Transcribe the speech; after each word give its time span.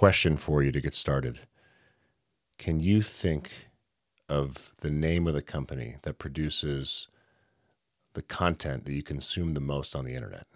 question 0.00 0.34
for 0.34 0.62
you 0.62 0.72
to 0.72 0.80
get 0.80 0.94
started. 0.94 1.40
Can 2.56 2.80
you 2.80 3.02
think 3.02 3.50
of 4.30 4.72
the 4.80 4.88
name 4.88 5.26
of 5.26 5.34
the 5.34 5.42
company 5.42 5.96
that 6.04 6.18
produces 6.18 7.08
the 8.14 8.22
content 8.22 8.86
that 8.86 8.94
you 8.94 9.02
consume 9.02 9.52
the 9.52 9.60
most 9.60 9.94
on 9.94 10.06
the 10.06 10.14
internet? 10.14 10.46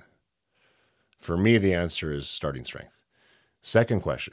For 1.18 1.36
me, 1.36 1.58
the 1.58 1.74
answer 1.74 2.10
is 2.10 2.26
Starting 2.26 2.64
Strength. 2.64 3.02
Second 3.60 4.00
question 4.00 4.32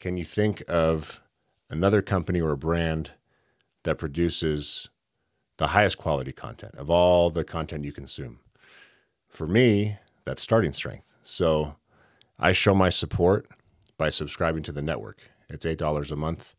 Can 0.00 0.18
you 0.18 0.24
think 0.26 0.62
of 0.68 1.22
another 1.70 2.02
company 2.02 2.42
or 2.42 2.50
a 2.50 2.58
brand 2.58 3.12
that 3.84 3.96
produces 3.96 4.90
the 5.56 5.68
highest 5.68 5.96
quality 5.96 6.32
content 6.32 6.74
of 6.74 6.90
all 6.90 7.30
the 7.30 7.42
content 7.42 7.86
you 7.86 7.92
consume? 7.92 8.40
For 9.30 9.46
me, 9.46 9.96
that's 10.24 10.42
Starting 10.42 10.74
Strength. 10.74 11.10
So 11.24 11.74
I 12.38 12.52
show 12.52 12.74
my 12.74 12.90
support 12.90 13.46
by 14.00 14.10
subscribing 14.10 14.62
to 14.64 14.72
the 14.72 14.82
network. 14.82 15.18
It's 15.50 15.66
$8 15.66 16.10
a 16.10 16.16
month. 16.16 16.54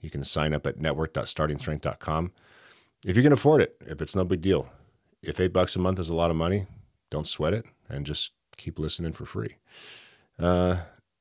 You 0.00 0.10
can 0.10 0.22
sign 0.22 0.54
up 0.54 0.66
at 0.66 0.78
network.startingstrength.com 0.78 2.32
if 3.04 3.16
you 3.16 3.22
can 3.22 3.32
afford 3.32 3.60
it, 3.60 3.76
if 3.86 4.00
it's 4.00 4.16
no 4.16 4.24
big 4.24 4.40
deal. 4.40 4.70
If 5.22 5.38
eight 5.38 5.52
bucks 5.52 5.76
a 5.76 5.78
month 5.78 5.98
is 5.98 6.08
a 6.08 6.14
lot 6.14 6.30
of 6.30 6.36
money, 6.36 6.66
don't 7.10 7.28
sweat 7.28 7.52
it 7.52 7.66
and 7.88 8.06
just 8.06 8.32
keep 8.56 8.78
listening 8.78 9.12
for 9.12 9.26
free. 9.26 9.56
Uh, 10.38 10.76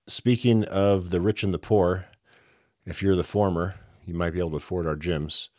speaking 0.07 0.63
of 0.65 1.09
the 1.09 1.19
rich 1.19 1.43
and 1.43 1.53
the 1.53 1.59
poor, 1.59 2.05
if 2.85 3.01
you're 3.01 3.15
the 3.15 3.23
former, 3.23 3.75
you 4.05 4.13
might 4.13 4.31
be 4.31 4.39
able 4.39 4.51
to 4.51 4.57
afford 4.57 4.87
our 4.87 4.95
gyms. 4.95 5.49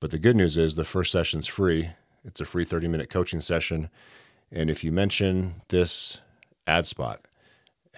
But 0.00 0.10
the 0.10 0.18
good 0.18 0.36
news 0.36 0.56
is 0.56 0.74
the 0.74 0.84
first 0.84 1.12
session's 1.12 1.46
free. 1.46 1.90
It's 2.24 2.40
a 2.40 2.44
free 2.46 2.64
30 2.64 2.88
minute 2.88 3.10
coaching 3.10 3.40
session. 3.40 3.90
And 4.50 4.70
if 4.70 4.82
you 4.82 4.92
mention 4.92 5.62
this 5.68 6.18
ad 6.66 6.86
spot 6.86 7.26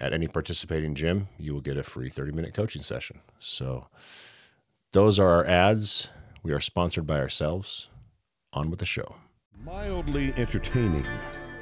at 0.01 0.13
any 0.13 0.27
participating 0.27 0.95
gym, 0.95 1.27
you 1.37 1.53
will 1.53 1.61
get 1.61 1.77
a 1.77 1.83
free 1.83 2.09
30 2.09 2.31
minute 2.31 2.53
coaching 2.53 2.81
session. 2.81 3.21
So 3.39 3.87
those 4.91 5.19
are 5.19 5.29
our 5.29 5.45
ads. 5.45 6.09
We 6.43 6.51
are 6.51 6.59
sponsored 6.59 7.05
by 7.05 7.19
ourselves. 7.19 7.87
On 8.53 8.69
with 8.69 8.79
the 8.79 8.85
show. 8.85 9.15
Mildly 9.63 10.33
entertaining, 10.35 11.05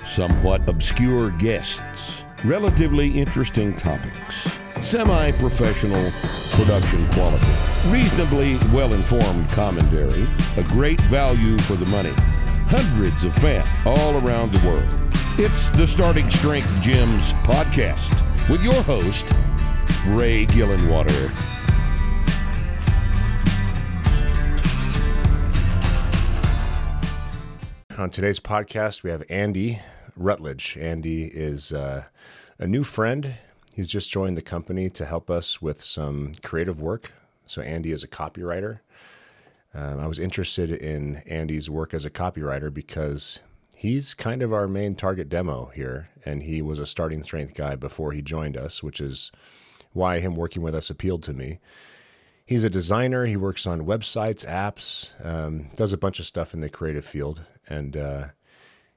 somewhat 0.07 0.67
obscure 0.67 1.29
guests, 1.31 2.23
relatively 2.43 3.09
interesting 3.11 3.75
topics, 3.75 4.47
semi 4.81 5.31
professional 5.33 6.11
production 6.49 7.07
quality, 7.11 7.45
reasonably 7.89 8.57
well 8.73 8.91
informed 8.91 9.47
commentary, 9.49 10.25
a 10.57 10.63
great 10.63 10.99
value 11.01 11.59
for 11.59 11.75
the 11.75 11.85
money, 11.87 12.13
hundreds 12.69 13.23
of 13.23 13.35
fans 13.35 13.67
all 13.85 14.17
around 14.25 14.51
the 14.51 14.67
world. 14.67 14.98
It's 15.38 15.69
the 15.69 15.88
Starting 15.88 16.30
Strength 16.31 16.67
Gyms 16.81 17.31
podcast 17.44 18.49
with 18.49 18.61
your 18.63 18.81
host, 18.83 19.25
Ray 20.08 20.45
Gillenwater. 20.45 21.30
On 27.97 28.09
today's 28.09 28.39
podcast, 28.39 29.03
we 29.03 29.09
have 29.09 29.23
Andy 29.30 29.80
Rutledge. 30.17 30.77
Andy 30.80 31.25
is 31.25 31.71
uh, 31.71 32.03
a 32.58 32.67
new 32.67 32.83
friend. 32.83 33.36
He's 33.75 33.88
just 33.88 34.09
joined 34.09 34.36
the 34.36 34.41
company 34.41 34.89
to 34.89 35.05
help 35.05 35.30
us 35.30 35.61
with 35.61 35.81
some 35.81 36.33
creative 36.43 36.81
work. 36.81 37.11
So, 37.45 37.61
Andy 37.61 37.91
is 37.91 38.03
a 38.03 38.08
copywriter. 38.08 38.80
Um, 39.73 39.99
I 39.99 40.08
was 40.08 40.19
interested 40.19 40.71
in 40.71 41.17
Andy's 41.27 41.69
work 41.69 41.93
as 41.93 42.03
a 42.03 42.09
copywriter 42.09 42.73
because 42.73 43.39
he's 43.80 44.13
kind 44.13 44.41
of 44.41 44.52
our 44.52 44.67
main 44.67 44.94
target 44.94 45.30
demo 45.30 45.72
here, 45.73 46.09
and 46.25 46.44
he 46.44 46.61
was 46.61 46.80
a 46.80 46.85
starting 46.85 47.23
strength 47.23 47.53
guy 47.53 47.75
before 47.75 48.11
he 48.11 48.21
joined 48.21 48.58
us, 48.58 48.83
which 48.83 48.99
is 48.99 49.31
why 49.94 50.19
him 50.19 50.36
working 50.36 50.61
with 50.61 50.75
us 50.75 50.89
appealed 50.89 51.23
to 51.23 51.31
me. 51.31 51.59
He's 52.45 52.66
a 52.66 52.69
designer. 52.69 53.25
He 53.25 53.38
works 53.38 53.66
on 53.66 53.86
websites, 53.86 54.45
apps, 54.45 55.11
um, 55.25 55.69
does 55.77 55.94
a 55.94 55.97
bunch 55.97 56.19
of 56.19 56.25
stuff 56.25 56.53
in 56.53 56.59
the 56.59 56.67
creative 56.67 57.05
field, 57.05 57.44
and 57.69 57.95
uh, 57.95 58.26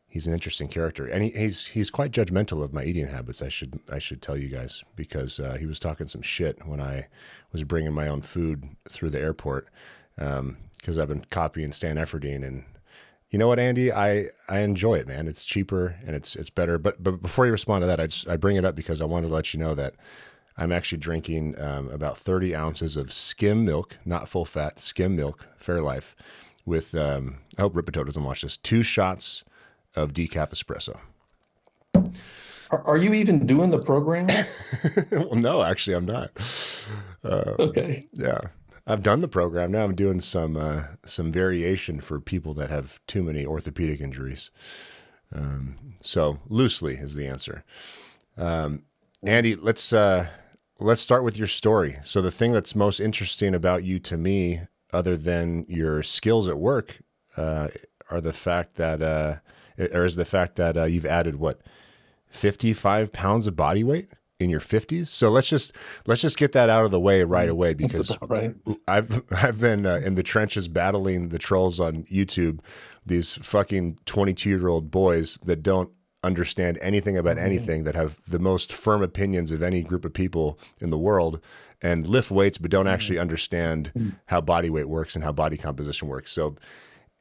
he's 0.09 0.27
an 0.27 0.35
interesting 0.35 0.67
character. 0.67 1.07
And 1.07 1.23
he, 1.23 1.31
he's 1.31 1.69
he's 1.69 1.89
quite 1.89 2.11
judgmental 2.11 2.61
of 2.61 2.73
my 2.73 2.83
eating 2.83 3.07
habits. 3.07 3.41
I 3.41 3.51
should 3.51 3.79
I 3.89 4.01
should 4.01 4.21
tell 4.21 4.37
you 4.37 4.49
guys 4.49 4.83
because 4.97 5.39
uh, 5.39 5.59
he 5.61 5.67
was 5.67 5.79
talking 5.79 6.09
some 6.09 6.23
shit 6.23 6.67
when 6.67 6.81
I 6.81 7.07
was 7.53 7.63
bringing 7.63 7.93
my 7.93 8.09
own 8.09 8.23
food 8.23 8.65
through 8.89 9.11
the 9.11 9.21
airport 9.21 9.69
because 10.17 10.39
um, 10.41 11.01
I've 11.01 11.09
been 11.09 11.25
copying 11.31 11.71
Stan 11.71 11.99
Efferding 11.99 12.45
and 12.45 12.65
you 13.33 13.39
know 13.39 13.49
what, 13.49 13.59
Andy? 13.59 13.91
I, 13.91 14.27
I 14.47 14.61
enjoy 14.61 14.97
it, 14.97 15.09
man. 15.09 15.27
It's 15.27 15.47
cheaper 15.47 15.97
and 16.07 16.15
it's 16.15 16.37
it's 16.37 16.51
better. 16.51 16.79
But 16.79 17.03
but 17.03 17.23
before 17.23 17.47
you 17.47 17.53
respond 17.53 17.83
to 17.83 17.87
that, 17.87 17.99
I 17.99 18.07
just 18.07 18.29
I 18.29 18.37
bring 18.37 18.57
it 18.57 18.65
up 18.65 18.77
because 18.77 19.01
I 19.01 19.07
wanted 19.07 19.29
to 19.29 19.35
let 19.35 19.55
you 19.55 19.59
know 19.59 19.75
that 19.75 19.95
I'm 20.59 20.71
actually 20.71 20.99
drinking 20.99 21.59
um, 21.59 21.89
about 21.89 22.19
30 22.19 22.55
ounces 22.55 22.95
of 22.95 23.11
skim 23.11 23.65
milk, 23.65 23.97
not 24.05 24.29
full 24.29 24.45
fat, 24.45 24.79
skim 24.79 25.17
milk, 25.17 25.49
Fairlife, 25.59 26.15
with 26.67 26.95
um, 26.95 27.39
I 27.57 27.63
hope 27.63 27.75
Rippetoe 27.75 28.05
doesn't 28.05 28.23
watch 28.23 28.43
this. 28.43 28.59
Two 28.59 28.83
shots 28.83 29.45
of 29.97 30.13
decaf 30.13 30.51
espresso. 30.51 30.99
Are, 32.71 32.83
are 32.87 32.97
you 32.99 33.15
even 33.15 33.47
doing 33.47 33.71
the 33.71 33.79
program? 33.79 34.27
well, 35.11 35.35
no, 35.37 35.63
actually, 35.63 35.97
I'm 35.97 36.07
not. 36.07 36.33
Uh, 37.25 37.55
okay. 37.59 38.07
Yeah, 38.13 38.41
I've 38.87 39.03
done 39.03 39.21
the 39.21 39.29
program. 39.29 39.71
Now 39.73 39.85
I'm 39.85 39.95
doing 39.95 40.21
some 40.21 40.57
uh, 40.57 40.83
some 41.05 41.31
variation 41.31 42.01
for 42.01 42.21
people 42.21 42.55
that 42.55 42.71
have 42.71 43.01
too 43.07 43.23
many 43.23 43.47
orthopedic 43.47 44.01
injuries. 44.01 44.51
Um, 45.35 45.77
so 46.03 46.41
loosely 46.49 46.95
is 46.95 47.15
the 47.15 47.27
answer. 47.27 47.65
Um, 48.37 48.83
Andy, 49.25 49.55
let's 49.55 49.93
uh, 49.93 50.29
let's 50.81 51.01
start 51.01 51.25
with 51.25 51.39
your 51.39 51.47
story. 51.47 51.99
So 52.03 52.21
the 52.21 52.31
thing 52.31 52.53
that's 52.53 52.75
most 52.75 53.01
interesting 53.01 53.55
about 53.55 53.85
you 53.85 53.99
to 54.01 54.17
me, 54.17 54.63
other 54.93 55.17
than 55.17 55.65
your 55.69 56.03
skills 56.03 56.49
at 56.49 56.59
work, 56.59 56.99
uh, 57.37 57.69
are 58.11 58.21
the 58.21 58.33
fact 58.33 58.75
that, 58.75 59.01
uh, 59.01 59.37
or 59.79 60.05
is 60.05 60.17
the 60.17 60.25
fact 60.25 60.57
that 60.57 60.77
uh, 60.77 60.85
you've 60.85 61.07
added 61.07 61.37
what, 61.37 61.61
fifty 62.29 62.73
five 62.73 63.13
pounds 63.13 63.47
of 63.47 63.55
body 63.55 63.85
weight 63.85 64.11
in 64.43 64.51
your 64.51 64.61
50s. 64.61 65.09
So 65.09 65.31
let's 65.31 65.49
just 65.49 65.73
let's 66.07 66.21
just 66.21 66.37
get 66.37 66.53
that 66.53 66.69
out 66.69 66.85
of 66.85 66.91
the 66.91 67.01
way 67.01 67.23
right 67.25 67.49
mm, 67.49 67.53
away 67.53 67.75
because 67.75 68.17
right. 68.23 68.55
I've 68.89 69.23
I've 69.33 69.61
been 69.61 69.87
uh, 69.87 70.01
in 70.05 70.15
the 70.15 70.23
trenches 70.23 70.69
battling 70.69 71.29
the 71.29 71.39
trolls 71.39 71.81
on 71.81 72.05
YouTube. 72.05 72.61
These 73.05 73.35
fucking 73.35 73.99
22 74.07 74.49
year 74.49 74.69
old 74.69 74.91
boys 74.91 75.39
that 75.45 75.63
don't 75.63 75.91
understand 76.25 76.79
anything 76.81 77.17
about 77.17 77.37
mm-hmm. 77.37 77.47
anything 77.47 77.85
that 77.85 77.95
have 77.95 78.21
the 78.29 78.39
most 78.39 78.73
firm 78.73 79.03
opinions 79.03 79.51
of 79.51 79.63
any 79.63 79.83
group 79.83 80.05
of 80.05 80.13
people 80.13 80.59
in 80.81 80.91
the 80.91 80.99
world 80.99 81.41
and 81.81 82.07
lift 82.07 82.31
weights 82.31 82.59
but 82.59 82.71
don't 82.71 82.87
actually 82.87 83.17
mm-hmm. 83.17 83.23
understand 83.23 83.93
mm. 83.97 84.15
how 84.27 84.41
body 84.41 84.71
weight 84.71 84.89
works 84.89 85.17
and 85.17 85.25
how 85.25 85.33
body 85.33 85.57
composition 85.57 86.07
works. 86.07 86.31
So 86.31 86.57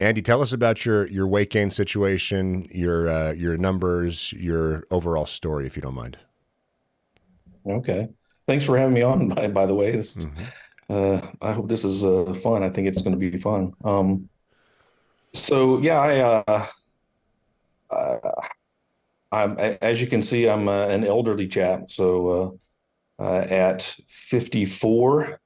Andy, 0.02 0.24
tell 0.24 0.42
us 0.42 0.52
about 0.52 0.84
your 0.84 1.08
your 1.08 1.28
weight 1.28 1.52
gain 1.52 1.70
situation, 1.70 2.68
your 2.72 3.08
uh, 3.08 3.32
your 3.34 3.56
numbers, 3.56 4.34
your 4.34 4.84
overall 4.90 5.28
story, 5.28 5.68
if 5.68 5.76
you 5.76 5.82
don't 5.84 5.94
mind. 5.94 6.18
Okay. 7.68 8.10
Thanks 8.48 8.66
for 8.66 8.78
having 8.78 8.94
me 8.94 9.02
on. 9.02 9.30
By, 9.36 9.48
by 9.48 9.66
the 9.66 9.74
way, 9.74 9.92
this, 9.92 10.16
mm-hmm. 10.16 10.44
uh, 10.90 11.22
I 11.42 11.54
hope 11.54 11.68
this 11.68 11.86
is 11.86 12.04
uh, 12.04 12.34
fun. 12.42 12.64
I 12.64 12.70
think 12.70 12.88
it's 12.88 13.02
going 13.02 13.18
to 13.18 13.32
be 13.32 13.38
fun. 13.38 13.74
Um, 13.84 14.30
so 15.34 15.80
yeah, 15.80 16.00
I, 16.00 16.20
uh, 16.20 16.68
uh 17.90 18.32
I'm, 19.32 19.58
as 19.82 20.02
you 20.02 20.08
can 20.08 20.22
see, 20.22 20.50
I'm 20.50 20.68
uh, 20.68 20.88
an 20.88 21.06
elderly 21.06 21.48
chap. 21.48 21.90
So 21.90 22.60
uh, 23.18 23.46
at 23.50 23.96
54, 24.10 25.40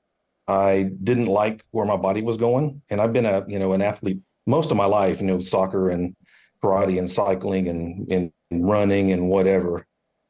I 0.47 0.89
didn't 1.03 1.27
like 1.27 1.63
where 1.69 1.85
my 1.85 1.97
body 1.97 2.23
was 2.23 2.37
going, 2.37 2.81
and 2.89 2.99
I've 2.99 3.13
been 3.13 3.27
a 3.27 3.45
you 3.47 3.59
know 3.59 3.73
an 3.73 3.83
athlete 3.83 4.21
most 4.47 4.71
of 4.71 4.77
my 4.77 4.85
life. 4.85 5.21
You 5.21 5.27
know, 5.27 5.39
soccer 5.39 5.91
and 5.91 6.15
karate 6.63 6.97
and 6.97 7.09
cycling 7.09 7.67
and 7.67 8.11
and 8.11 8.31
running 8.51 9.11
and 9.11 9.29
whatever. 9.29 9.85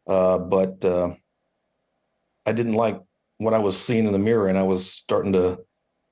but 0.05 0.83
I 2.45 2.51
didn't 2.51 2.73
like 2.73 2.99
what 3.37 3.53
I 3.53 3.59
was 3.59 3.79
seeing 3.79 4.05
in 4.05 4.13
the 4.13 4.19
mirror, 4.19 4.47
and 4.47 4.57
I 4.57 4.63
was 4.63 4.89
starting 4.89 5.33
to, 5.33 5.59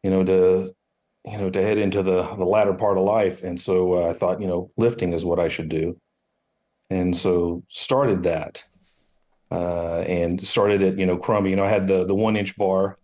you 0.03 0.09
know, 0.09 0.24
to, 0.24 0.75
you 1.25 1.38
know, 1.38 1.50
to 1.50 1.62
head 1.62 1.77
into 1.77 2.03
the 2.03 2.24
the 2.35 2.45
latter 2.45 2.74
part 2.74 2.97
of 2.97 3.06
life, 3.06 3.44
and 3.44 3.59
so 3.59 3.94
uh, 3.94 4.09
I 4.09 4.13
thought, 4.13 4.41
you 4.41 4.47
know, 4.47 4.71
lifting 4.77 5.13
is 5.13 5.24
what 5.24 5.39
I 5.39 5.47
should 5.47 5.69
do, 5.69 5.97
and 6.89 7.15
so 7.15 7.63
started 7.69 8.24
that, 8.24 8.63
uh, 9.51 10.00
and 10.00 10.45
started 10.45 10.83
at 10.83 10.97
you 10.97 11.06
know 11.06 11.18
crummy. 11.18 11.51
You 11.51 11.56
know, 11.56 11.65
I 11.65 11.69
had 11.69 11.88
the 11.88 12.06
the 12.06 12.15
one 12.15 12.36
inch 12.36 12.57
bar, 12.57 12.97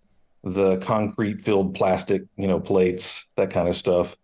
the 0.44 0.78
concrete 0.78 1.42
filled 1.42 1.76
plastic, 1.76 2.24
you 2.36 2.48
know, 2.48 2.60
plates, 2.60 3.26
that 3.38 3.52
kind 3.52 3.70
of 3.70 3.78
stuff, 3.78 4.18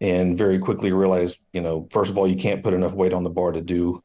and 0.00 0.36
very 0.36 0.58
quickly 0.58 0.92
realized, 0.92 1.38
you 1.52 1.62
know, 1.62 1.88
first 1.90 2.10
of 2.10 2.18
all, 2.18 2.28
you 2.28 2.36
can't 2.36 2.62
put 2.62 2.74
enough 2.74 2.92
weight 2.92 3.14
on 3.14 3.22
the 3.22 3.30
bar 3.30 3.52
to 3.52 3.60
do 3.62 4.02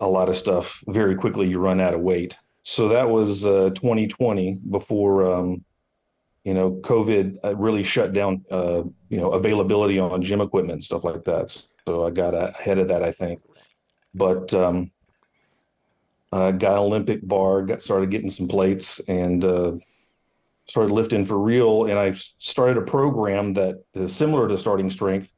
a 0.00 0.06
lot 0.06 0.28
of 0.28 0.36
stuff. 0.36 0.82
Very 0.88 1.14
quickly, 1.14 1.46
you 1.48 1.58
run 1.58 1.80
out 1.80 1.94
of 1.94 2.00
weight 2.00 2.36
so 2.64 2.88
that 2.88 3.08
was 3.08 3.44
uh, 3.44 3.70
2020 3.74 4.60
before 4.70 5.26
um, 5.26 5.64
you 6.44 6.54
know 6.54 6.72
COVID 6.82 7.38
uh, 7.44 7.56
really 7.56 7.82
shut 7.82 8.12
down 8.12 8.44
uh, 8.50 8.82
you 9.08 9.18
know 9.18 9.30
availability 9.32 9.98
on 9.98 10.22
gym 10.22 10.40
equipment 10.40 10.74
and 10.74 10.84
stuff 10.84 11.04
like 11.04 11.24
that. 11.24 11.56
So 11.86 12.06
I 12.06 12.10
got 12.10 12.34
ahead 12.34 12.78
of 12.78 12.88
that, 12.88 13.02
I 13.02 13.12
think. 13.12 13.42
But 14.14 14.52
um, 14.54 14.90
uh, 16.32 16.52
got 16.52 16.72
an 16.72 16.78
Olympic 16.78 17.26
bar, 17.26 17.62
got 17.62 17.82
started 17.82 18.10
getting 18.10 18.30
some 18.30 18.46
plates, 18.48 19.00
and 19.08 19.44
uh, 19.44 19.72
started 20.68 20.92
lifting 20.92 21.24
for 21.24 21.38
real. 21.38 21.86
And 21.86 21.98
I 21.98 22.12
started 22.38 22.76
a 22.76 22.82
program 22.82 23.54
that 23.54 23.82
is 23.94 24.14
similar 24.14 24.48
to 24.48 24.56
Starting 24.56 24.90
Strength, 24.90 25.32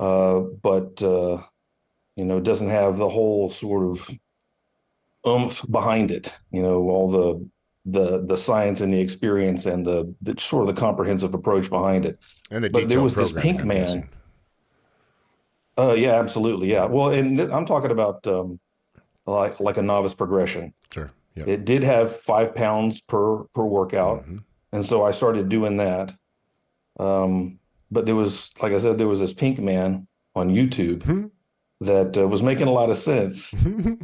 uh, 0.00 0.40
but 0.62 1.02
uh, 1.02 1.42
you 2.16 2.24
know 2.24 2.40
doesn't 2.40 2.68
have 2.68 2.98
the 2.98 3.08
whole 3.08 3.50
sort 3.50 3.84
of 3.84 4.10
oomph 5.26 5.64
behind 5.70 6.10
it. 6.10 6.32
You 6.52 6.62
know 6.62 6.88
all 6.88 7.10
the 7.10 7.48
the 7.86 8.24
the 8.26 8.36
science 8.36 8.80
and 8.80 8.92
the 8.92 9.00
experience 9.00 9.66
and 9.66 9.86
the, 9.86 10.14
the 10.22 10.38
sort 10.38 10.68
of 10.68 10.74
the 10.74 10.80
comprehensive 10.80 11.34
approach 11.34 11.70
behind 11.70 12.04
it. 12.04 12.18
And 12.50 12.64
the 12.64 12.70
but 12.70 12.88
there 12.88 13.00
was 13.00 13.14
this 13.14 13.32
pink 13.32 13.64
man. 13.64 14.08
Uh, 15.78 15.94
yeah, 15.94 16.18
absolutely. 16.18 16.70
Yeah. 16.70 16.86
Well, 16.86 17.10
and 17.10 17.36
th- 17.36 17.50
I'm 17.50 17.64
talking 17.64 17.90
about 17.90 18.26
um, 18.26 18.58
like 19.26 19.60
like 19.60 19.76
a 19.76 19.82
novice 19.82 20.14
progression. 20.14 20.74
Sure. 20.92 21.10
It 21.46 21.64
did 21.64 21.84
have 21.84 22.16
five 22.20 22.52
pounds 22.52 23.00
per 23.00 23.44
per 23.54 23.64
workout, 23.64 24.22
mm-hmm. 24.22 24.38
and 24.72 24.84
so 24.84 25.04
I 25.04 25.12
started 25.12 25.48
doing 25.48 25.76
that. 25.76 26.12
Um, 26.98 27.60
but 27.92 28.06
there 28.06 28.16
was, 28.16 28.50
like 28.60 28.72
I 28.72 28.78
said, 28.78 28.98
there 28.98 29.06
was 29.06 29.20
this 29.20 29.32
pink 29.32 29.60
man 29.60 30.08
on 30.34 30.50
YouTube 30.50 30.98
mm-hmm. 30.98 31.26
That 31.80 32.16
uh, 32.18 32.26
was 32.26 32.42
making 32.42 32.66
a 32.66 32.72
lot 32.72 32.90
of 32.90 32.98
sense, 32.98 33.54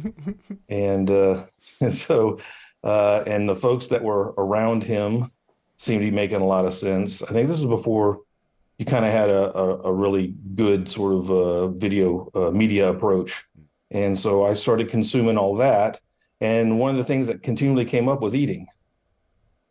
and 0.69 1.11
uh, 1.11 1.43
and 1.81 1.93
so 1.93 2.39
uh, 2.83 3.23
and 3.27 3.49
the 3.49 3.55
folks 3.55 3.87
that 3.87 4.03
were 4.03 4.33
around 4.37 4.83
him 4.83 5.31
seemed 5.77 6.01
to 6.01 6.05
be 6.05 6.15
making 6.15 6.41
a 6.41 6.45
lot 6.45 6.65
of 6.65 6.73
sense. 6.73 7.21
I 7.21 7.31
think 7.31 7.49
this 7.49 7.59
is 7.59 7.65
before 7.65 8.21
you 8.77 8.85
kind 8.85 9.05
of 9.05 9.11
had 9.11 9.29
a, 9.29 9.57
a, 9.57 9.81
a, 9.83 9.93
really 9.93 10.35
good 10.55 10.87
sort 10.87 11.13
of 11.13 11.31
uh, 11.31 11.67
video 11.67 12.29
uh, 12.35 12.51
media 12.51 12.89
approach. 12.89 13.45
And 13.91 14.17
so 14.17 14.45
I 14.45 14.53
started 14.53 14.89
consuming 14.89 15.37
all 15.37 15.55
that. 15.57 16.01
And 16.41 16.77
one 16.77 16.91
of 16.91 16.97
the 16.97 17.03
things 17.03 17.27
that 17.27 17.41
continually 17.41 17.85
came 17.85 18.09
up 18.09 18.21
was 18.21 18.35
eating. 18.35 18.67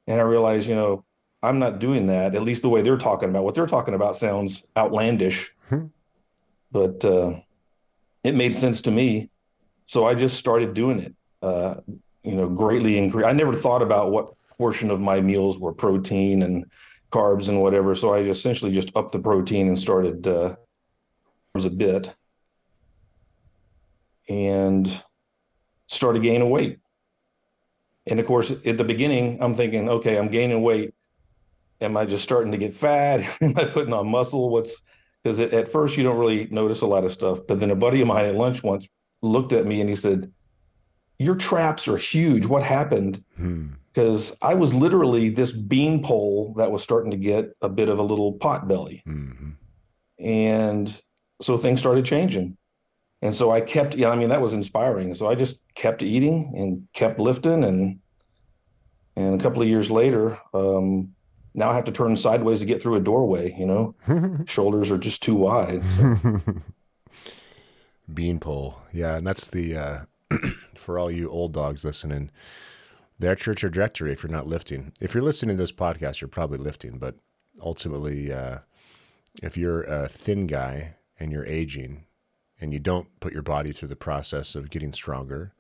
And 0.06 0.20
I 0.20 0.24
realized, 0.24 0.68
you 0.68 0.74
know, 0.74 1.04
I'm 1.42 1.58
not 1.58 1.78
doing 1.78 2.06
that, 2.06 2.34
at 2.34 2.42
least 2.42 2.62
the 2.62 2.70
way 2.70 2.80
they're 2.80 2.96
talking 2.96 3.28
about. 3.28 3.44
What 3.44 3.54
they're 3.54 3.66
talking 3.66 3.94
about 3.94 4.16
sounds 4.16 4.62
outlandish, 4.76 5.52
hmm. 5.68 5.86
but 6.72 7.04
uh, 7.04 7.34
it 8.25 8.35
made 8.35 8.56
sense 8.56 8.81
to 8.82 8.91
me. 8.91 9.31
So 9.85 10.06
I 10.06 10.15
just 10.15 10.37
started 10.37 10.75
doing 10.75 10.99
it. 11.00 11.15
Uh, 11.43 11.76
you 12.23 12.32
know, 12.32 12.49
greatly 12.49 12.97
increase. 12.97 13.26
I 13.26 13.32
never 13.32 13.55
thought 13.55 13.82
about 13.82 14.11
what 14.11 14.32
portion 14.49 14.91
of 14.91 15.00
my 15.00 15.21
meals 15.21 15.59
were 15.59 15.73
protein 15.73 16.43
and 16.43 16.65
carbs 17.12 17.49
and 17.49 17.61
whatever. 17.61 17.94
So 17.94 18.15
I 18.15 18.21
essentially 18.21 18.73
just 18.73 18.91
upped 18.97 19.12
the 19.12 19.19
protein 19.19 19.69
and 19.69 19.79
started 19.79 20.26
uh, 20.26 20.56
a 21.55 21.71
bit 21.71 22.12
and 24.29 24.91
started 25.87 26.23
gaining 26.23 26.50
weight. 26.50 26.79
And 28.06 28.19
of 28.19 28.26
course, 28.26 28.50
at 28.50 28.79
the 28.79 28.85
beginning, 28.85 29.38
I'm 29.41 29.55
thinking, 29.55 29.88
okay, 29.88 30.17
I'm 30.17 30.29
gaining 30.29 30.62
weight. 30.62 30.94
Am 31.81 31.97
I 31.97 32.06
just 32.06 32.25
starting 32.25 32.53
to 32.53 32.59
get 32.59 32.75
fat? 32.75 33.21
Am 33.41 33.56
I 33.56 33.65
putting 33.65 33.93
on 33.93 34.09
muscle? 34.09 34.49
What's 34.49 34.82
because 35.25 35.41
at 35.41 35.69
first 35.69 35.97
you 35.97 36.05
don't 36.05 36.19
really 36.19 36.47
notice 36.50 36.82
a 36.82 36.87
lot 36.87 37.05
of 37.05 37.11
stuff. 37.12 37.41
But 37.49 37.59
then 37.59 37.71
a 37.71 37.76
buddy 37.76 38.03
of 38.03 38.06
mine 38.06 38.26
at 38.26 38.35
lunch 38.35 38.62
once 38.62 38.87
looked 39.23 39.55
at 39.55 39.65
me 39.65 39.81
and 39.81 39.88
he 39.88 39.97
said, 39.97 40.31
your 41.19 41.35
traps 41.35 41.88
are 41.88 41.97
huge. 41.97 42.44
What 42.44 42.62
happened? 42.62 43.25
Because 43.93 44.31
hmm. 44.31 44.37
I 44.43 44.53
was 44.53 44.75
literally 44.75 45.31
this 45.31 45.53
beanpole 45.53 46.53
that 46.59 46.71
was 46.71 46.82
starting 46.82 47.11
to 47.11 47.17
get 47.17 47.53
a 47.62 47.69
bit 47.71 47.88
of 47.88 47.99
a 47.99 48.03
little 48.03 48.35
pot 48.35 48.69
belly. 48.69 49.03
Mm-hmm. 49.09 49.50
And 50.23 51.03
so 51.41 51.56
things 51.56 51.81
started 51.81 52.05
changing. 52.05 52.59
And 53.23 53.35
so 53.35 53.50
I 53.50 53.62
kept, 53.62 53.94
yeah, 53.94 54.11
I 54.11 54.17
mean, 54.17 54.29
that 54.29 54.43
was 54.43 54.53
inspiring. 54.53 55.15
So 55.15 55.29
I 55.29 55.35
just 55.35 55.59
kept 55.75 56.03
eating 56.03 56.53
and 56.56 56.87
kept 56.93 57.19
lifting. 57.19 57.65
And, 57.65 58.00
and 59.17 59.41
a 59.41 59.43
couple 59.43 59.62
of 59.62 59.69
years 59.69 59.91
later, 59.91 60.38
um, 60.53 61.13
now 61.54 61.70
I 61.70 61.74
have 61.74 61.84
to 61.84 61.92
turn 61.92 62.16
sideways 62.16 62.60
to 62.60 62.66
get 62.66 62.82
through 62.82 62.96
a 62.96 63.00
doorway, 63.00 63.54
you 63.56 63.64
know, 63.64 63.94
shoulders 64.46 64.90
are 64.90 64.98
just 64.98 65.22
too 65.22 65.34
wide. 65.34 65.82
So. 65.84 66.16
Beanpole. 68.12 68.76
Yeah. 68.92 69.16
And 69.16 69.26
that's 69.26 69.46
the, 69.46 69.76
uh, 69.76 69.98
for 70.74 70.98
all 70.98 71.10
you 71.10 71.30
old 71.30 71.52
dogs 71.52 71.84
listening, 71.84 72.30
that's 73.18 73.46
your 73.46 73.54
trajectory 73.54 74.12
if 74.12 74.22
you're 74.22 74.32
not 74.32 74.48
lifting. 74.48 74.92
If 75.00 75.14
you're 75.14 75.22
listening 75.22 75.56
to 75.56 75.62
this 75.62 75.72
podcast, 75.72 76.20
you're 76.20 76.28
probably 76.28 76.58
lifting, 76.58 76.98
but 76.98 77.14
ultimately, 77.60 78.32
uh, 78.32 78.58
if 79.42 79.56
you're 79.56 79.82
a 79.84 80.08
thin 80.08 80.46
guy 80.46 80.96
and 81.18 81.30
you're 81.30 81.46
aging 81.46 82.04
and 82.60 82.72
you 82.72 82.80
don't 82.80 83.08
put 83.20 83.32
your 83.32 83.42
body 83.42 83.70
through 83.70 83.88
the 83.88 83.96
process 83.96 84.56
of 84.56 84.70
getting 84.70 84.92
stronger, 84.92 85.54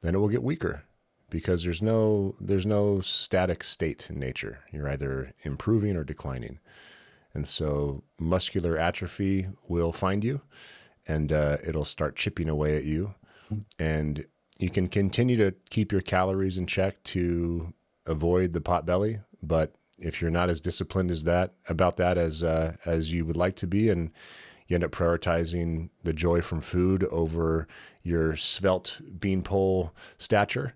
then 0.00 0.14
it 0.14 0.18
will 0.18 0.28
get 0.28 0.42
weaker 0.42 0.84
because 1.30 1.64
there's 1.64 1.82
no 1.82 2.36
there's 2.40 2.66
no 2.66 3.00
static 3.00 3.64
state 3.64 4.08
in 4.10 4.18
nature. 4.18 4.60
You're 4.72 4.88
either 4.88 5.32
improving 5.42 5.96
or 5.96 6.04
declining. 6.04 6.58
And 7.32 7.48
so 7.48 8.04
muscular 8.18 8.78
atrophy 8.78 9.48
will 9.66 9.92
find 9.92 10.22
you 10.22 10.42
and 11.06 11.32
uh, 11.32 11.56
it'll 11.66 11.84
start 11.84 12.16
chipping 12.16 12.48
away 12.48 12.76
at 12.76 12.84
you 12.84 13.14
and 13.78 14.24
you 14.58 14.70
can 14.70 14.88
continue 14.88 15.36
to 15.36 15.54
keep 15.70 15.92
your 15.92 16.00
calories 16.00 16.58
in 16.58 16.66
check 16.66 17.02
to 17.04 17.74
avoid 18.06 18.52
the 18.52 18.60
pot 18.60 18.86
belly. 18.86 19.20
But 19.42 19.74
if 19.98 20.20
you're 20.20 20.30
not 20.30 20.50
as 20.50 20.60
disciplined 20.60 21.10
as 21.10 21.24
that 21.24 21.54
about 21.68 21.96
that 21.96 22.18
as 22.18 22.42
uh, 22.42 22.76
as 22.84 23.12
you 23.12 23.24
would 23.24 23.36
like 23.36 23.56
to 23.56 23.66
be, 23.66 23.88
and 23.88 24.10
you 24.66 24.74
end 24.74 24.84
up 24.84 24.92
prioritizing 24.92 25.90
the 26.02 26.12
joy 26.12 26.40
from 26.40 26.60
food 26.60 27.04
over 27.04 27.66
your 28.02 28.36
svelte 28.36 29.00
beanpole 29.18 29.92
stature, 30.18 30.74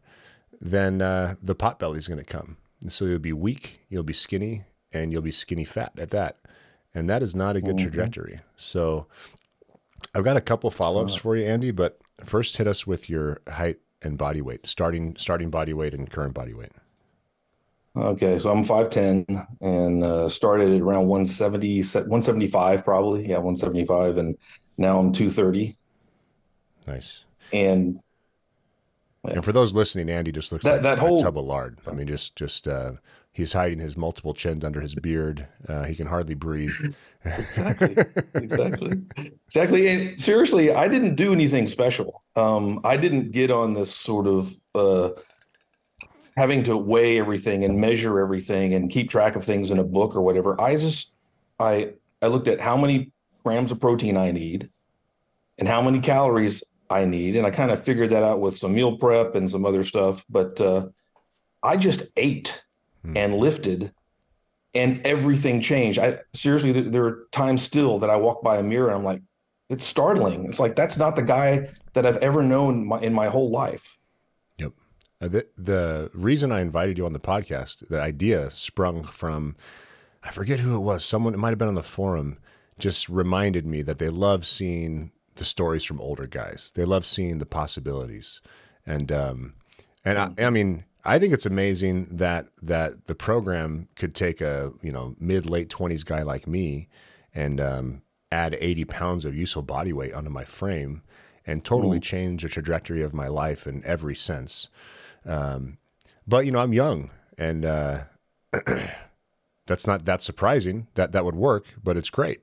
then 0.60 1.02
uh, 1.02 1.34
the 1.42 1.54
pot 1.54 1.78
belly 1.78 1.98
is 1.98 2.08
going 2.08 2.18
to 2.18 2.24
come. 2.24 2.56
And 2.80 2.92
so 2.92 3.04
you'll 3.04 3.18
be 3.18 3.32
weak, 3.32 3.80
you'll 3.88 4.02
be 4.02 4.12
skinny, 4.12 4.64
and 4.92 5.12
you'll 5.12 5.22
be 5.22 5.32
skinny 5.32 5.64
fat 5.64 5.92
at 5.98 6.10
that. 6.10 6.38
And 6.94 7.08
that 7.10 7.22
is 7.22 7.34
not 7.34 7.56
a 7.56 7.60
good 7.60 7.76
mm-hmm. 7.76 7.90
trajectory. 7.90 8.40
So 8.56 9.06
I've 10.14 10.24
got 10.24 10.36
a 10.36 10.40
couple 10.40 10.70
follow 10.70 11.02
ups 11.02 11.14
for 11.14 11.36
you, 11.36 11.44
Andy, 11.44 11.70
but 11.70 11.98
first 12.24 12.56
hit 12.56 12.66
us 12.66 12.86
with 12.86 13.10
your 13.10 13.40
height 13.48 13.78
and 14.02 14.16
body 14.16 14.40
weight, 14.40 14.66
starting 14.66 15.16
starting 15.16 15.50
body 15.50 15.72
weight 15.72 15.94
and 15.94 16.10
current 16.10 16.34
body 16.34 16.54
weight. 16.54 16.72
Okay, 17.96 18.38
so 18.38 18.50
I'm 18.50 18.62
5'10 18.62 19.46
and 19.60 20.04
uh, 20.04 20.28
started 20.28 20.72
at 20.72 20.80
around 20.80 21.08
170, 21.08 21.80
175 21.80 22.84
probably. 22.84 23.22
Yeah, 23.22 23.36
175. 23.36 24.18
And 24.18 24.38
now 24.76 25.00
I'm 25.00 25.12
230. 25.12 25.76
Nice. 26.86 27.24
And 27.52 28.00
and 29.32 29.44
for 29.44 29.52
those 29.52 29.74
listening, 29.74 30.10
Andy 30.10 30.32
just 30.32 30.52
looks 30.52 30.64
that, 30.64 30.74
like 30.74 30.82
that 30.82 30.98
whole, 30.98 31.20
a 31.20 31.22
tub 31.22 31.38
of 31.38 31.44
lard. 31.44 31.78
I 31.86 31.92
mean, 31.92 32.06
just 32.06 32.36
just 32.36 32.68
uh, 32.68 32.92
He's 33.38 33.52
hiding 33.52 33.78
his 33.78 33.96
multiple 33.96 34.34
chins 34.34 34.64
under 34.64 34.80
his 34.80 34.96
beard. 34.96 35.46
Uh, 35.68 35.84
he 35.84 35.94
can 35.94 36.08
hardly 36.08 36.34
breathe. 36.34 36.72
exactly. 37.24 37.94
Exactly. 38.34 39.02
Exactly. 39.46 39.86
And 39.86 40.20
seriously, 40.20 40.72
I 40.72 40.88
didn't 40.88 41.14
do 41.14 41.32
anything 41.32 41.68
special. 41.68 42.24
Um, 42.34 42.80
I 42.82 42.96
didn't 42.96 43.30
get 43.30 43.52
on 43.52 43.74
this 43.74 43.94
sort 43.94 44.26
of 44.26 44.52
uh, 44.74 45.10
having 46.36 46.64
to 46.64 46.76
weigh 46.76 47.20
everything 47.20 47.62
and 47.62 47.80
measure 47.80 48.18
everything 48.18 48.74
and 48.74 48.90
keep 48.90 49.08
track 49.08 49.36
of 49.36 49.44
things 49.44 49.70
in 49.70 49.78
a 49.78 49.84
book 49.84 50.16
or 50.16 50.20
whatever. 50.20 50.60
I 50.60 50.74
just 50.74 51.12
I 51.60 51.92
I 52.20 52.26
looked 52.26 52.48
at 52.48 52.60
how 52.60 52.76
many 52.76 53.12
grams 53.44 53.70
of 53.70 53.78
protein 53.78 54.16
I 54.16 54.32
need 54.32 54.68
and 55.58 55.68
how 55.68 55.80
many 55.80 56.00
calories 56.00 56.64
I 56.90 57.04
need, 57.04 57.36
and 57.36 57.46
I 57.46 57.50
kind 57.50 57.70
of 57.70 57.82
figured 57.82 58.10
that 58.10 58.22
out 58.22 58.40
with 58.40 58.56
some 58.56 58.74
meal 58.74 58.96
prep 58.96 59.34
and 59.34 59.48
some 59.48 59.66
other 59.66 59.84
stuff. 59.84 60.24
But 60.28 60.60
uh, 60.60 60.88
I 61.62 61.76
just 61.76 62.02
ate 62.16 62.62
mm. 63.04 63.16
and 63.16 63.34
lifted 63.34 63.92
and 64.74 65.04
everything 65.06 65.60
changed. 65.60 65.98
I 65.98 66.18
seriously, 66.34 66.72
there, 66.72 66.90
there 66.90 67.04
are 67.04 67.26
times 67.32 67.62
still 67.62 67.98
that 67.98 68.10
I 68.10 68.16
walk 68.16 68.42
by 68.42 68.58
a 68.58 68.62
mirror 68.62 68.88
and 68.88 68.96
I'm 68.96 69.04
like, 69.04 69.22
it's 69.68 69.84
startling. 69.84 70.46
It's 70.46 70.60
like 70.60 70.76
that's 70.76 70.96
not 70.96 71.16
the 71.16 71.22
guy 71.22 71.68
that 71.92 72.06
I've 72.06 72.16
ever 72.18 72.42
known 72.42 72.86
my, 72.86 73.00
in 73.00 73.12
my 73.12 73.28
whole 73.28 73.50
life. 73.50 73.98
Yep. 74.58 74.72
Uh, 75.20 75.28
the 75.28 75.46
the 75.56 76.10
reason 76.14 76.52
I 76.52 76.60
invited 76.60 76.96
you 76.96 77.06
on 77.06 77.12
the 77.12 77.18
podcast, 77.18 77.88
the 77.88 78.00
idea 78.00 78.50
sprung 78.50 79.04
from, 79.04 79.56
I 80.22 80.30
forget 80.30 80.60
who 80.60 80.76
it 80.76 80.80
was. 80.80 81.04
Someone 81.04 81.34
it 81.34 81.38
might 81.38 81.50
have 81.50 81.58
been 81.58 81.68
on 81.68 81.74
the 81.74 81.82
forum. 81.82 82.38
Just 82.78 83.08
reminded 83.08 83.66
me 83.66 83.82
that 83.82 83.98
they 83.98 84.08
love 84.08 84.46
seeing 84.46 85.10
the 85.38 85.44
stories 85.44 85.84
from 85.84 86.00
older 86.00 86.26
guys. 86.26 86.70
They 86.74 86.84
love 86.84 87.06
seeing 87.06 87.38
the 87.38 87.46
possibilities, 87.46 88.40
and 88.86 89.10
um, 89.10 89.54
and 90.04 90.18
I, 90.18 90.46
I 90.46 90.50
mean, 90.50 90.84
I 91.04 91.18
think 91.18 91.32
it's 91.32 91.46
amazing 91.46 92.08
that 92.10 92.48
that 92.62 93.06
the 93.06 93.14
program 93.14 93.88
could 93.96 94.14
take 94.14 94.40
a 94.40 94.72
you 94.82 94.92
know 94.92 95.14
mid 95.18 95.48
late 95.48 95.70
twenties 95.70 96.04
guy 96.04 96.22
like 96.22 96.46
me 96.46 96.88
and 97.34 97.60
um, 97.60 98.02
add 98.30 98.56
eighty 98.60 98.84
pounds 98.84 99.24
of 99.24 99.34
useful 99.34 99.62
body 99.62 99.92
weight 99.92 100.12
onto 100.12 100.30
my 100.30 100.44
frame 100.44 101.02
and 101.46 101.64
totally 101.64 101.98
mm. 101.98 102.02
change 102.02 102.42
the 102.42 102.48
trajectory 102.48 103.02
of 103.02 103.14
my 103.14 103.26
life 103.26 103.66
in 103.66 103.82
every 103.86 104.14
sense. 104.14 104.68
Um, 105.24 105.78
but 106.26 106.44
you 106.44 106.52
know, 106.52 106.58
I'm 106.58 106.74
young, 106.74 107.10
and 107.38 107.64
uh, 107.64 108.00
that's 109.66 109.86
not 109.86 110.04
that 110.04 110.22
surprising 110.22 110.88
that 110.94 111.12
that 111.12 111.24
would 111.24 111.36
work. 111.36 111.64
But 111.82 111.96
it's 111.96 112.10
great. 112.10 112.42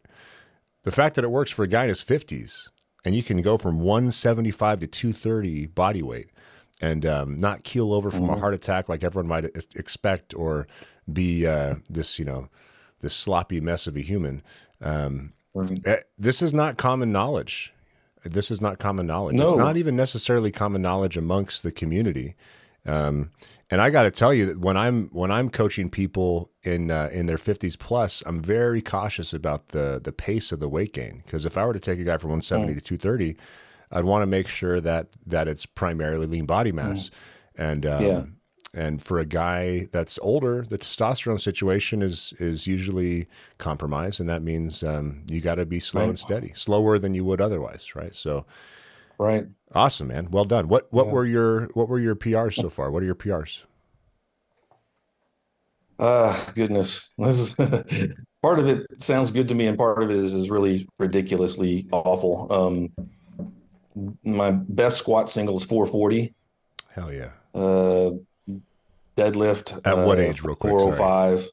The 0.83 0.91
fact 0.91 1.15
that 1.15 1.23
it 1.23 1.31
works 1.31 1.51
for 1.51 1.63
a 1.63 1.67
guy 1.67 1.83
in 1.83 1.89
his 1.89 2.01
fifties, 2.01 2.69
and 3.05 3.15
you 3.15 3.23
can 3.23 3.41
go 3.41 3.57
from 3.57 3.79
175 3.79 4.81
to 4.81 4.87
230 4.87 5.67
body 5.67 6.01
weight 6.01 6.29
and 6.81 7.05
um, 7.05 7.39
not 7.39 7.63
keel 7.63 7.93
over 7.93 8.11
from 8.11 8.23
mm-hmm. 8.23 8.33
a 8.33 8.39
heart 8.39 8.53
attack 8.53 8.89
like 8.89 9.03
everyone 9.03 9.27
might 9.27 9.45
expect, 9.75 10.33
or 10.33 10.67
be 11.11 11.45
uh, 11.47 11.75
this 11.89 12.19
you 12.19 12.25
know 12.25 12.49
this 12.99 13.13
sloppy 13.13 13.61
mess 13.61 13.87
of 13.87 13.95
a 13.95 14.01
human. 14.01 14.43
Um, 14.81 15.33
mm-hmm. 15.55 15.93
This 16.17 16.41
is 16.41 16.53
not 16.53 16.77
common 16.77 17.11
knowledge. 17.11 17.71
This 18.25 18.49
is 18.49 18.59
not 18.59 18.79
common 18.79 19.05
knowledge. 19.05 19.35
No. 19.35 19.45
It's 19.45 19.55
not 19.55 19.77
even 19.77 19.95
necessarily 19.95 20.51
common 20.51 20.81
knowledge 20.81 21.15
amongst 21.15 21.61
the 21.61 21.71
community. 21.71 22.35
Um, 22.85 23.31
and 23.71 23.81
I 23.81 23.89
got 23.89 24.03
to 24.03 24.11
tell 24.11 24.33
you 24.33 24.45
that 24.45 24.59
when 24.59 24.77
I'm 24.77 25.09
when 25.09 25.31
I'm 25.31 25.49
coaching 25.49 25.89
people 25.89 26.51
in 26.63 26.91
uh, 26.91 27.09
in 27.11 27.25
their 27.25 27.37
50s 27.37 27.77
plus, 27.77 28.21
I'm 28.25 28.41
very 28.41 28.81
cautious 28.81 29.33
about 29.33 29.69
the 29.69 29.99
the 30.03 30.11
pace 30.11 30.51
of 30.51 30.59
the 30.59 30.69
weight 30.69 30.93
gain 30.93 31.23
because 31.25 31.45
if 31.45 31.57
I 31.57 31.65
were 31.65 31.73
to 31.73 31.79
take 31.79 31.99
a 31.99 32.03
guy 32.03 32.17
from 32.17 32.29
170 32.29 32.73
mm. 32.73 32.75
to 32.75 32.81
230, 32.81 33.37
I'd 33.91 34.05
want 34.05 34.21
to 34.21 34.27
make 34.27 34.47
sure 34.47 34.79
that 34.81 35.07
that 35.25 35.47
it's 35.47 35.65
primarily 35.65 36.27
lean 36.27 36.45
body 36.45 36.71
mass, 36.71 37.09
mm. 37.09 37.71
and 37.71 37.85
um, 37.87 38.05
yeah. 38.05 38.23
and 38.75 39.01
for 39.01 39.17
a 39.17 39.25
guy 39.25 39.87
that's 39.91 40.19
older, 40.21 40.63
the 40.69 40.77
testosterone 40.77 41.41
situation 41.41 42.03
is 42.03 42.33
is 42.37 42.67
usually 42.67 43.27
compromised, 43.57 44.19
and 44.19 44.29
that 44.29 44.43
means 44.43 44.83
um, 44.83 45.23
you 45.25 45.41
got 45.41 45.55
to 45.55 45.65
be 45.65 45.79
slow 45.79 46.01
right. 46.01 46.09
and 46.09 46.19
steady, 46.19 46.51
slower 46.53 46.99
than 46.99 47.15
you 47.15 47.25
would 47.25 47.41
otherwise, 47.41 47.95
right? 47.95 48.15
So, 48.15 48.45
right. 49.17 49.47
Awesome, 49.75 50.07
man. 50.07 50.29
Well 50.31 50.45
done. 50.45 50.69
What 50.69 50.87
what 50.91 51.07
yeah. 51.07 51.11
were 51.11 51.25
your 51.25 51.65
what 51.73 51.89
were 51.89 51.99
your 51.99 52.15
PRs 52.15 52.55
so 52.55 52.69
far? 52.69 52.91
What 52.91 53.03
are 53.03 53.05
your 53.05 53.15
PRs? 53.15 53.63
Ah, 55.99 56.03
uh, 56.03 56.51
goodness. 56.53 57.09
This 57.17 57.39
is 57.39 57.55
part 58.41 58.59
of 58.59 58.67
it 58.67 58.87
sounds 58.99 59.31
good 59.31 59.49
to 59.49 59.55
me, 59.55 59.67
and 59.67 59.77
part 59.77 60.01
of 60.01 60.09
it 60.09 60.15
is, 60.15 60.33
is 60.33 60.49
really 60.49 60.87
ridiculously 60.97 61.87
awful. 61.91 62.47
Um, 62.49 62.91
my 64.23 64.51
best 64.51 64.97
squat 64.97 65.29
single 65.29 65.57
is 65.57 65.65
440. 65.65 66.33
Hell 66.89 67.11
yeah. 67.11 67.31
Uh, 67.53 68.11
deadlift. 69.17 69.79
At 69.85 69.97
what 69.97 70.19
uh, 70.19 70.21
age, 70.21 70.41
real 70.41 70.55
quick? 70.55 70.71
405. 70.71 71.49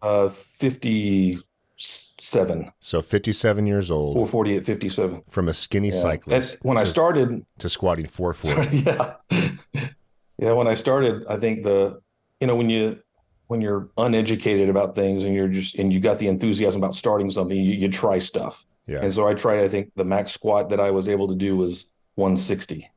Uh, 0.00 0.28
50 0.28 1.38
seven. 1.78 2.70
So 2.80 3.02
57 3.02 3.66
years 3.66 3.90
old. 3.90 4.14
440 4.14 4.56
at 4.56 4.64
57. 4.64 5.22
From 5.28 5.48
a 5.48 5.54
skinny 5.54 5.88
yeah. 5.88 5.94
cyclist. 5.94 6.52
That's 6.52 6.62
when 6.62 6.76
to, 6.76 6.82
I 6.82 6.84
started. 6.84 7.44
To 7.58 7.68
squatting 7.68 8.06
440. 8.06 8.78
yeah. 9.32 9.90
Yeah. 10.38 10.52
When 10.52 10.66
I 10.66 10.74
started, 10.74 11.24
I 11.28 11.36
think 11.36 11.64
the, 11.64 12.00
you 12.40 12.46
know, 12.46 12.56
when 12.56 12.68
you, 12.70 13.00
when 13.46 13.60
you're 13.60 13.88
uneducated 13.96 14.68
about 14.68 14.94
things 14.94 15.24
and 15.24 15.34
you're 15.34 15.48
just, 15.48 15.76
and 15.76 15.92
you 15.92 16.00
got 16.00 16.18
the 16.18 16.28
enthusiasm 16.28 16.82
about 16.82 16.94
starting 16.94 17.30
something, 17.30 17.56
you, 17.56 17.72
you 17.72 17.88
try 17.88 18.18
stuff. 18.18 18.66
Yeah. 18.86 19.00
And 19.00 19.12
so 19.12 19.26
I 19.26 19.34
tried, 19.34 19.60
I 19.60 19.68
think 19.68 19.90
the 19.96 20.04
max 20.04 20.32
squat 20.32 20.68
that 20.70 20.80
I 20.80 20.90
was 20.90 21.08
able 21.08 21.28
to 21.28 21.34
do 21.34 21.56
was 21.56 21.86
160 22.16 22.90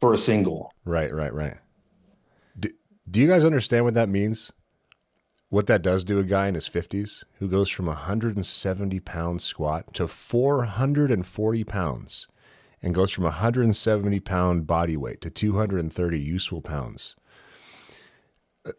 for 0.00 0.12
a 0.12 0.16
single. 0.18 0.72
Right, 0.84 1.12
right, 1.12 1.32
right. 1.32 1.54
Do, 2.58 2.68
do 3.10 3.20
you 3.20 3.28
guys 3.28 3.44
understand 3.44 3.84
what 3.84 3.94
that 3.94 4.08
means? 4.08 4.52
What 5.54 5.68
that 5.68 5.82
does 5.82 6.02
to 6.02 6.18
a 6.18 6.24
guy 6.24 6.48
in 6.48 6.56
his 6.56 6.68
50s 6.68 7.22
who 7.38 7.46
goes 7.46 7.68
from 7.68 7.86
170 7.86 8.98
pound 8.98 9.40
squat 9.40 9.94
to 9.94 10.08
440 10.08 11.62
pounds 11.62 12.26
and 12.82 12.92
goes 12.92 13.12
from 13.12 13.22
170 13.22 14.18
pound 14.18 14.66
body 14.66 14.96
weight 14.96 15.20
to 15.20 15.30
230 15.30 16.18
useful 16.18 16.60
pounds. 16.60 17.14
Uh, 18.66 18.72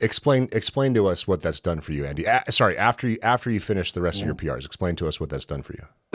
explain 0.00 0.48
explain 0.52 0.94
to 0.94 1.06
us 1.06 1.28
what 1.28 1.42
that's 1.42 1.60
done 1.60 1.82
for 1.82 1.92
you, 1.92 2.06
Andy. 2.06 2.24
A- 2.24 2.50
sorry, 2.50 2.78
after 2.78 3.06
you 3.10 3.18
after 3.22 3.50
you 3.50 3.60
finish 3.60 3.92
the 3.92 4.00
rest 4.00 4.20
yeah. 4.20 4.30
of 4.30 4.42
your 4.42 4.56
PRs, 4.56 4.64
explain 4.64 4.96
to 4.96 5.06
us 5.06 5.20
what 5.20 5.28
that's 5.28 5.44
done 5.44 5.62
for 5.62 5.74
you. 5.74 5.84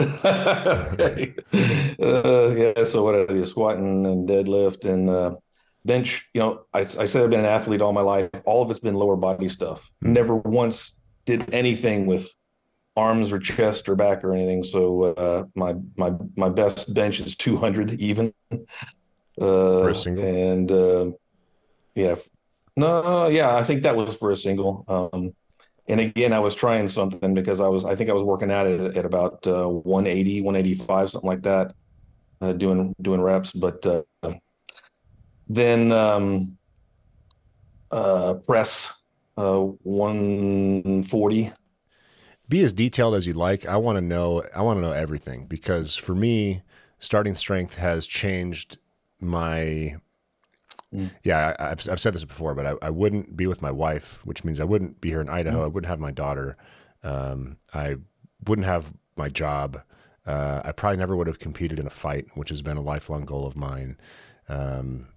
uh, 2.00 2.48
yeah. 2.56 2.82
So 2.82 3.04
what 3.04 3.14
I 3.14 3.24
do, 3.24 3.44
squatting 3.44 4.04
and 4.04 4.28
deadlift 4.28 4.84
and 4.84 5.08
uh, 5.08 5.36
bench, 5.88 6.28
you 6.34 6.40
know, 6.40 6.66
I, 6.72 6.80
I 6.80 7.06
said 7.06 7.24
I've 7.24 7.30
been 7.30 7.40
an 7.40 7.46
athlete 7.46 7.80
all 7.80 7.92
my 7.92 8.02
life. 8.02 8.30
All 8.44 8.62
of 8.62 8.70
it's 8.70 8.78
been 8.78 8.94
lower 8.94 9.16
body 9.16 9.48
stuff. 9.48 9.80
Mm-hmm. 10.04 10.12
Never 10.12 10.36
once 10.36 10.92
did 11.24 11.52
anything 11.52 12.06
with 12.06 12.28
arms 12.96 13.32
or 13.32 13.38
chest 13.38 13.88
or 13.88 13.96
back 13.96 14.22
or 14.22 14.34
anything. 14.34 14.62
So 14.62 15.02
uh, 15.14 15.44
my 15.56 15.74
my 15.96 16.12
my 16.36 16.48
best 16.48 16.92
bench 16.94 17.18
is 17.18 17.34
200 17.34 18.00
even. 18.00 18.32
Uh, 19.40 19.82
for 19.82 19.90
a 19.90 19.94
single. 19.94 20.24
And 20.24 20.72
uh, 20.72 21.10
yeah, 21.94 22.16
no, 22.76 23.28
yeah, 23.28 23.54
I 23.54 23.62
think 23.62 23.84
that 23.84 23.94
was 23.94 24.16
for 24.16 24.32
a 24.32 24.36
single. 24.36 24.84
Um, 24.88 25.32
and 25.86 26.00
again, 26.00 26.32
I 26.32 26.40
was 26.40 26.56
trying 26.56 26.88
something 26.88 27.34
because 27.34 27.60
I 27.60 27.68
was 27.68 27.84
I 27.84 27.94
think 27.94 28.10
I 28.10 28.14
was 28.14 28.24
working 28.24 28.50
at 28.50 28.66
it 28.66 28.96
at 28.96 29.04
about 29.04 29.46
uh, 29.46 29.68
180, 29.68 30.40
185, 30.40 31.10
something 31.10 31.30
like 31.30 31.42
that, 31.42 31.72
uh, 32.40 32.52
doing 32.52 32.96
doing 33.00 33.20
reps, 33.20 33.52
but. 33.52 33.86
Then 35.48 35.92
um, 35.92 36.58
uh, 37.90 38.34
press 38.34 38.92
uh, 39.36 39.60
140. 39.60 41.52
Be 42.48 42.64
as 42.64 42.72
detailed 42.72 43.14
as 43.14 43.26
you 43.26 43.34
like. 43.34 43.66
I 43.66 43.76
want 43.76 43.96
to 43.96 44.00
know. 44.00 44.42
I 44.54 44.62
want 44.62 44.78
to 44.78 44.80
know 44.80 44.92
everything 44.92 45.46
because 45.46 45.94
for 45.96 46.14
me, 46.14 46.62
starting 46.98 47.34
strength 47.34 47.76
has 47.76 48.06
changed 48.06 48.78
my. 49.20 49.96
Mm. 50.94 51.10
Yeah, 51.22 51.54
I, 51.58 51.68
have 51.68 51.86
I've 51.90 52.00
said 52.00 52.14
this 52.14 52.24
before, 52.24 52.54
but 52.54 52.64
I, 52.64 52.74
I 52.80 52.90
wouldn't 52.90 53.36
be 53.36 53.46
with 53.46 53.60
my 53.60 53.70
wife, 53.70 54.18
which 54.24 54.44
means 54.44 54.60
I 54.60 54.64
wouldn't 54.64 55.00
be 55.02 55.10
here 55.10 55.20
in 55.20 55.28
Idaho. 55.28 55.60
Mm. 55.60 55.64
I 55.64 55.66
wouldn't 55.66 55.90
have 55.90 56.00
my 56.00 56.10
daughter. 56.10 56.56
Um, 57.02 57.58
I 57.74 57.96
wouldn't 58.46 58.66
have 58.66 58.94
my 59.16 59.28
job. 59.28 59.82
Uh, 60.26 60.62
I 60.64 60.72
probably 60.72 60.96
never 60.96 61.16
would 61.16 61.26
have 61.26 61.38
competed 61.38 61.78
in 61.78 61.86
a 61.86 61.90
fight, 61.90 62.26
which 62.34 62.48
has 62.48 62.62
been 62.62 62.78
a 62.78 62.82
lifelong 62.82 63.26
goal 63.26 63.46
of 63.46 63.56
mine. 63.56 63.98
Um, 64.48 65.08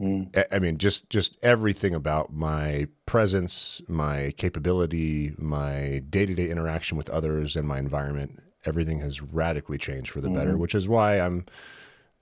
Mm. 0.00 0.44
I 0.52 0.58
mean, 0.58 0.78
just 0.78 1.08
just 1.10 1.38
everything 1.42 1.94
about 1.94 2.32
my 2.32 2.88
presence, 3.06 3.80
my 3.88 4.32
capability, 4.36 5.34
my 5.38 6.02
day 6.10 6.26
to 6.26 6.34
day 6.34 6.50
interaction 6.50 6.96
with 6.96 7.08
others, 7.08 7.56
and 7.56 7.66
my 7.66 7.78
environment. 7.78 8.42
Everything 8.64 8.98
has 8.98 9.22
radically 9.22 9.78
changed 9.78 10.10
for 10.10 10.20
the 10.20 10.28
mm. 10.28 10.34
better, 10.34 10.56
which 10.56 10.74
is 10.74 10.88
why 10.88 11.20
I'm 11.20 11.46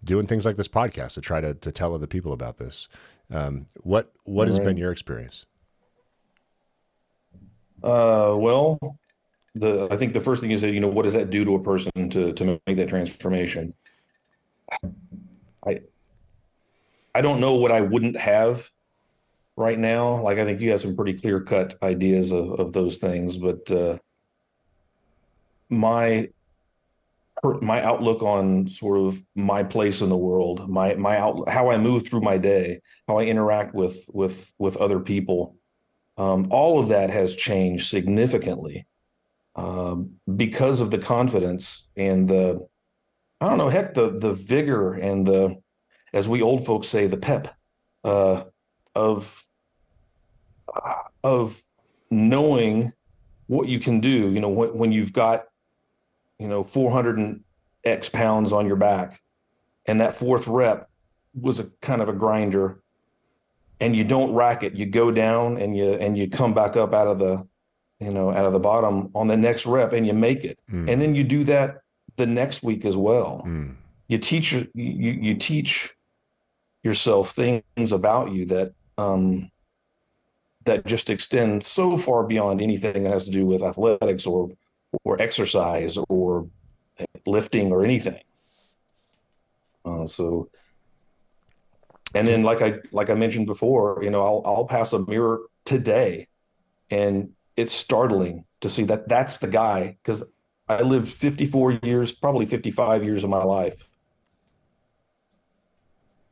doing 0.05 0.27
things 0.27 0.45
like 0.45 0.57
this 0.57 0.69
podcast 0.69 1.15
to 1.15 1.21
try 1.21 1.41
to 1.41 1.55
to 1.55 1.73
tell 1.73 1.95
other 1.95 2.07
people 2.07 2.33
about 2.33 2.59
this. 2.59 2.89
Um, 3.31 3.67
what 3.83 4.13
what 4.25 4.49
has 4.49 4.61
been 4.61 4.77
your 4.77 4.93
experience? 4.93 5.47
Uh, 7.83 8.35
well, 8.37 8.79
the 9.55 9.89
I 9.91 9.97
think 9.97 10.13
the 10.13 10.21
first 10.21 10.41
thing 10.41 10.51
is 10.51 10.61
that 10.61 10.73
you 10.73 10.81
know 10.81 10.89
what 10.89 11.03
does 11.03 11.13
that 11.15 11.31
do 11.31 11.45
to 11.45 11.55
a 11.55 11.63
person 11.63 12.11
to 12.11 12.33
to 12.33 12.61
make 12.67 12.77
that 12.77 12.89
transformation? 12.89 13.75
I 15.67 15.81
I 17.15 17.21
don't 17.21 17.41
know 17.41 17.55
what 17.55 17.73
I 17.73 17.81
wouldn't 17.81 18.17
have 18.17 18.69
right 19.57 19.79
now. 19.79 20.21
Like 20.23 20.39
I 20.39 20.45
think 20.45 20.61
you 20.61 20.71
have 20.71 20.81
some 20.81 20.97
pretty 20.97 21.15
clear 21.15 21.41
cut 21.41 21.77
ideas 21.83 22.33
of, 22.33 22.59
of 22.61 22.73
those 22.73 22.99
things, 22.99 23.37
but 23.37 23.71
uh, 23.71 23.99
my 25.69 26.29
my 27.61 27.83
outlook 27.83 28.23
on 28.23 28.69
sort 28.69 28.99
of 28.99 29.23
my 29.35 29.63
place 29.63 30.01
in 30.01 30.09
the 30.09 30.17
world, 30.17 30.69
my 30.69 30.95
my 30.95 31.19
out, 31.19 31.49
how 31.49 31.71
I 31.71 31.79
move 31.79 32.07
through 32.07 32.23
my 32.23 32.39
day, 32.39 32.81
how 33.07 33.19
I 33.19 33.25
interact 33.25 33.75
with 33.75 33.99
with 34.13 34.51
with 34.59 34.77
other 34.79 35.01
people, 35.01 35.57
um, 36.17 36.49
all 36.51 36.81
of 36.81 36.89
that 36.89 37.11
has 37.11 37.37
changed 37.37 37.89
significantly 37.89 38.87
um, 39.57 40.13
because 40.37 40.81
of 40.81 40.91
the 40.91 40.99
confidence 40.99 41.87
and 41.97 42.29
the 42.29 42.67
I 43.41 43.49
don't 43.49 43.59
know, 43.59 43.69
heck, 43.69 43.95
the 43.95 44.11
the 44.19 44.33
vigor 44.33 44.95
and 44.95 45.27
the 45.27 45.57
as 46.15 46.29
we 46.29 46.41
old 46.41 46.65
folks 46.65 46.89
say, 46.89 47.09
the 47.09 47.17
pep 47.17 47.55
uh, 48.05 48.45
of 48.95 49.45
uh, 50.75 51.03
of 51.23 51.63
knowing 52.11 52.93
what 53.49 53.69
you 53.69 53.81
can 53.81 54.01
do. 54.01 54.31
You 54.31 54.41
know, 54.41 54.49
when, 54.49 54.79
when 54.79 54.93
you've 54.93 55.13
got 55.13 55.49
you 56.39 56.49
know 56.49 56.65
400 56.65 57.19
and 57.19 57.45
X 57.85 58.09
pounds 58.09 58.53
on 58.53 58.67
your 58.67 58.77
back, 58.77 59.21
and 59.87 60.01
that 60.01 60.15
fourth 60.15 60.47
rep 60.47 60.89
was 61.39 61.59
a 61.59 61.65
kind 61.83 62.01
of 62.01 62.09
a 62.09 62.13
grinder, 62.13 62.81
and 63.81 63.97
you 63.97 64.05
don't 64.05 64.33
rack 64.33 64.63
it. 64.63 64.75
You 64.75 64.87
go 64.87 65.11
down 65.11 65.59
and 65.59 65.77
you 65.77 65.95
and 65.95 66.17
you 66.17 66.31
come 66.31 66.55
back 66.55 66.77
up 66.77 66.95
out 66.95 67.09
of 67.09 67.19
the 67.19 67.45
you 67.99 68.13
know 68.13 68.31
out 68.31 68.47
of 68.47 68.53
the 68.53 68.61
bottom 68.61 69.11
on 69.17 69.27
the 69.27 69.37
next 69.37 69.67
rep 69.67 69.93
and 69.93 70.07
you 70.07 70.15
make 70.15 70.45
it, 70.45 70.61
mm. 70.71 70.89
and 70.91 71.03
then 71.03 71.17
you 71.17 71.25
do 71.25 71.43
that 71.45 71.81
the 72.17 72.27
next 72.27 72.63
week 72.63 72.85
as 72.85 72.97
well. 72.97 73.43
Mm. 73.45 73.75
You 74.07 74.19
teach 74.19 74.53
you 74.53 74.69
you 74.75 75.35
teach 75.35 75.93
yourself 76.85 77.33
things 77.33 77.93
about 77.93 78.31
you 78.31 78.45
that 78.47 78.73
um, 78.99 79.51
that 80.67 80.87
just 80.87 81.11
extend 81.11 81.65
so 81.65 81.97
far 81.97 82.23
beyond 82.25 82.61
anything 82.61 83.03
that 83.03 83.13
has 83.13 83.25
to 83.25 83.31
do 83.31 83.47
with 83.47 83.63
athletics 83.63 84.27
or 84.27 84.51
or 85.03 85.21
exercise 85.21 85.99
or 86.09 86.47
lifting 87.27 87.73
or 87.73 87.85
anything. 87.85 88.21
Uh, 89.85 90.07
so, 90.07 90.49
and 92.15 92.27
then 92.27 92.43
like 92.43 92.63
I 92.63 92.75
like 92.93 93.11
I 93.11 93.15
mentioned 93.15 93.47
before, 93.47 94.01
you 94.03 94.11
know, 94.11 94.21
I'll 94.21 94.43
I'll 94.45 94.67
pass 94.67 94.93
a 94.93 95.01
mirror 95.01 95.43
today, 95.65 96.29
and 96.91 97.33
it's 97.57 97.73
startling 97.73 98.45
to 98.61 98.71
see 98.71 98.85
that 98.85 99.09
that's 99.09 99.39
the 99.39 99.49
guy 99.49 99.97
because 100.03 100.23
I 100.69 100.83
lived 100.83 101.09
54 101.09 101.81
years, 101.83 102.13
probably 102.13 102.47
55 102.47 103.05
years 103.05 103.25
of 103.25 103.31
my 103.31 103.43
life 103.43 103.85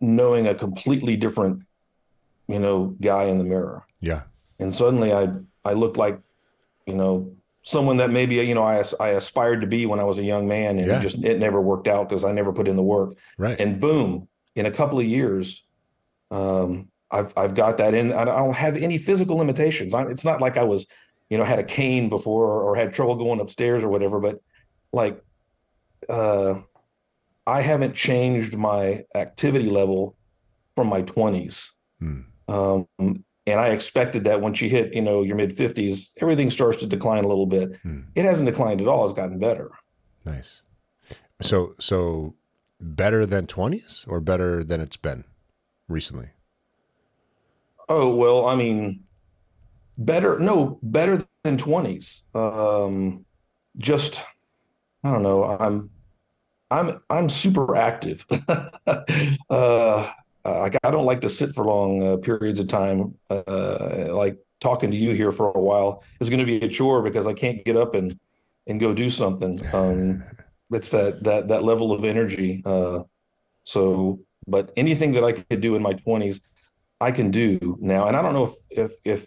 knowing 0.03 0.49
a 0.49 0.55
completely 0.55 1.17
different, 1.17 1.63
you 2.49 2.59
know, 2.59 2.95
guy 3.01 3.25
in 3.25 3.39
the 3.39 3.45
mirror. 3.45 3.87
Yeah. 4.01 4.23
And 4.59 4.75
suddenly 4.75 5.13
I 5.13 5.29
I 5.65 5.73
looked 5.73 5.97
like, 5.97 6.19
you 6.87 6.95
know, 6.95 7.33
someone 7.63 7.97
that 7.99 8.11
maybe 8.11 8.35
you 8.35 8.55
know 8.55 8.65
I 8.65 8.83
I 9.01 9.09
aspired 9.11 9.61
to 9.63 9.67
be 9.67 9.87
when 9.87 10.01
I 10.01 10.05
was 10.05 10.19
a 10.19 10.25
young 10.25 10.47
man, 10.49 10.79
and 10.79 10.87
Yeah. 10.87 10.99
it 10.99 11.03
just 11.03 11.19
it 11.23 11.39
never 11.39 11.61
worked 11.61 11.89
out 11.89 12.09
because 12.09 12.25
I 12.25 12.33
never 12.33 12.53
put 12.53 12.69
in 12.69 12.77
the 12.77 12.83
work. 12.83 13.15
Right. 13.39 13.59
And 13.59 13.81
boom, 13.81 14.29
in 14.57 14.67
a 14.67 14.71
couple 14.71 14.99
of 14.99 15.07
years, 15.07 15.63
um, 16.31 16.89
I've 17.11 17.33
I've 17.37 17.55
got 17.55 17.79
that 17.79 17.95
in. 17.95 18.13
I 18.13 18.25
don't 18.25 18.55
have 18.55 18.77
any 18.77 18.99
physical 18.99 19.37
limitations. 19.37 19.95
I, 19.95 20.03
it's 20.07 20.25
not 20.25 20.41
like 20.41 20.57
I 20.57 20.65
was, 20.65 20.87
you 21.31 21.39
know, 21.39 21.45
had 21.45 21.61
a 21.61 21.65
cane 21.65 22.09
before 22.09 22.47
or, 22.47 22.63
or 22.63 22.77
had 22.77 22.93
trouble 22.93 23.15
going 23.15 23.41
upstairs 23.41 23.85
or 23.85 23.89
whatever. 23.89 24.19
But 24.19 24.41
like, 24.93 25.23
uh, 26.09 26.55
I 27.47 27.61
haven't 27.61 27.95
changed 27.95 28.57
my 28.57 29.05
activity 29.15 29.69
level 29.69 30.17
from 30.77 30.89
my 30.89 31.03
twenties. 31.03 31.73
Hmm. 31.99 32.21
Um, 32.49 32.87
and 32.99 33.59
I 33.59 33.69
expected 33.69 34.25
that 34.25 34.41
once 34.41 34.61
you 34.61 34.69
hit, 34.69 34.95
you 34.95 35.03
know, 35.03 35.23
your 35.23 35.37
mid 35.37 35.57
fifties, 35.57 36.11
everything 36.21 36.51
starts 36.51 36.79
to 36.79 36.87
decline 36.87 37.25
a 37.25 37.29
little 37.29 37.47
bit. 37.47 37.79
Hmm. 37.83 38.01
It 38.15 38.25
hasn't 38.25 38.47
declined 38.47 38.81
at 38.81 38.89
all. 38.89 39.05
It's 39.05 39.13
gotten 39.13 39.39
better. 39.39 39.71
Nice. 40.25 40.63
So 41.41 41.75
so 41.79 42.35
better 42.83 43.25
than 43.25 43.47
20s 43.47 44.07
or 44.09 44.21
better 44.21 44.65
than 44.65 44.81
it's 44.81 44.97
been 44.97 45.25
recently? 45.89 46.31
Oh, 47.89 48.15
well, 48.15 48.47
I 48.47 48.55
mean, 48.55 49.05
better, 49.99 50.39
no, 50.39 50.79
better 50.83 51.25
than 51.45 51.57
20s. 51.57 52.23
Um, 52.35 53.25
just, 53.79 54.23
I 55.05 55.11
don't 55.11 55.23
know. 55.23 55.45
I'm, 55.45 55.91
I'm, 56.73 57.01
I'm 57.11 57.29
super 57.29 57.77
active. 57.77 58.25
uh, 58.87 60.13
like 60.45 60.77
I 60.83 60.91
don't 60.91 61.05
like 61.05 61.21
to 61.21 61.29
sit 61.29 61.55
for 61.55 61.65
long 61.65 62.03
uh, 62.03 62.17
periods 62.17 62.59
of 62.61 62.69
time. 62.69 63.15
Uh, 63.31 64.09
like 64.11 64.39
talking 64.61 64.91
to 64.91 64.97
you 64.97 65.15
here 65.15 65.33
for 65.33 65.51
a 65.51 65.61
while 65.61 66.03
is 66.21 66.31
going 66.31 66.41
to 66.41 66.47
be 66.47 66.57
a 66.65 66.69
chore 66.69 67.03
because 67.03 67.27
I 67.27 67.35
can't 67.35 67.65
get 67.65 67.77
up 67.77 67.95
and, 67.95 68.19
and 68.67 68.81
go 68.81 68.95
do 68.95 69.11
something. 69.11 69.61
Um, 69.75 70.25
it's 70.71 70.89
that, 70.91 71.23
that, 71.25 71.49
that 71.49 71.63
level 71.63 71.93
of 71.93 72.05
energy. 72.05 72.63
Uh, 72.65 73.01
so, 73.65 74.21
but 74.47 74.73
anything 74.77 75.13
that 75.13 75.25
I 75.25 75.33
could 75.33 75.61
do 75.61 75.77
in 75.77 75.83
my 75.83 75.95
20s, 75.95 76.41
I 77.01 77.11
can 77.11 77.31
do 77.31 77.77
now. 77.81 78.07
And 78.07 78.17
I 78.17 78.23
don't 78.23 78.33
know 78.33 78.45
if 78.45 78.55
if 78.71 78.93
if 79.05 79.27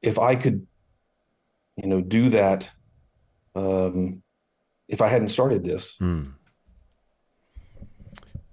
if 0.00 0.18
I 0.18 0.36
could, 0.36 0.66
you 1.76 1.86
know, 1.86 2.00
do 2.00 2.30
that 2.30 2.68
um, 3.54 4.22
if 4.88 5.00
I 5.00 5.08
hadn't 5.08 5.28
started 5.28 5.64
this. 5.64 5.96
Hmm. 5.98 6.30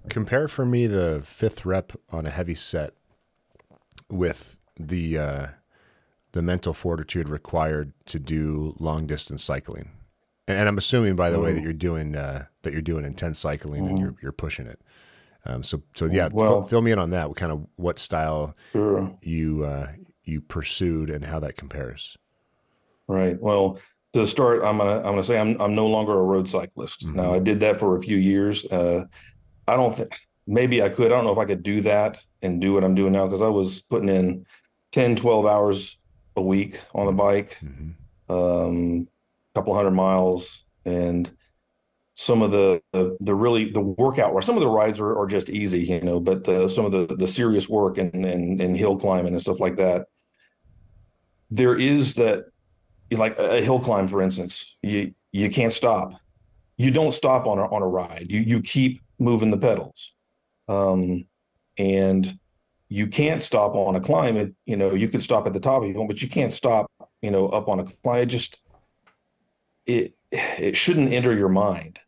Compare 0.10 0.48
for 0.48 0.66
me 0.66 0.88
the 0.88 1.22
fifth 1.24 1.66
rep 1.66 1.94
on 2.10 2.26
a 2.26 2.30
heavy 2.30 2.56
set 2.56 2.94
with 4.10 4.58
the 4.78 5.18
uh, 5.18 5.48
the 6.32 6.42
mental 6.42 6.74
fortitude 6.74 7.30
required 7.30 7.94
to 8.08 8.20
do 8.20 8.76
long 8.80 9.06
distance 9.06 9.44
cycling. 9.44 9.92
And, 10.48 10.60
and 10.60 10.68
I'm 10.68 10.78
assuming, 10.78 11.16
by 11.16 11.30
the 11.30 11.40
way, 11.40 11.54
that 11.54 11.62
you're 11.64 11.72
doing 11.74 12.16
uh, 12.16 12.46
that 12.64 12.74
you're 12.74 12.82
doing 12.82 13.06
intense 13.06 13.40
cycling 13.40 13.88
and 13.88 14.00
you're 14.00 14.16
you're 14.22 14.32
pushing 14.32 14.66
it. 14.66 14.82
Um, 15.46 15.64
so 15.64 15.82
so 15.96 16.06
yeah, 16.06 16.30
fill- 16.30 16.38
Well- 16.38 16.68
fill, 16.68 16.82
me 16.82 16.92
in 16.92 17.00
on 17.00 17.12
that. 17.12 17.28
What 17.30 17.38
kind 17.38 17.52
of 17.52 17.68
what 17.78 18.00
style 18.00 18.56
Sure. 18.74 19.16
you 19.22 19.64
uh, 19.64 19.88
you 20.24 20.42
pursued 20.42 21.10
and 21.10 21.24
how 21.26 21.40
that 21.40 21.58
compares? 21.58 22.18
Right. 23.08 23.40
Well, 23.40 23.78
to 24.14 24.26
start, 24.26 24.64
I'm 24.64 24.78
gonna 24.80 24.98
I'm 24.98 25.04
gonna 25.04 25.24
say 25.24 25.38
I'm 25.40 25.60
I'm 25.62 25.76
no 25.76 25.86
longer 25.88 26.14
a 26.14 26.24
road 26.24 26.50
cyclist. 26.50 27.06
Mhm. 27.06 27.16
Now 27.16 27.34
I 27.34 27.40
did 27.40 27.60
that 27.62 27.80
for 27.80 27.98
a 27.98 28.02
few 28.02 28.18
years. 28.18 28.66
Uh, 28.66 29.06
I 29.68 29.76
don't 29.76 29.96
think 29.96 30.20
maybe 30.48 30.82
I 30.82 30.90
could. 30.90 31.08
I 31.08 31.16
don't 31.16 31.26
know 31.26 31.32
if 31.32 31.38
I 31.38 31.46
could 31.46 31.64
do 31.64 31.82
that 31.82 32.24
and 32.42 32.62
do 32.62 32.74
what 32.74 32.84
I'm 32.84 32.96
doing 32.96 33.14
now 33.14 33.26
because 33.28 33.42
I 33.42 33.48
was 33.48 33.82
putting 33.82 34.10
in 34.10 34.46
10, 34.92 35.16
12 35.16 35.46
hours 35.46 35.98
a 36.36 36.42
week 36.42 36.80
on 36.94 37.06
the 37.06 37.12
bike. 37.12 37.58
hmm 37.60 37.92
um, 38.32 39.08
couple 39.54 39.76
hundred 39.76 39.92
miles, 39.92 40.64
and 40.86 41.30
some 42.14 42.42
of 42.42 42.52
the, 42.52 42.82
the 42.94 43.18
the 43.20 43.36
really 43.36 43.72
the 43.72 43.82
workout. 43.82 44.32
Or 44.34 44.42
some 44.42 44.56
of 44.56 44.62
the 44.62 44.68
rides 44.68 45.00
are, 45.00 45.18
are 45.18 45.28
just 45.28 45.50
easy, 45.50 45.84
you 45.84 46.02
know, 46.02 46.20
but 46.20 46.48
uh, 46.48 46.68
some 46.70 46.86
of 46.86 46.92
the 46.92 47.14
the 47.16 47.28
serious 47.28 47.68
work 47.68 47.98
and, 47.98 48.26
and 48.26 48.62
and 48.62 48.78
hill 48.78 48.98
climbing 48.98 49.34
and 49.34 49.42
stuff 49.42 49.60
like 49.60 49.76
that. 49.78 50.08
There 51.50 51.78
is 51.78 52.16
that, 52.16 52.46
like 53.12 53.38
a 53.38 53.58
a 53.58 53.62
hill 53.62 53.80
climb, 53.80 54.08
for 54.08 54.22
instance, 54.22 54.76
you 54.82 55.14
you 55.32 55.50
can't 55.52 55.74
stop. 55.74 56.14
You 56.78 56.92
don't 56.92 57.14
stop 57.14 57.46
on 57.48 57.60
a 57.60 57.64
on 57.64 57.82
a 57.82 57.88
ride. 57.88 58.28
You 58.30 58.40
you 58.40 58.62
keep 58.62 59.02
moving 59.22 59.52
the 59.52 59.58
pedals, 59.58 60.14
um, 60.68 61.26
and 61.78 62.38
you 62.90 63.08
can't 63.08 63.42
stop 63.42 63.76
on 63.76 63.96
a 63.96 64.02
climb. 64.02 64.36
It 64.36 64.54
you 64.66 64.76
know 64.76 64.94
you 64.94 65.08
could 65.08 65.24
stop 65.24 65.48
at 65.48 65.54
the 65.54 65.60
top 65.60 65.84
if 65.84 65.96
you 65.96 66.06
but 66.08 66.22
you 66.22 66.30
can't 66.30 66.52
stop 66.52 66.92
you 67.22 67.32
know 67.32 67.48
up 67.48 67.70
on 67.70 67.80
a 67.80 67.86
climb. 68.04 68.24
It 68.24 68.26
just 68.26 68.60
it 69.86 70.14
it 70.32 70.76
shouldn't 70.76 71.14
enter 71.14 71.36
your 71.36 71.50
mind. 71.50 72.00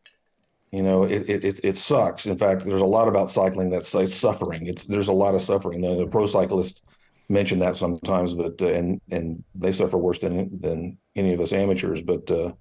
You 0.71 0.82
know, 0.82 1.04
it 1.04 1.30
it 1.30 1.60
it, 1.63 1.78
sucks. 1.78 2.26
In 2.26 2.36
fact, 2.36 2.63
there's 2.63 2.82
a 2.82 2.86
lot 2.86 3.08
about 3.08 3.30
cycling 3.30 3.69
that's 3.69 3.93
it's 3.93 4.15
suffering. 4.15 4.65
It's 4.65 4.84
there's 4.86 5.08
a 5.08 5.13
lot 5.13 5.36
of 5.36 5.41
suffering. 5.43 5.82
The, 5.82 5.97
the 5.97 6.08
pro 6.08 6.26
cyclists 6.26 6.82
mention 7.30 7.60
that 7.60 7.78
sometimes, 7.78 8.34
but 8.34 8.60
uh, 8.60 8.73
and 8.73 8.99
and 9.12 9.43
they 9.54 9.71
suffer 9.71 9.99
worse 9.99 10.17
than 10.17 10.60
than 10.62 10.97
any 11.15 11.32
of 11.34 11.41
us 11.41 11.54
amateurs. 11.54 12.02
But 12.02 12.32
uh, 12.32 12.54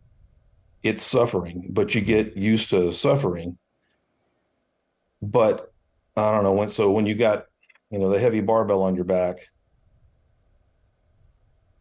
it's 0.83 1.03
suffering. 1.03 1.69
But 1.71 1.95
you 1.95 2.03
get 2.03 2.37
used 2.37 2.69
to 2.71 2.93
suffering. 2.93 3.57
But 5.23 5.73
I 6.17 6.31
don't 6.33 6.43
know 6.43 6.53
when. 6.53 6.69
So 6.69 6.91
when 6.91 7.07
you 7.07 7.15
got 7.15 7.47
you 7.91 7.99
know 7.99 8.11
the 8.11 8.19
heavy 8.21 8.41
barbell 8.41 8.83
on 8.83 8.95
your 8.97 9.05
back, 9.05 9.39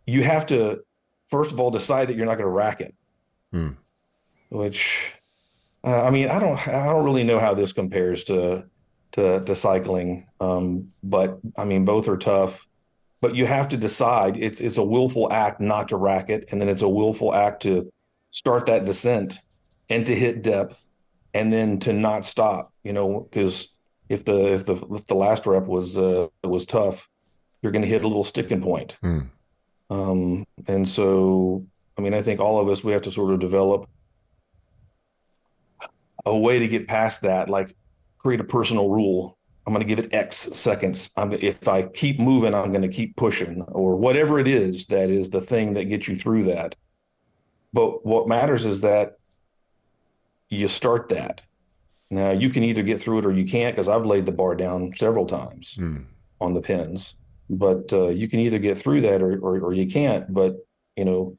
you 0.05 0.23
have 0.23 0.45
to 0.47 0.81
first 1.29 1.51
of 1.51 1.59
all 1.59 1.71
decide 1.71 2.07
that 2.07 2.15
you're 2.15 2.25
not 2.25 2.35
going 2.35 2.45
to 2.45 2.49
rack 2.49 2.81
it 2.81 2.95
Hmm. 3.51 3.71
which 4.49 5.13
uh, 5.83 6.03
I 6.03 6.09
mean, 6.09 6.29
I 6.29 6.39
don't, 6.39 6.67
I 6.67 6.85
don't 6.85 7.03
really 7.03 7.23
know 7.23 7.39
how 7.39 7.53
this 7.53 7.73
compares 7.73 8.23
to 8.25 8.63
to 9.13 9.41
to 9.43 9.55
cycling. 9.55 10.27
Um, 10.39 10.91
but 11.03 11.39
I 11.57 11.65
mean, 11.65 11.85
both 11.85 12.07
are 12.07 12.17
tough. 12.17 12.65
But 13.19 13.35
you 13.35 13.45
have 13.45 13.69
to 13.69 13.77
decide. 13.77 14.37
It's 14.37 14.61
it's 14.61 14.77
a 14.77 14.83
willful 14.83 15.31
act 15.31 15.59
not 15.59 15.89
to 15.89 15.97
rack 15.97 16.29
it, 16.29 16.49
and 16.51 16.61
then 16.61 16.69
it's 16.69 16.81
a 16.81 16.89
willful 16.89 17.33
act 17.33 17.63
to 17.63 17.91
start 18.31 18.65
that 18.67 18.85
descent 18.85 19.39
and 19.89 20.05
to 20.05 20.15
hit 20.15 20.41
depth, 20.41 20.81
and 21.33 21.51
then 21.51 21.79
to 21.79 21.93
not 21.93 22.25
stop. 22.25 22.70
You 22.83 22.93
know, 22.93 23.21
because 23.21 23.69
if 24.09 24.25
the 24.25 24.53
if 24.53 24.65
the 24.65 24.75
if 24.91 25.05
the 25.07 25.15
last 25.15 25.45
rep 25.45 25.65
was 25.65 25.97
uh, 25.97 26.27
was 26.43 26.65
tough, 26.65 27.07
you're 27.61 27.71
going 27.71 27.83
to 27.83 27.87
hit 27.87 28.03
a 28.03 28.07
little 28.07 28.23
sticking 28.23 28.61
point. 28.61 28.97
Hmm. 29.01 29.19
Um, 29.89 30.47
and 30.67 30.87
so, 30.87 31.65
I 31.97 32.01
mean, 32.01 32.13
I 32.13 32.21
think 32.21 32.39
all 32.39 32.59
of 32.59 32.69
us, 32.69 32.83
we 32.83 32.93
have 32.93 33.01
to 33.03 33.11
sort 33.11 33.33
of 33.33 33.39
develop 33.39 33.89
a 36.25 36.35
way 36.35 36.59
to 36.59 36.67
get 36.67 36.87
past 36.87 37.21
that, 37.23 37.49
like 37.49 37.75
create 38.17 38.39
a 38.39 38.45
personal 38.45 38.89
rule. 38.89 39.37
I'm 39.65 39.73
going 39.73 39.85
to 39.85 39.95
give 39.95 40.03
it 40.03 40.13
X 40.13 40.37
seconds. 40.37 41.11
I'm, 41.15 41.33
if 41.33 41.67
I 41.67 41.83
keep 41.83 42.19
moving, 42.19 42.53
I'm 42.53 42.71
going 42.71 42.81
to 42.81 42.87
keep 42.87 43.15
pushing 43.15 43.61
or 43.63 43.95
whatever 43.95 44.39
it 44.39 44.47
is 44.47 44.85
that 44.87 45.09
is 45.09 45.29
the 45.29 45.41
thing 45.41 45.73
that 45.75 45.85
gets 45.85 46.07
you 46.07 46.15
through 46.15 46.43
that. 46.45 46.75
But 47.73 48.05
what 48.05 48.27
matters 48.27 48.65
is 48.65 48.81
that 48.81 49.17
you 50.49 50.67
start 50.67 51.09
that. 51.09 51.41
Now 52.11 52.31
you 52.31 52.49
can 52.49 52.63
either 52.63 52.83
get 52.83 53.01
through 53.01 53.19
it 53.19 53.25
or 53.25 53.31
you 53.31 53.45
can't, 53.45 53.73
because 53.75 53.87
I've 53.87 54.05
laid 54.05 54.25
the 54.25 54.31
bar 54.33 54.53
down 54.53 54.93
several 54.95 55.25
times 55.25 55.75
Hmm. 55.75 56.03
on 56.41 56.53
the 56.53 56.61
pins. 56.61 57.15
But 57.49 57.91
uh, 57.93 58.09
you 58.09 58.27
can 58.29 58.39
either 58.41 58.59
get 58.59 58.77
through 58.77 59.01
that 59.01 59.21
or, 59.21 59.39
or 59.39 59.59
or 59.59 59.73
you 59.73 59.87
can't. 59.87 60.31
But 60.33 60.57
you 60.97 61.05
know, 61.05 61.37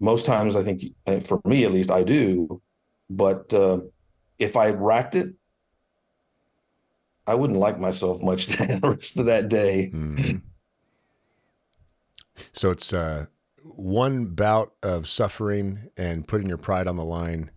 most 0.00 0.26
times 0.26 0.56
I 0.56 0.62
think, 0.64 0.82
uh, 1.06 1.20
for 1.20 1.40
me 1.44 1.64
at 1.64 1.72
least, 1.72 1.90
I 1.90 2.02
do. 2.02 2.60
But 3.08 3.52
uh, 3.54 3.78
if 4.38 4.56
I 4.56 4.70
racked 4.70 5.14
it, 5.14 5.34
I 7.26 7.34
wouldn't 7.34 7.58
like 7.58 7.78
myself 7.80 8.20
much 8.20 8.46
the 8.48 8.80
rest 8.82 9.16
of 9.18 9.26
that 9.26 9.48
day. 9.48 9.90
Mhm. 9.94 10.42
So 12.52 12.70
it's 12.70 12.92
uh, 12.92 13.26
one 13.62 14.26
bout 14.26 14.74
of 14.82 15.08
suffering 15.08 15.90
and 15.96 16.26
putting 16.26 16.48
your 16.48 16.58
pride 16.58 16.86
on 16.88 16.96
the 16.96 17.04
line 17.04 17.50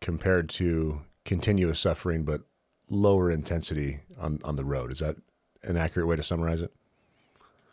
compared 0.00 0.48
to 0.50 1.02
continuous 1.24 1.80
suffering, 1.80 2.24
but 2.24 2.42
lower 2.90 3.30
intensity 3.30 4.00
on, 4.18 4.40
on 4.44 4.56
the 4.56 4.64
road. 4.64 4.92
Is 4.92 4.98
that 4.98 5.16
an 5.62 5.76
accurate 5.76 6.08
way 6.08 6.16
to 6.16 6.22
summarize 6.22 6.60
it? 6.60 6.72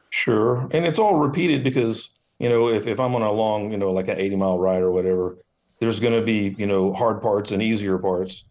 Sure. 0.09 0.67
And 0.71 0.85
it's 0.85 0.99
all 0.99 1.15
repeated 1.15 1.63
because, 1.63 2.09
you 2.39 2.49
know, 2.49 2.67
if, 2.67 2.87
if 2.87 2.99
I'm 2.99 3.15
on 3.15 3.21
a 3.21 3.31
long, 3.31 3.71
you 3.71 3.77
know, 3.77 3.91
like 3.91 4.07
an 4.07 4.19
80 4.19 4.35
mile 4.35 4.59
ride 4.59 4.81
or 4.81 4.91
whatever, 4.91 5.37
there's 5.79 5.99
going 5.99 6.13
to 6.13 6.21
be, 6.21 6.55
you 6.57 6.67
know, 6.67 6.93
hard 6.93 7.21
parts 7.21 7.51
and 7.51 7.61
easier 7.61 7.97
parts. 7.97 8.43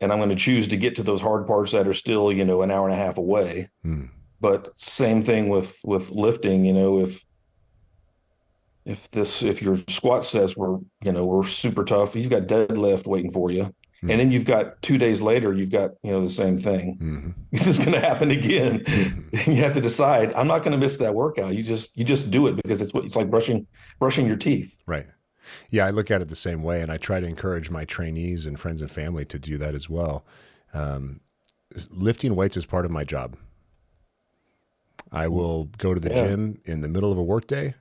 And 0.00 0.12
I'm 0.12 0.18
going 0.18 0.30
to 0.30 0.36
choose 0.36 0.66
to 0.68 0.76
get 0.76 0.96
to 0.96 1.02
those 1.02 1.20
hard 1.20 1.46
parts 1.46 1.72
that 1.72 1.86
are 1.86 1.94
still, 1.94 2.32
you 2.32 2.44
know, 2.44 2.62
an 2.62 2.70
hour 2.70 2.88
and 2.88 2.98
a 2.98 3.02
half 3.02 3.18
away. 3.18 3.68
Hmm. 3.82 4.06
But 4.40 4.72
same 4.76 5.22
thing 5.22 5.50
with 5.50 5.78
with 5.84 6.10
lifting, 6.10 6.64
you 6.64 6.72
know, 6.72 7.00
if 7.00 7.22
if 8.86 9.10
this 9.10 9.42
if 9.42 9.60
your 9.60 9.76
squat 9.88 10.24
sets 10.24 10.56
were, 10.56 10.78
you 11.02 11.12
know, 11.12 11.26
were 11.26 11.44
super 11.44 11.84
tough, 11.84 12.16
you've 12.16 12.30
got 12.30 12.46
deadlift 12.46 13.06
waiting 13.06 13.30
for 13.30 13.50
you. 13.50 13.74
Mm-hmm. 14.00 14.10
And 14.10 14.20
then 14.20 14.30
you've 14.30 14.44
got 14.44 14.80
two 14.80 14.96
days 14.96 15.20
later, 15.20 15.52
you've 15.52 15.70
got 15.70 15.90
you 16.02 16.10
know 16.10 16.24
the 16.24 16.32
same 16.32 16.58
thing. 16.58 16.96
Mm-hmm. 17.00 17.30
This 17.50 17.66
is 17.66 17.78
going 17.78 17.92
to 17.92 18.00
happen 18.00 18.30
again. 18.30 18.80
Mm-hmm. 18.80 19.50
you 19.50 19.56
have 19.62 19.74
to 19.74 19.80
decide. 19.80 20.32
I'm 20.34 20.46
not 20.46 20.60
going 20.60 20.72
to 20.72 20.78
miss 20.78 20.96
that 20.98 21.14
workout. 21.14 21.54
You 21.54 21.62
just 21.62 21.96
you 21.96 22.04
just 22.04 22.30
do 22.30 22.46
it 22.46 22.56
because 22.56 22.80
it's 22.80 22.94
what 22.94 23.04
it's 23.04 23.16
like 23.16 23.28
brushing 23.28 23.66
brushing 23.98 24.26
your 24.26 24.36
teeth. 24.36 24.74
Right. 24.86 25.06
Yeah, 25.68 25.84
I 25.84 25.90
look 25.90 26.10
at 26.10 26.22
it 26.22 26.28
the 26.28 26.36
same 26.36 26.62
way, 26.62 26.80
and 26.80 26.90
I 26.90 26.96
try 26.96 27.20
to 27.20 27.26
encourage 27.26 27.70
my 27.70 27.84
trainees 27.84 28.46
and 28.46 28.58
friends 28.58 28.80
and 28.80 28.90
family 28.90 29.24
to 29.26 29.38
do 29.38 29.58
that 29.58 29.74
as 29.74 29.90
well. 29.90 30.24
Um, 30.72 31.20
lifting 31.90 32.36
weights 32.36 32.56
is 32.56 32.64
part 32.64 32.84
of 32.84 32.90
my 32.90 33.04
job. 33.04 33.36
I 35.12 35.26
mm. 35.26 35.32
will 35.32 35.64
go 35.76 35.92
to 35.92 36.00
the 36.00 36.10
yeah. 36.10 36.28
gym 36.28 36.60
in 36.64 36.80
the 36.80 36.88
middle 36.88 37.12
of 37.12 37.18
a 37.18 37.22
workday 37.22 37.74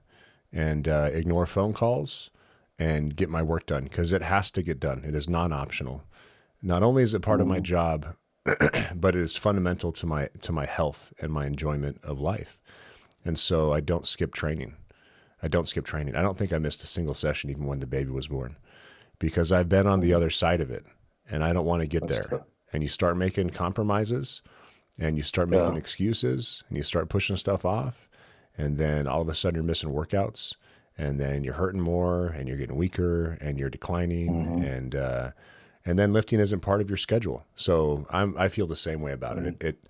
and 0.52 0.88
uh, 0.88 1.10
ignore 1.14 1.46
phone 1.46 1.74
calls 1.74 2.30
and 2.78 3.16
get 3.16 3.30
my 3.30 3.44
work 3.44 3.66
done 3.66 3.84
because 3.84 4.12
it 4.12 4.22
has 4.22 4.50
to 4.52 4.64
get 4.64 4.80
done. 4.80 5.04
It 5.06 5.14
is 5.14 5.30
non 5.30 5.52
optional. 5.52 6.04
Not 6.62 6.84
only 6.84 7.04
is 7.04 7.14
it 7.14 7.22
part 7.22 7.42
of 7.42 7.48
my 7.48 7.60
job, 7.60 8.16
but 8.96 9.16
it 9.16 9.22
is 9.22 9.38
fundamental 9.38 9.92
to 9.94 10.06
my 10.06 10.30
to 10.42 10.52
my 10.52 10.66
health 10.66 11.14
and 11.22 11.32
my 11.32 11.46
enjoyment 11.46 12.00
of 12.04 12.20
life. 12.20 12.60
And 13.26 13.38
so 13.38 13.74
I 13.74 13.80
don't 13.80 14.08
skip 14.08 14.34
training. 14.34 14.76
I 15.42 15.48
don't 15.48 15.68
skip 15.68 15.86
training. 15.86 16.16
I 16.16 16.22
don't 16.22 16.38
think 16.38 16.52
I 16.52 16.58
missed 16.58 16.84
a 16.84 16.88
single 16.88 17.14
session 17.14 17.50
even 17.50 17.66
when 17.66 17.80
the 17.80 17.88
baby 17.88 18.12
was 18.12 18.28
born 18.28 18.58
because 19.20 19.52
I've 19.52 19.70
been 19.70 19.88
on 19.88 20.00
the 20.00 20.14
other 20.14 20.30
side 20.30 20.62
of 20.62 20.72
it 20.72 20.86
and 21.30 21.44
I 21.44 21.54
don't 21.54 21.66
want 21.66 21.82
to 21.82 21.88
get 21.88 22.08
That's 22.08 22.14
there. 22.14 22.24
True. 22.24 22.44
And 22.74 22.84
you 22.84 22.90
start 22.90 23.18
making 23.18 23.52
compromises 23.52 24.42
and 25.00 25.18
you 25.18 25.24
start 25.24 25.50
making 25.50 25.74
yeah. 25.74 25.80
excuses 25.80 26.64
and 26.68 26.78
you 26.78 26.84
start 26.84 27.10
pushing 27.10 27.38
stuff 27.38 27.66
off 27.66 28.10
and 28.58 28.78
then 28.78 29.08
all 29.08 29.22
of 29.22 29.30
a 29.30 29.36
sudden 29.36 29.56
you're 29.56 29.64
missing 29.64 29.92
workouts 29.92 30.56
and 30.98 31.20
then 31.20 31.44
you're 31.44 31.54
hurting 31.54 31.82
more 31.82 32.28
and 32.28 32.48
you're 32.48 32.58
getting 32.58 32.76
weaker 32.76 33.38
and 33.42 33.58
you're 33.58 33.70
declining 33.70 34.46
mm-hmm. 34.46 34.64
and 34.64 34.96
uh, 34.96 35.32
and 35.90 35.98
then 35.98 36.14
lifting 36.14 36.40
isn't 36.40 36.60
part 36.60 36.82
of 36.82 36.90
your 36.90 36.98
schedule. 36.98 37.48
So 37.56 38.06
I'm 38.12 38.38
I 38.38 38.48
feel 38.48 38.68
the 38.68 38.76
same 38.76 39.02
way 39.02 39.12
about 39.12 39.38
mm-hmm. 39.38 39.48
it. 39.48 39.56
it. 39.56 39.66
It 39.66 39.86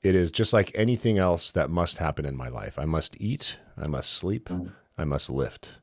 it 0.00 0.14
is 0.14 0.30
just 0.30 0.52
like 0.52 0.70
anything 0.74 1.18
else 1.18 1.50
that 1.50 1.68
must 1.68 1.98
happen 1.98 2.24
in 2.24 2.36
my 2.36 2.48
life. 2.48 2.78
I 2.78 2.86
must 2.86 3.20
eat, 3.20 3.56
I 3.76 3.88
must 3.88 4.10
sleep, 4.10 4.48
mm-hmm. 4.48 4.68
I 4.96 5.04
must 5.04 5.28
lift. 5.28 5.74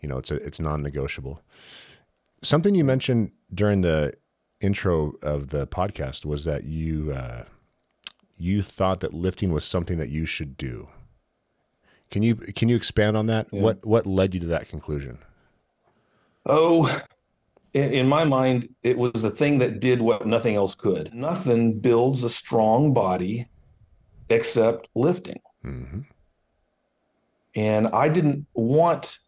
You 0.00 0.08
know, 0.08 0.16
it's 0.16 0.30
a, 0.30 0.36
it's 0.36 0.60
non-negotiable. 0.60 1.42
Something 2.40 2.74
you 2.76 2.84
mentioned 2.84 3.32
during 3.52 3.82
the 3.82 4.14
intro 4.60 5.14
of 5.22 5.48
the 5.48 5.66
podcast 5.66 6.24
was 6.24 6.44
that 6.44 6.64
you 6.64 7.12
uh, 7.12 7.44
you 8.38 8.62
thought 8.62 9.00
that 9.00 9.12
lifting 9.12 9.52
was 9.52 9.66
something 9.66 9.98
that 9.98 10.08
you 10.08 10.24
should 10.24 10.56
do. 10.56 10.88
Can 12.10 12.22
you 12.22 12.36
can 12.36 12.70
you 12.70 12.76
expand 12.76 13.18
on 13.18 13.26
that? 13.26 13.48
Yeah. 13.50 13.60
What 13.60 13.84
what 13.84 14.06
led 14.06 14.32
you 14.32 14.40
to 14.40 14.46
that 14.46 14.68
conclusion? 14.70 15.18
Oh, 16.46 17.02
in, 17.74 18.08
my 18.08 18.24
mind, 18.24 18.68
it 18.82 18.96
was 18.96 19.24
a 19.24 19.30
thing 19.30 19.58
that 19.58 19.80
did 19.80 20.00
what 20.00 20.26
nothing 20.26 20.56
else 20.56 20.74
could. 20.74 21.12
Nothing 21.14 21.78
builds 21.78 22.24
a 22.24 22.30
strong 22.30 22.92
body 22.92 23.48
except 24.30 24.88
lifting. 24.94 25.40
Mm-hmm. 25.64 26.00
And 27.54 27.88
I 27.88 28.08
didn't 28.08 28.46
want 28.54 29.18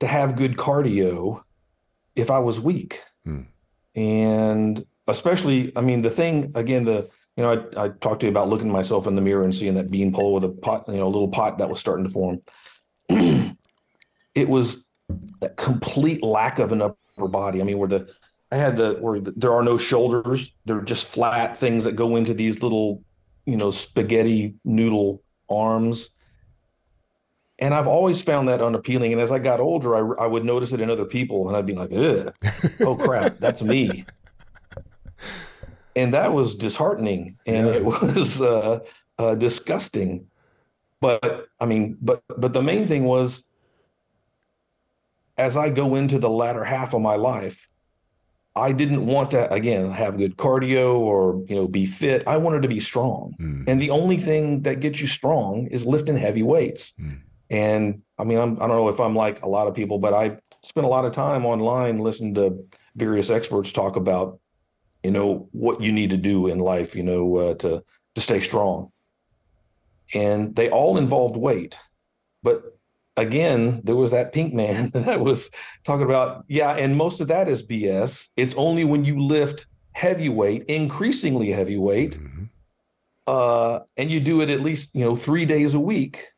to 0.00 0.06
have 0.06 0.36
good 0.36 0.56
cardio 0.56 1.42
if 2.14 2.30
I 2.30 2.38
was 2.38 2.60
weak. 2.60 3.00
Mm. 3.26 3.46
And 3.96 4.86
especially, 5.08 5.72
I 5.76 5.80
mean, 5.80 6.02
the 6.02 6.10
thing 6.10 6.52
again, 6.54 6.84
the 6.84 7.08
you 7.36 7.42
know, 7.42 7.68
I, 7.76 7.84
I 7.84 7.88
talked 7.88 8.20
to 8.20 8.26
you 8.26 8.30
about 8.30 8.48
looking 8.48 8.70
myself 8.70 9.06
in 9.06 9.16
the 9.16 9.22
mirror 9.22 9.42
and 9.42 9.54
seeing 9.54 9.74
that 9.74 9.90
bean 9.90 10.12
pole 10.12 10.34
with 10.34 10.44
a 10.44 10.48
pot, 10.48 10.84
you 10.86 10.94
know, 10.94 11.06
a 11.06 11.08
little 11.08 11.28
pot 11.28 11.58
that 11.58 11.68
was 11.68 11.80
starting 11.80 12.04
to 12.04 12.10
form. 12.10 12.40
it 13.08 14.48
was 14.48 14.84
a 15.42 15.48
complete 15.50 16.22
lack 16.22 16.58
of 16.60 16.72
an 16.72 16.82
upper 16.82 16.96
body. 17.16 17.60
I 17.60 17.64
mean, 17.64 17.78
where 17.78 17.88
the 17.88 18.08
I 18.52 18.56
had 18.56 18.76
the 18.76 18.94
where 18.94 19.20
the, 19.20 19.32
there 19.36 19.52
are 19.52 19.62
no 19.62 19.78
shoulders; 19.78 20.52
they're 20.64 20.82
just 20.82 21.06
flat 21.06 21.56
things 21.56 21.84
that 21.84 21.96
go 21.96 22.16
into 22.16 22.34
these 22.34 22.62
little, 22.62 23.02
you 23.46 23.56
know, 23.56 23.70
spaghetti 23.70 24.54
noodle 24.64 25.22
arms. 25.48 26.10
And 27.60 27.72
I've 27.72 27.86
always 27.86 28.20
found 28.20 28.48
that 28.48 28.60
unappealing. 28.60 29.12
And 29.12 29.20
as 29.20 29.30
I 29.30 29.38
got 29.38 29.60
older, 29.60 29.94
I, 29.94 30.24
I 30.24 30.26
would 30.26 30.44
notice 30.44 30.72
it 30.72 30.80
in 30.80 30.90
other 30.90 31.04
people, 31.04 31.48
and 31.48 31.56
I'd 31.56 31.66
be 31.66 31.74
like, 31.74 31.92
"Ugh, 31.92 32.34
oh 32.80 32.96
crap, 32.96 33.38
that's 33.38 33.62
me." 33.62 34.04
and 35.96 36.12
that 36.12 36.32
was 36.32 36.56
disheartening 36.56 37.38
and 37.46 37.66
yeah. 37.66 37.72
it 37.74 37.84
was 37.84 38.42
uh, 38.42 38.80
uh, 39.18 39.34
disgusting. 39.34 40.26
But 41.00 41.48
I 41.60 41.66
mean, 41.66 41.98
but 42.00 42.22
but 42.38 42.52
the 42.52 42.62
main 42.62 42.86
thing 42.86 43.04
was, 43.04 43.44
as 45.36 45.56
I 45.56 45.70
go 45.70 45.94
into 45.94 46.18
the 46.18 46.30
latter 46.30 46.64
half 46.64 46.94
of 46.94 47.00
my 47.00 47.16
life, 47.16 47.68
I 48.56 48.72
didn't 48.72 49.06
want 49.06 49.32
to 49.32 49.52
again 49.52 49.90
have 49.90 50.16
good 50.16 50.36
cardio 50.36 50.98
or 50.98 51.42
you 51.48 51.56
know 51.56 51.66
be 51.66 51.86
fit. 51.86 52.22
I 52.26 52.36
wanted 52.36 52.62
to 52.62 52.68
be 52.68 52.80
strong, 52.80 53.34
mm. 53.40 53.64
and 53.66 53.82
the 53.82 53.90
only 53.90 54.16
thing 54.16 54.62
that 54.62 54.80
gets 54.80 55.00
you 55.00 55.06
strong 55.06 55.66
is 55.68 55.84
lifting 55.84 56.16
heavy 56.16 56.42
weights. 56.42 56.92
Mm. 57.00 57.20
And 57.50 58.02
I 58.18 58.24
mean, 58.24 58.38
I'm, 58.38 58.56
I 58.56 58.66
don't 58.66 58.76
know 58.76 58.88
if 58.88 59.00
I'm 59.00 59.16
like 59.16 59.42
a 59.42 59.48
lot 59.48 59.66
of 59.66 59.74
people, 59.74 59.98
but 59.98 60.14
I 60.14 60.38
spent 60.62 60.86
a 60.86 60.88
lot 60.88 61.04
of 61.04 61.12
time 61.12 61.44
online 61.44 61.98
listening 61.98 62.34
to 62.34 62.64
various 62.96 63.28
experts 63.28 63.72
talk 63.72 63.96
about 63.96 64.38
you 65.02 65.10
know 65.10 65.48
what 65.52 65.80
you 65.80 65.92
need 65.92 66.10
to 66.10 66.16
do 66.16 66.46
in 66.48 66.58
life 66.58 66.96
you 66.96 67.02
know 67.02 67.36
uh, 67.36 67.54
to 67.54 67.84
to 68.14 68.20
stay 68.20 68.40
strong 68.40 68.90
and 70.12 70.56
they 70.56 70.70
all 70.70 70.96
involved 70.96 71.36
weight 71.36 71.76
but 72.42 72.73
again 73.16 73.80
there 73.84 73.96
was 73.96 74.10
that 74.10 74.32
pink 74.32 74.52
man 74.52 74.90
that 74.94 75.20
was 75.20 75.50
talking 75.84 76.04
about 76.04 76.44
yeah 76.48 76.72
and 76.72 76.96
most 76.96 77.20
of 77.20 77.28
that 77.28 77.48
is 77.48 77.62
bs 77.62 78.28
it's 78.36 78.54
only 78.56 78.84
when 78.84 79.04
you 79.04 79.20
lift 79.20 79.66
heavy 79.92 80.28
weight 80.28 80.64
increasingly 80.66 81.50
heavy 81.50 81.76
weight 81.76 82.18
mm-hmm. 82.18 82.44
uh, 83.26 83.78
and 83.96 84.10
you 84.10 84.18
do 84.20 84.40
it 84.40 84.50
at 84.50 84.60
least 84.60 84.90
you 84.94 85.04
know 85.04 85.14
three 85.14 85.44
days 85.44 85.74
a 85.74 85.80
week 85.80 86.28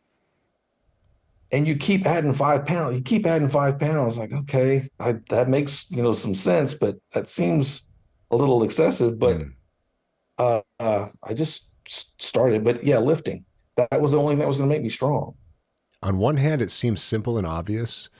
and 1.52 1.66
you 1.66 1.76
keep 1.76 2.06
adding 2.06 2.34
five 2.34 2.66
pounds 2.66 2.96
you 2.96 3.02
keep 3.02 3.24
adding 3.24 3.48
five 3.48 3.78
pounds 3.78 4.18
like 4.18 4.32
okay 4.32 4.86
I, 5.00 5.12
that 5.30 5.48
makes 5.48 5.90
you 5.90 6.02
know 6.02 6.12
some 6.12 6.34
sense 6.34 6.74
but 6.74 6.96
that 7.14 7.28
seems 7.28 7.84
a 8.30 8.36
little 8.36 8.62
excessive, 8.62 9.18
but 9.18 9.36
mm. 9.36 9.52
uh, 10.38 10.60
uh, 10.80 11.08
I 11.22 11.34
just 11.34 11.70
started. 11.86 12.64
But 12.64 12.84
yeah, 12.84 12.98
lifting. 12.98 13.44
That 13.76 14.00
was 14.00 14.12
the 14.12 14.18
only 14.18 14.32
thing 14.32 14.38
that 14.40 14.48
was 14.48 14.56
going 14.56 14.68
to 14.68 14.74
make 14.74 14.82
me 14.82 14.88
strong. 14.88 15.34
On 16.06 16.18
one 16.18 16.36
hand, 16.36 16.62
it 16.62 16.70
seems 16.70 17.02
simple 17.02 17.36
and 17.36 17.44
obvious. 17.44 18.10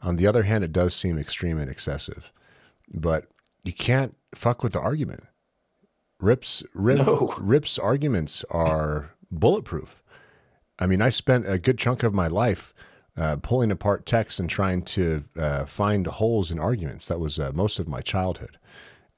On 0.00 0.16
the 0.16 0.28
other 0.28 0.44
hand, 0.44 0.62
it 0.62 0.72
does 0.72 0.94
seem 0.94 1.18
extreme 1.18 1.58
and 1.58 1.68
excessive. 1.68 2.30
But 2.94 3.26
you 3.64 3.72
can't 3.72 4.16
fuck 4.32 4.62
with 4.62 4.74
the 4.74 4.80
argument. 4.80 5.24
Rip's 6.20 6.62
Rip, 6.72 6.98
no. 6.98 7.34
Rip's 7.40 7.80
arguments 7.80 8.44
are 8.48 9.14
bulletproof. 9.28 10.04
I 10.78 10.86
mean, 10.86 11.02
I 11.02 11.08
spent 11.08 11.50
a 11.50 11.58
good 11.58 11.78
chunk 11.78 12.04
of 12.04 12.14
my 12.14 12.28
life 12.28 12.72
uh, 13.16 13.38
pulling 13.42 13.72
apart 13.72 14.06
texts 14.06 14.38
and 14.38 14.48
trying 14.48 14.82
to 14.82 15.24
uh, 15.36 15.64
find 15.64 16.06
holes 16.06 16.52
in 16.52 16.60
arguments. 16.60 17.08
That 17.08 17.18
was 17.18 17.40
uh, 17.40 17.50
most 17.52 17.80
of 17.80 17.88
my 17.88 18.02
childhood. 18.02 18.56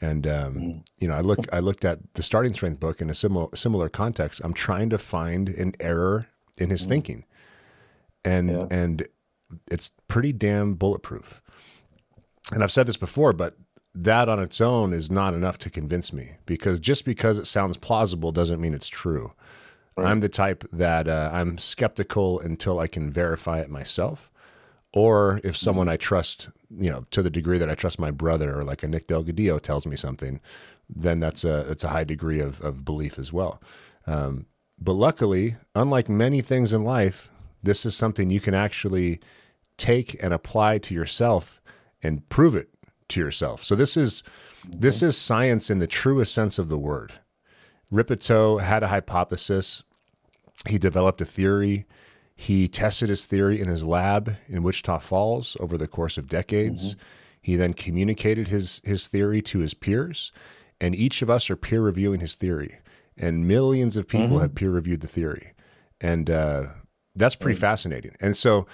And 0.01 0.27
um, 0.27 0.55
mm. 0.55 0.83
you 0.99 1.09
know, 1.09 1.15
I 1.15 1.21
look 1.21 1.47
I 1.53 1.59
looked 1.59 1.85
at 1.85 2.15
the 2.15 2.23
starting 2.23 2.55
strength 2.55 2.81
book 2.81 3.03
in 3.03 3.11
a 3.11 3.15
similar 3.15 3.55
similar 3.55 3.91
context. 3.91 4.41
I'm 4.43 4.55
trying 4.55 4.89
to 4.89 4.99
find 4.99 5.51
an 5.51 5.75
error 5.79 6.29
in 6.57 6.71
his 6.71 6.87
mm. 6.87 6.89
thinking, 6.89 7.25
and 8.25 8.51
yeah. 8.51 8.67
and 8.71 9.07
it's 9.71 9.93
pretty 10.09 10.33
damn 10.33 10.75
bulletproof. 10.75 11.43
And 12.53 12.63
I've 12.63 12.73
said 12.73 12.87
this 12.87 12.97
before, 12.97 13.33
but 13.33 13.57
that 13.95 14.29
on 14.29 14.41
its 14.41 14.61
own 14.61 14.93
is 14.93 15.11
not 15.11 15.35
enough 15.35 15.59
to 15.59 15.71
convince 15.71 16.13
me 16.13 16.33
because 16.47 16.81
just 16.81 17.05
because 17.05 17.39
it 17.39 17.47
sounds 17.47 17.77
plausible 17.77 18.33
doesn't 18.33 18.61
mean 18.61 18.75
it's 18.75 18.89
true. 18.89 19.33
Right. 19.97 20.09
I'm 20.09 20.21
the 20.21 20.29
type 20.29 20.65
that 20.73 21.07
uh, 21.07 21.31
I'm 21.33 21.57
skeptical 21.59 22.41
until 22.41 22.81
I 22.81 22.89
can 22.89 23.13
verify 23.13 23.61
it 23.61 23.71
myself 23.71 24.31
or 24.95 25.41
if 25.43 25.57
someone 25.57 25.89
I 25.89 25.97
trust, 25.97 26.49
you 26.71 26.89
know, 26.89 27.05
to 27.11 27.21
the 27.21 27.31
degree 27.31 27.59
that 27.59 27.69
I 27.69 27.75
trust 27.75 27.99
my 27.99 28.13
brother 28.13 28.57
or 28.57 28.63
like 28.63 28.85
a 28.85 28.89
Nick 28.89 29.09
Delgadillo 29.09 29.61
tells 29.61 29.87
me 29.87 29.97
something, 29.97 30.41
then 30.89 31.19
that's 31.19 31.45
a 31.45 31.71
it's 31.71 31.83
a 31.83 31.89
high 31.89 32.05
degree 32.05 32.41
of 32.41 32.61
of 32.61 32.85
belief 32.85 33.19
as 33.19 33.33
well. 33.33 33.61
Um, 34.07 34.47
but 34.81 34.93
luckily, 34.93 35.57
unlike 35.75 36.09
many 36.09 36.41
things 36.41 36.73
in 36.73 36.85
life, 36.85 37.29
this 37.65 37.85
is 37.85 37.97
something 37.97 38.31
you 38.31 38.41
can 38.41 38.55
actually 38.55 39.21
take 39.77 40.23
and 40.23 40.33
apply 40.33 40.79
to 40.79 40.95
yourself 40.95 41.61
and 42.03 42.29
prove 42.29 42.55
it 42.55 42.69
to 43.09 43.21
yourself. 43.21 43.65
So 43.65 43.75
this 43.75 43.97
is 43.97 44.23
this 44.67 45.03
is 45.03 45.19
science 45.19 45.69
in 45.69 45.79
the 45.79 45.87
truest 45.87 46.33
sense 46.33 46.59
of 46.59 46.69
the 46.69 46.79
word. 46.79 47.13
Rippetoe 47.91 48.59
had 48.59 48.83
a 48.83 48.89
hypothesis. 48.89 49.83
He 50.67 50.79
developed 50.79 51.21
a 51.21 51.27
theory. 51.27 51.87
He 52.35 52.67
tested 52.67 53.09
his 53.09 53.27
theory 53.27 53.61
in 53.61 53.69
his 53.69 53.85
lab 53.85 54.37
in 54.49 54.63
Wichita 54.63 54.99
Falls 55.01 55.57
over 55.61 55.77
the 55.77 55.87
course 55.87 56.19
of 56.19 56.29
decades. 56.29 56.95
Mm-hmm. 56.95 57.05
He 57.43 57.57
then 57.57 57.75
communicated 57.75 58.49
his, 58.49 58.81
his 58.85 59.07
theory 59.07 59.43
to 59.43 59.59
his 59.59 59.75
peers, 59.75 60.33
and 60.81 60.95
each 60.95 61.21
of 61.21 61.29
us 61.29 61.51
are 61.51 61.57
peer 61.57 61.83
reviewing 61.83 62.21
his 62.21 62.35
theory. 62.35 62.79
And 63.19 63.47
millions 63.47 63.97
of 63.97 64.09
people 64.09 64.29
mm-hmm. 64.29 64.41
have 64.41 64.55
peer 64.55 64.71
reviewed 64.71 65.03
the 65.03 65.07
theory. 65.07 65.53
And 66.01 66.31
uh, 66.31 66.67
that's 67.17 67.35
pretty 67.35 67.57
mm-hmm. 67.57 67.61
fascinating. 67.61 68.17
And 68.21 68.37
so 68.37 68.67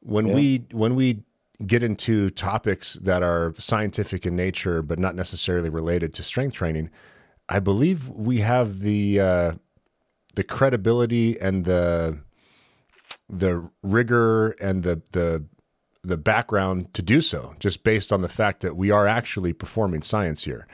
when 0.00 0.28
yeah. 0.28 0.34
we 0.34 0.64
when 0.72 0.94
we 0.94 1.22
get 1.66 1.82
into 1.82 2.30
topics 2.30 2.94
that 2.94 3.22
are 3.22 3.54
scientific 3.58 4.26
in 4.26 4.34
nature 4.34 4.82
but 4.82 4.98
not 4.98 5.14
necessarily 5.14 5.70
related 5.70 6.12
to 6.14 6.22
strength 6.22 6.54
training, 6.54 6.90
I 7.48 7.60
believe 7.60 8.08
we 8.08 8.40
have 8.40 8.80
the 8.80 9.20
uh, 9.20 9.52
the 10.34 10.44
credibility 10.44 11.40
and 11.40 11.64
the 11.64 12.20
the 13.28 13.70
rigor 13.82 14.50
and 14.52 14.82
the 14.82 15.02
the 15.12 15.44
the 16.02 16.16
background 16.16 16.92
to 16.94 17.02
do 17.02 17.20
so, 17.20 17.54
just 17.60 17.84
based 17.84 18.12
on 18.12 18.22
the 18.22 18.28
fact 18.28 18.60
that 18.60 18.76
we 18.76 18.90
are 18.90 19.06
actually 19.06 19.52
performing 19.52 20.02
science 20.02 20.44
here. 20.44 20.66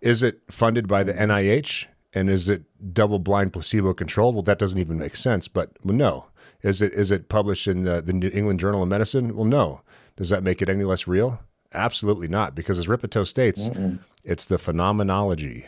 Is 0.00 0.22
it 0.22 0.40
funded 0.50 0.88
by 0.88 1.04
the 1.04 1.14
NIH 1.14 1.86
and 2.12 2.28
is 2.28 2.48
it 2.48 2.64
double 2.92 3.18
blind 3.18 3.52
placebo 3.52 3.94
controlled? 3.94 4.34
Well, 4.34 4.42
that 4.42 4.58
doesn't 4.58 4.78
even 4.78 4.98
make 4.98 5.16
sense. 5.16 5.48
But 5.48 5.72
no, 5.84 6.26
is 6.64 6.82
it 6.82 6.92
is 6.92 7.12
it 7.12 7.28
published 7.28 7.68
in 7.68 7.84
the, 7.84 8.00
the 8.00 8.12
New 8.12 8.30
England 8.32 8.58
Journal 8.58 8.82
of 8.82 8.88
Medicine? 8.88 9.36
Well, 9.36 9.44
no. 9.44 9.82
Does 10.16 10.30
that 10.30 10.42
make 10.42 10.62
it 10.62 10.68
any 10.68 10.84
less 10.84 11.06
real? 11.06 11.40
Absolutely 11.72 12.28
not, 12.28 12.54
because 12.54 12.78
as 12.78 12.88
Rippetoe 12.88 13.24
states, 13.24 13.68
Mm-mm. 13.68 13.98
it's 14.24 14.44
the 14.44 14.58
phenomenology. 14.58 15.66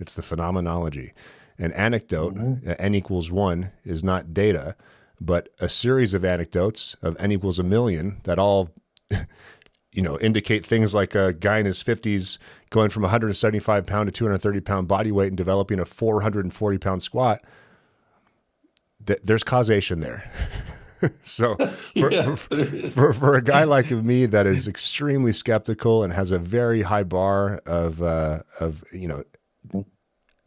It's 0.00 0.14
the 0.14 0.22
phenomenology. 0.22 1.12
An 1.58 1.70
anecdote, 1.72 2.34
mm-hmm. 2.34 2.72
n 2.78 2.94
equals 2.94 3.30
one, 3.30 3.70
is 3.84 4.02
not 4.02 4.34
data 4.34 4.76
but 5.20 5.48
a 5.60 5.68
series 5.68 6.14
of 6.14 6.24
anecdotes 6.24 6.96
of 7.02 7.16
n 7.18 7.32
equals 7.32 7.58
a 7.58 7.62
million 7.62 8.20
that 8.24 8.38
all 8.38 8.70
you 9.92 10.02
know 10.02 10.18
indicate 10.20 10.66
things 10.66 10.94
like 10.94 11.14
a 11.14 11.32
guy 11.32 11.58
in 11.58 11.66
his 11.66 11.82
50s 11.82 12.38
going 12.70 12.90
from 12.90 13.02
175 13.02 13.86
pound 13.86 14.06
to 14.06 14.12
230 14.12 14.60
pound 14.60 14.88
body 14.88 15.12
weight 15.12 15.28
and 15.28 15.36
developing 15.36 15.80
a 15.80 15.84
440 15.84 16.78
pound 16.78 17.02
squat 17.02 17.42
th- 19.06 19.20
there's 19.22 19.44
causation 19.44 20.00
there 20.00 20.30
so 21.22 21.54
for, 21.56 21.70
yeah, 22.12 22.34
for, 22.34 22.64
for, 22.64 23.12
for, 23.12 23.34
a 23.34 23.42
guy 23.42 23.64
like 23.76 23.90
me 23.90 24.26
that 24.26 24.46
is 24.46 24.66
extremely 24.66 25.32
skeptical 25.32 26.02
and 26.02 26.12
has 26.12 26.30
a 26.30 26.38
very 26.38 26.82
high 26.82 27.02
bar 27.02 27.60
of 27.66 28.02
uh, 28.02 28.40
of 28.60 28.84
you 28.92 29.08
know 29.08 29.24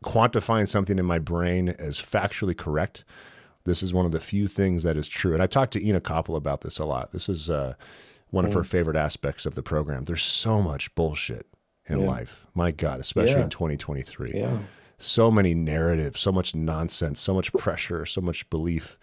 quantifying 0.04 0.68
something 0.68 1.00
in 1.00 1.06
my 1.06 1.20
brain 1.20 1.70
as 1.70 2.00
factually 2.00 2.56
correct 2.56 3.04
this 3.68 3.84
is 3.84 3.94
one 3.94 4.06
of 4.06 4.12
the 4.12 4.20
few 4.20 4.48
things 4.48 4.82
that 4.84 4.98
is 4.98 5.08
true. 5.08 5.34
And 5.34 5.44
I 5.44 5.46
talked 5.46 5.74
to 5.74 5.86
Ina 5.86 6.02
Koppel 6.02 6.36
about 6.36 6.62
this 6.62 6.80
a 6.80 6.86
lot. 6.86 7.12
This 7.12 7.30
is 7.30 7.50
uh, 7.50 7.76
one 8.30 8.46
mm. 8.46 8.48
of 8.48 8.54
her 8.54 8.62
mm. 8.62 8.66
favorite 8.66 8.96
aspects 8.96 9.46
of 9.46 9.54
the 9.54 9.62
program. 9.62 10.06
There's 10.06 10.24
so 10.24 10.62
much 10.62 10.94
bullshit 10.96 11.46
in 11.86 12.00
yeah. 12.00 12.08
life. 12.08 12.48
My 12.56 12.72
God, 12.72 13.00
especially 13.00 13.36
yeah. 13.36 13.44
in 13.44 13.50
2023. 13.50 14.32
Yeah. 14.34 14.58
So 15.00 15.30
many 15.30 15.54
narratives, 15.54 16.20
so 16.20 16.32
much 16.32 16.56
nonsense, 16.56 17.20
so 17.20 17.34
much 17.34 17.54
pressure, 17.54 18.06
so 18.06 18.22
much 18.22 18.50
belief. 18.50 18.98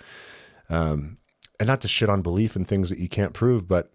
Um, 0.68 1.18
and 1.61 1.66
not 1.68 1.80
to 1.83 1.88
shit 1.88 2.09
on 2.09 2.22
belief 2.22 2.57
in 2.57 2.64
things 2.64 2.90
that 2.90 2.98
you 2.98 3.09
can't 3.09 3.33
prove, 3.33 3.68
but 3.68 3.92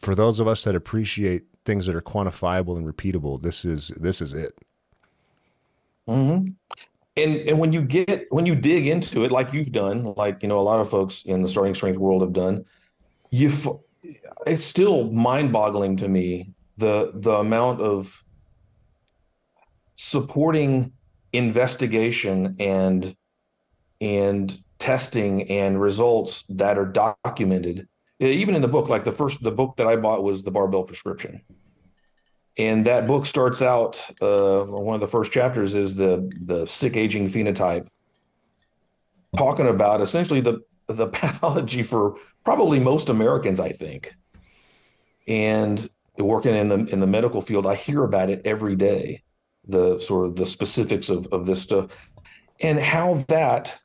for 0.00 0.14
those 0.14 0.38
of 0.40 0.46
us 0.46 0.64
that 0.64 0.76
appreciate 0.76 1.44
things 1.64 1.86
that 1.86 1.96
are 1.96 2.02
quantifiable 2.02 2.76
and 2.76 2.86
repeatable, 2.86 3.42
this 3.42 3.64
is 3.64 3.88
this 3.88 4.20
is 4.20 4.34
it. 4.34 4.56
Mm-hmm 6.08 6.52
and 7.16 7.36
and 7.36 7.58
when 7.58 7.72
you 7.72 7.82
get 7.82 8.26
when 8.30 8.46
you 8.46 8.54
dig 8.54 8.86
into 8.86 9.24
it 9.24 9.30
like 9.30 9.52
you've 9.52 9.72
done 9.72 10.04
like 10.16 10.42
you 10.42 10.48
know 10.48 10.58
a 10.58 10.62
lot 10.62 10.80
of 10.80 10.88
folks 10.88 11.22
in 11.24 11.42
the 11.42 11.48
starting 11.48 11.74
strength 11.74 11.98
world 11.98 12.22
have 12.22 12.32
done 12.32 12.64
you 13.30 13.50
it's 14.46 14.64
still 14.64 15.10
mind-boggling 15.10 15.96
to 15.96 16.08
me 16.08 16.52
the 16.78 17.12
the 17.16 17.32
amount 17.32 17.80
of 17.80 18.24
supporting 19.94 20.92
investigation 21.32 22.56
and 22.58 23.16
and 24.00 24.58
testing 24.78 25.48
and 25.48 25.80
results 25.80 26.44
that 26.48 26.76
are 26.76 26.84
documented 26.84 27.86
even 28.20 28.54
in 28.54 28.62
the 28.62 28.68
book 28.68 28.88
like 28.88 29.04
the 29.04 29.12
first 29.12 29.42
the 29.42 29.50
book 29.50 29.76
that 29.76 29.86
i 29.86 29.96
bought 29.96 30.22
was 30.22 30.42
the 30.42 30.50
barbell 30.50 30.84
prescription. 30.84 31.40
And 32.58 32.86
that 32.86 33.06
book 33.06 33.24
starts 33.24 33.62
out 33.62 33.98
uh, 34.20 34.64
one 34.64 34.94
of 34.94 35.00
the 35.00 35.08
first 35.08 35.32
chapters 35.32 35.74
is 35.74 35.94
the 35.94 36.30
the 36.44 36.66
sick 36.66 36.96
aging 36.96 37.28
phenotype 37.28 37.86
talking 39.36 39.68
about 39.68 40.02
essentially 40.02 40.40
the 40.40 40.60
the 40.86 41.06
pathology 41.20 41.82
for 41.82 42.16
probably 42.44 42.78
most 42.78 43.08
Americans 43.08 43.58
I 43.58 43.72
think. 43.72 44.14
And 45.26 45.88
working 46.18 46.54
in 46.54 46.68
the 46.68 46.84
in 46.92 47.00
the 47.00 47.06
medical 47.06 47.40
field 47.40 47.66
I 47.66 47.74
hear 47.74 48.04
about 48.04 48.28
it 48.28 48.42
every 48.44 48.76
day 48.76 49.22
the 49.68 49.98
sort 50.00 50.26
of 50.26 50.36
the 50.36 50.46
specifics 50.46 51.08
of 51.08 51.26
of 51.32 51.46
this 51.46 51.62
stuff 51.62 51.90
and 52.60 52.78
how 52.78 53.14
that 53.28 53.76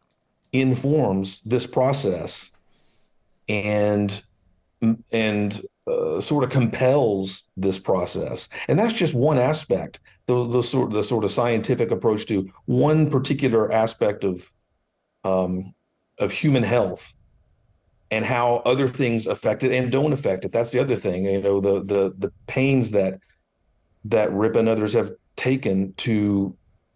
informs 0.54 1.42
this 1.46 1.68
process 1.68 2.52
and 3.50 4.24
and 5.12 5.66
uh, 5.88 6.22
sort 6.22 6.44
of 6.44 6.50
compels 6.50 7.46
this 7.56 7.80
process, 7.80 8.50
and 8.68 8.78
that's 8.78 8.94
just 8.94 9.13
one 9.13 9.38
aspect. 9.38 10.00
The, 10.28 10.46
the 10.48 10.62
sort 10.62 10.92
the 10.92 11.04
sort 11.04 11.24
of 11.24 11.32
scientific 11.32 11.92
approach 11.92 12.26
to 12.28 12.50
one 12.66 13.10
particular 13.10 13.72
aspect 13.72 14.24
of 14.24 14.44
um, 15.24 15.74
of 16.20 16.32
human 16.32 16.63
health 16.63 17.13
and 18.12 18.26
how 18.26 18.58
other 18.66 18.88
things 18.88 19.28
affect 19.28 19.63
it 19.63 19.72
and 19.74 19.92
don't 19.92 20.13
affect 20.13 20.46
it. 20.46 20.52
That's 20.52 20.72
the 20.72 20.80
other 20.80 20.96
thing. 20.96 21.26
You 21.26 21.42
know, 21.42 21.62
the 21.62 21.84
the 21.84 22.13
the 22.18 22.32
pains 22.48 22.92
that 22.92 23.20
that 24.06 24.32
Rip 24.34 24.56
and 24.56 24.70
others 24.70 24.94
have 24.94 25.12
taken 25.38 25.93
to 25.93 26.56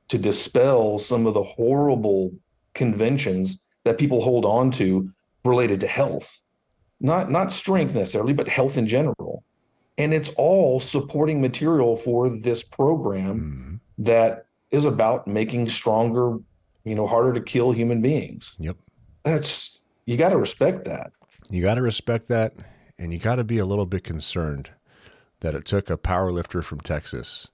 to 0.09 0.17
dispel 0.17 0.97
some 0.97 1.25
of 1.25 1.33
the 1.33 1.43
horrible 1.43 2.33
conventions 2.73 3.57
that 3.85 3.97
people 3.97 4.21
hold 4.21 4.43
on 4.45 4.69
to 4.71 5.09
related 5.45 5.79
to 5.79 5.87
health 5.87 6.41
not 7.01 7.31
not 7.31 7.51
strength 7.51 7.95
necessarily, 7.95 8.33
but 8.33 8.47
health 8.47 8.77
in 8.77 8.87
general. 8.87 9.43
And 9.97 10.13
it's 10.13 10.29
all 10.37 10.79
supporting 10.79 11.41
material 11.41 11.97
for 11.97 12.29
this 12.29 12.63
program 12.63 13.39
mm-hmm. 13.39 14.03
that 14.05 14.45
is 14.69 14.85
about 14.85 15.27
making 15.27 15.67
stronger, 15.69 16.37
you 16.85 16.95
know, 16.95 17.07
harder 17.07 17.33
to 17.33 17.41
kill 17.41 17.71
human 17.71 18.01
beings. 18.01 18.55
Yep. 18.59 18.77
That's 19.23 19.79
you 20.05 20.15
got 20.15 20.29
to 20.29 20.37
respect 20.37 20.85
that. 20.85 21.11
You 21.49 21.61
got 21.61 21.75
to 21.75 21.81
respect 21.81 22.27
that, 22.29 22.53
and 22.97 23.11
you 23.11 23.19
got 23.19 23.35
to 23.35 23.43
be 23.43 23.57
a 23.57 23.65
little 23.65 23.85
bit 23.85 24.03
concerned 24.03 24.69
that 25.41 25.55
it 25.55 25.65
took 25.65 25.89
a 25.89 25.97
power 25.97 26.31
lifter 26.31 26.61
from 26.61 26.79
Texas 26.79 27.49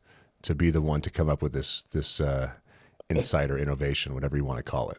to 0.47 0.55
be 0.55 0.71
the 0.71 0.81
one 0.81 1.01
to 1.01 1.09
come 1.09 1.27
up 1.29 1.41
with 1.41 1.51
this 1.51 1.83
this 1.91 2.21
uh, 2.21 2.51
insight 3.09 3.51
or 3.51 3.57
innovation, 3.57 4.13
whatever 4.13 4.37
you 4.37 4.45
want 4.45 4.57
to 4.57 4.63
call 4.63 4.89
it. 4.89 4.97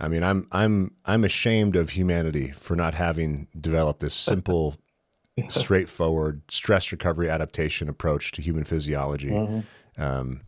I 0.00 0.08
mean, 0.08 0.24
I'm 0.24 0.48
I'm 0.50 0.96
I'm 1.04 1.24
ashamed 1.24 1.76
of 1.76 1.90
humanity 1.90 2.50
for 2.50 2.74
not 2.74 2.94
having 2.94 3.46
developed 3.58 4.00
this 4.00 4.14
simple, 4.14 4.76
straightforward 5.48 6.42
stress 6.50 6.90
recovery 6.90 7.30
adaptation 7.30 7.88
approach 7.88 8.32
to 8.32 8.42
human 8.42 8.64
physiology. 8.64 9.30
Mm-hmm. 9.30 10.02
Um, 10.02 10.42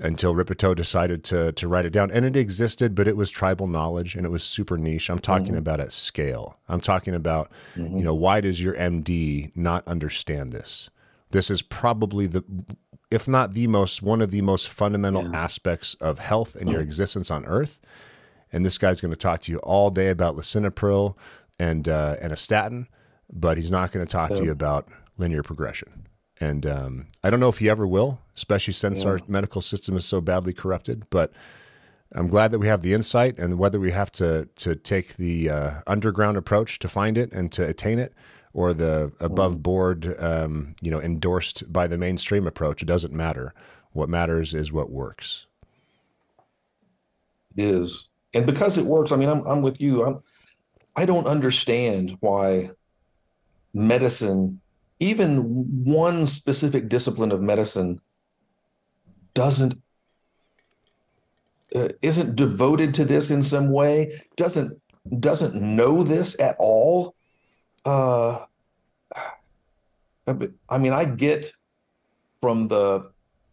until 0.00 0.34
Rippetoe 0.34 0.74
decided 0.74 1.22
to 1.24 1.52
to 1.52 1.68
write 1.68 1.84
it 1.84 1.90
down, 1.90 2.10
and 2.10 2.24
it 2.24 2.36
existed, 2.36 2.96
but 2.96 3.06
it 3.06 3.16
was 3.16 3.30
tribal 3.30 3.68
knowledge 3.68 4.16
and 4.16 4.26
it 4.26 4.30
was 4.30 4.42
super 4.42 4.76
niche. 4.76 5.08
I'm 5.08 5.20
talking 5.20 5.48
mm-hmm. 5.48 5.58
about 5.58 5.78
at 5.78 5.92
scale. 5.92 6.58
I'm 6.68 6.80
talking 6.80 7.14
about, 7.14 7.50
mm-hmm. 7.76 7.96
you 7.96 8.02
know, 8.02 8.14
why 8.14 8.40
does 8.40 8.60
your 8.60 8.74
MD 8.74 9.56
not 9.56 9.86
understand 9.86 10.52
this? 10.52 10.90
This 11.30 11.50
is 11.50 11.62
probably 11.62 12.26
the, 12.26 12.42
if 13.10 13.26
not 13.26 13.54
the 13.54 13.66
most, 13.66 14.02
one 14.02 14.20
of 14.20 14.30
the 14.30 14.42
most 14.42 14.68
fundamental 14.68 15.24
yeah. 15.24 15.38
aspects 15.42 15.94
of 15.94 16.18
health 16.18 16.54
and 16.54 16.70
your 16.70 16.80
mm. 16.80 16.84
existence 16.84 17.30
on 17.30 17.44
Earth 17.46 17.80
and 18.52 18.64
this 18.64 18.78
guy's 18.78 19.00
going 19.00 19.12
to 19.12 19.16
talk 19.16 19.42
to 19.42 19.52
you 19.52 19.58
all 19.58 19.90
day 19.90 20.08
about 20.08 20.36
lisinopril 20.36 21.16
and 21.58 21.88
uh, 21.88 22.16
and 22.20 22.32
a 22.32 22.36
statin, 22.36 22.88
but 23.32 23.56
he's 23.56 23.70
not 23.70 23.92
going 23.92 24.04
to 24.06 24.10
talk 24.10 24.30
to 24.30 24.42
you 24.42 24.50
about 24.50 24.88
linear 25.16 25.42
progression. 25.42 26.06
And 26.40 26.64
um, 26.66 27.06
I 27.24 27.30
don't 27.30 27.40
know 27.40 27.48
if 27.48 27.58
he 27.58 27.68
ever 27.68 27.86
will, 27.86 28.20
especially 28.36 28.72
since 28.72 29.02
yeah. 29.02 29.10
our 29.10 29.20
medical 29.26 29.60
system 29.60 29.96
is 29.96 30.04
so 30.04 30.20
badly 30.20 30.52
corrupted. 30.52 31.04
But 31.10 31.32
I'm 32.12 32.28
glad 32.28 32.52
that 32.52 32.60
we 32.60 32.68
have 32.68 32.82
the 32.82 32.94
insight, 32.94 33.38
and 33.38 33.58
whether 33.58 33.80
we 33.80 33.90
have 33.90 34.12
to 34.12 34.48
to 34.56 34.74
take 34.76 35.16
the 35.16 35.50
uh, 35.50 35.70
underground 35.86 36.36
approach 36.36 36.78
to 36.80 36.88
find 36.88 37.18
it 37.18 37.32
and 37.32 37.50
to 37.52 37.66
attain 37.66 37.98
it, 37.98 38.14
or 38.52 38.74
the 38.74 39.12
above 39.20 39.62
board, 39.62 40.16
um, 40.18 40.74
you 40.80 40.90
know, 40.90 41.00
endorsed 41.00 41.72
by 41.72 41.86
the 41.86 41.98
mainstream 41.98 42.46
approach, 42.46 42.82
it 42.82 42.86
doesn't 42.86 43.12
matter. 43.12 43.54
What 43.92 44.08
matters 44.08 44.54
is 44.54 44.72
what 44.72 44.90
works. 44.90 45.46
It 47.56 47.64
is 47.64 48.08
and 48.34 48.46
because 48.46 48.78
it 48.78 48.84
works, 48.84 49.12
I 49.12 49.16
mean, 49.16 49.28
I'm 49.28 49.46
I'm 49.46 49.62
with 49.62 49.80
you. 49.80 50.04
I'm 50.04 50.22
I 50.96 51.06
don't 51.06 51.26
understand 51.26 52.16
why 52.20 52.70
medicine, 53.72 54.60
even 55.00 55.84
one 55.84 56.26
specific 56.26 56.88
discipline 56.88 57.32
of 57.32 57.40
medicine, 57.40 58.00
doesn't 59.34 59.80
uh, 61.74 61.88
isn't 62.02 62.36
devoted 62.36 62.94
to 62.94 63.04
this 63.04 63.30
in 63.30 63.42
some 63.42 63.72
way. 63.72 64.22
Doesn't 64.36 64.80
doesn't 65.20 65.54
know 65.54 66.02
this 66.02 66.38
at 66.38 66.56
all. 66.58 67.14
Uh, 67.88 68.44
I 70.68 70.76
mean, 70.76 70.92
I 70.92 71.06
get 71.06 71.50
from 72.42 72.68
the 72.68 73.10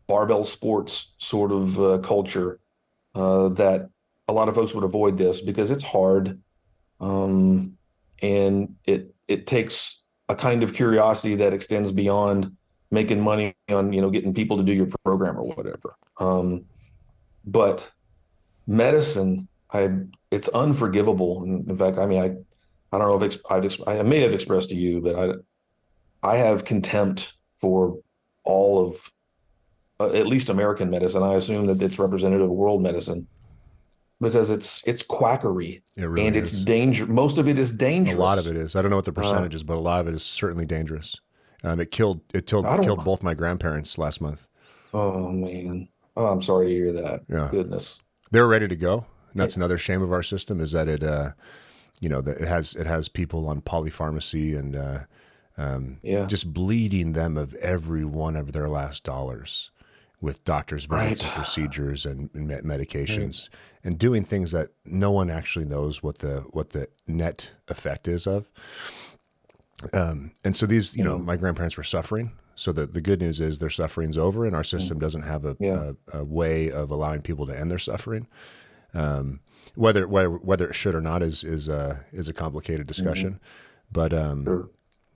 barbell 0.07 0.43
sports 0.43 1.13
sort 1.19 1.53
of 1.53 1.79
uh, 1.79 1.97
culture 1.99 2.59
uh, 3.15 3.47
that 3.49 3.89
a 4.27 4.33
lot 4.33 4.49
of 4.49 4.55
folks 4.55 4.73
would 4.73 4.83
avoid 4.83 5.17
this 5.17 5.39
because 5.39 5.71
it's 5.71 5.83
hard 5.83 6.37
um, 6.99 7.77
and 8.21 8.75
it 8.83 9.15
it 9.29 9.47
takes 9.47 10.01
a 10.27 10.35
kind 10.35 10.63
of 10.63 10.73
curiosity 10.73 11.35
that 11.35 11.53
extends 11.53 11.91
beyond 11.91 12.51
making 12.91 13.21
money 13.21 13.55
on 13.69 13.93
you 13.93 14.01
know 14.01 14.09
getting 14.09 14.33
people 14.33 14.57
to 14.57 14.63
do 14.63 14.73
your 14.73 14.87
program 15.05 15.37
or 15.37 15.43
whatever. 15.43 15.95
Um, 16.17 16.65
but 17.45 17.89
medicine, 18.67 19.47
I 19.71 19.91
it's 20.29 20.49
unforgivable. 20.49 21.43
In 21.43 21.77
fact, 21.77 21.97
I 21.97 22.05
mean, 22.05 22.21
I 22.21 22.35
I 22.95 22.97
don't 22.97 23.19
know 23.19 23.25
if 23.25 23.37
I've 23.49 23.87
I 23.87 24.01
may 24.03 24.21
have 24.21 24.33
expressed 24.33 24.69
to 24.69 24.75
you, 24.75 25.01
but 25.01 25.15
I 25.15 26.33
I 26.33 26.37
have 26.37 26.63
contempt 26.63 27.33
for 27.59 27.97
all 28.45 28.87
of 28.87 29.11
uh, 29.99 30.15
at 30.15 30.27
least 30.27 30.49
American 30.49 30.89
medicine. 30.89 31.21
I 31.21 31.33
assume 31.33 31.67
that 31.67 31.81
it's 31.81 31.99
representative 31.99 32.45
of 32.45 32.51
world 32.51 32.81
medicine 32.81 33.27
because 34.21 34.49
it's 34.49 34.81
it's 34.85 35.03
quackery 35.03 35.83
it 35.97 36.05
really 36.05 36.27
and 36.27 36.35
is. 36.37 36.53
it's 36.53 36.63
danger. 36.63 37.05
Most 37.05 37.37
of 37.37 37.49
it 37.49 37.59
is 37.59 37.71
dangerous. 37.71 38.17
A 38.17 38.19
lot 38.19 38.39
of 38.39 38.47
it 38.47 38.55
is. 38.55 38.75
I 38.75 38.81
don't 38.81 38.91
know 38.91 38.97
what 38.97 39.05
the 39.05 39.13
percentage 39.13 39.53
uh, 39.53 39.57
is, 39.57 39.63
but 39.63 39.75
a 39.75 39.81
lot 39.81 39.99
of 40.01 40.07
it 40.07 40.15
is 40.15 40.23
certainly 40.23 40.65
dangerous. 40.65 41.19
Um, 41.63 41.79
it 41.79 41.91
killed 41.91 42.21
it 42.33 42.45
killed 42.47 42.65
killed 42.81 43.03
both 43.03 43.23
my 43.23 43.33
grandparents 43.33 43.97
last 43.97 44.21
month. 44.21 44.47
Oh 44.93 45.29
man, 45.31 45.89
oh, 46.15 46.27
I'm 46.27 46.41
sorry 46.41 46.67
to 46.67 46.71
hear 46.71 46.93
that. 46.93 47.23
Yeah, 47.27 47.49
goodness. 47.51 47.99
They're 48.31 48.47
ready 48.47 48.69
to 48.69 48.75
go. 48.75 49.05
And 49.35 49.41
that's 49.41 49.57
another 49.57 49.77
shame 49.77 50.01
of 50.01 50.13
our 50.13 50.23
system 50.23 50.61
is 50.61 50.71
that 50.71 50.87
it, 50.87 51.03
uh, 51.03 51.31
you 51.99 52.09
know, 52.09 52.21
that 52.21 52.41
it 52.41 52.47
has 52.47 52.75
it 52.75 52.87
has 52.87 53.07
people 53.07 53.47
on 53.47 53.61
polypharmacy 53.61 54.57
and 54.57 54.75
uh, 54.75 54.99
um, 55.57 55.99
yeah. 56.03 56.25
just 56.25 56.53
bleeding 56.53 57.13
them 57.13 57.37
of 57.37 57.53
every 57.55 58.05
one 58.05 58.35
of 58.35 58.53
their 58.53 58.69
last 58.69 59.03
dollars 59.03 59.71
with 60.21 60.43
doctors' 60.43 60.85
visits 60.85 61.21
right. 61.21 61.23
and 61.23 61.35
procedures 61.35 62.05
and, 62.05 62.29
and 62.33 62.49
medications, 62.49 63.49
right. 63.49 63.59
and 63.83 63.99
doing 63.99 64.23
things 64.23 64.51
that 64.51 64.69
no 64.85 65.11
one 65.11 65.29
actually 65.29 65.65
knows 65.65 66.01
what 66.01 66.19
the 66.19 66.41
what 66.51 66.71
the 66.71 66.87
net 67.07 67.51
effect 67.67 68.07
is 68.07 68.25
of. 68.25 68.49
Um, 69.93 70.31
and 70.43 70.55
so 70.55 70.65
these, 70.65 70.95
you 70.95 71.03
know, 71.03 71.17
my 71.17 71.35
grandparents 71.37 71.77
were 71.77 71.83
suffering. 71.83 72.31
So 72.55 72.71
the, 72.71 72.85
the 72.85 73.01
good 73.01 73.19
news 73.19 73.41
is 73.41 73.59
their 73.59 73.69
suffering's 73.69 74.17
over, 74.17 74.45
and 74.45 74.55
our 74.55 74.63
system 74.63 74.97
doesn't 74.97 75.23
have 75.23 75.43
a, 75.43 75.57
yeah. 75.59 75.91
a, 76.13 76.19
a, 76.19 76.23
way 76.23 76.71
of 76.71 76.89
allowing 76.89 77.21
people 77.21 77.45
to 77.47 77.57
end 77.57 77.69
their 77.69 77.77
suffering. 77.77 78.27
Um, 78.93 79.41
whether, 79.75 80.07
whether 80.07 80.29
whether 80.29 80.69
it 80.69 80.75
should 80.75 80.95
or 80.95 81.01
not 81.01 81.21
is 81.21 81.43
is 81.43 81.67
a 81.69 82.05
is 82.11 82.27
a 82.27 82.33
complicated 82.33 82.87
discussion. 82.87 83.33
Mm-hmm. 83.33 83.43
But 83.91 84.13
um, 84.13 84.45
sure. 84.45 84.69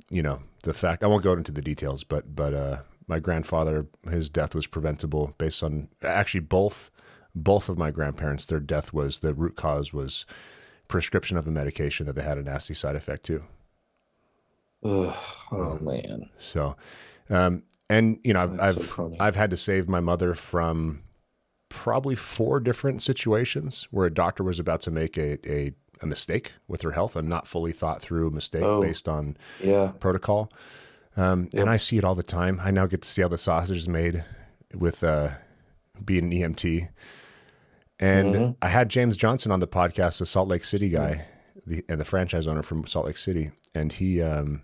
you 0.10 0.22
know, 0.22 0.42
the 0.64 0.74
fact 0.74 1.04
I 1.04 1.08
won't 1.08 1.24
go 1.24 1.34
into 1.34 1.52
the 1.52 1.62
details, 1.62 2.04
but 2.04 2.36
but 2.36 2.54
uh, 2.54 2.78
my 3.08 3.20
grandfather, 3.20 3.88
his 4.10 4.30
death 4.30 4.54
was 4.54 4.68
preventable 4.68 5.34
based 5.38 5.64
on 5.64 5.90
actually 6.04 6.42
both 6.42 6.92
both 7.34 7.70
of 7.70 7.78
my 7.78 7.92
grandparents. 7.92 8.46
Their 8.46 8.60
death 8.60 8.94
was 8.94 9.20
the 9.20 9.34
root 9.34 9.56
cause 9.56 9.94
was 9.94 10.26
prescription 10.88 11.38
of 11.38 11.48
a 11.48 11.52
medication 11.52 12.06
that 12.06 12.14
they 12.14 12.22
had 12.22 12.38
a 12.38 12.44
nasty 12.44 12.74
side 12.74 12.96
effect 12.96 13.26
to. 13.26 13.44
Ugh, 14.84 15.16
oh 15.52 15.62
um, 15.62 15.86
man. 15.86 16.30
So, 16.40 16.76
um, 17.30 17.64
and 17.90 18.20
you 18.24 18.34
know, 18.34 18.42
I've 18.42 18.60
I've, 18.60 18.88
so 18.88 19.16
I've 19.20 19.36
had 19.36 19.50
to 19.52 19.58
save 19.58 19.90
my 19.90 20.00
mother 20.00 20.34
from 20.34 21.04
probably 21.70 22.16
four 22.16 22.60
different 22.60 23.02
situations 23.02 23.88
where 23.92 24.06
a 24.06 24.14
doctor 24.14 24.44
was 24.44 24.60
about 24.60 24.82
to 24.82 24.92
make 24.92 25.18
a 25.18 25.38
a, 25.50 25.74
a 26.02 26.06
mistake 26.06 26.54
with 26.68 26.82
her 26.82 26.92
health, 26.92 27.16
a 27.16 27.22
not 27.22 27.48
fully 27.48 27.72
thought 27.72 28.02
through 28.02 28.32
mistake 28.32 28.64
oh, 28.64 28.82
based 28.82 29.08
on 29.08 29.38
yeah. 29.64 29.92
protocol. 30.00 30.52
Um, 31.16 31.50
yep. 31.52 31.62
And 31.62 31.70
I 31.70 31.78
see 31.78 31.98
it 31.98 32.06
all 32.06 32.16
the 32.16 32.24
time. 32.24 32.60
I 32.64 32.72
now 32.72 32.86
get 32.86 33.02
to 33.02 33.10
see 33.10 33.22
how 33.22 33.28
the 33.28 33.38
sausage 33.38 33.78
is 33.78 33.88
made 33.88 34.24
with 34.74 35.04
uh, 35.04 35.30
being 36.04 36.26
an 36.26 36.32
EMT. 36.32 36.90
And 38.00 38.36
mm-hmm. 38.36 38.52
I 38.62 38.70
had 38.70 38.88
James 38.88 39.18
Johnson 39.18 39.52
on 39.52 39.60
the 39.60 39.68
podcast, 39.68 40.20
the 40.20 40.26
Salt 40.26 40.48
Lake 40.48 40.64
City 40.64 40.90
guy, 40.90 41.26
the, 41.66 41.84
and 41.90 42.00
the 42.00 42.06
franchise 42.06 42.48
owner 42.48 42.62
from 42.62 42.88
Salt 42.88 43.08
Lake 43.08 43.18
City, 43.18 43.52
and 43.76 43.92
he 43.92 44.22
um, 44.22 44.62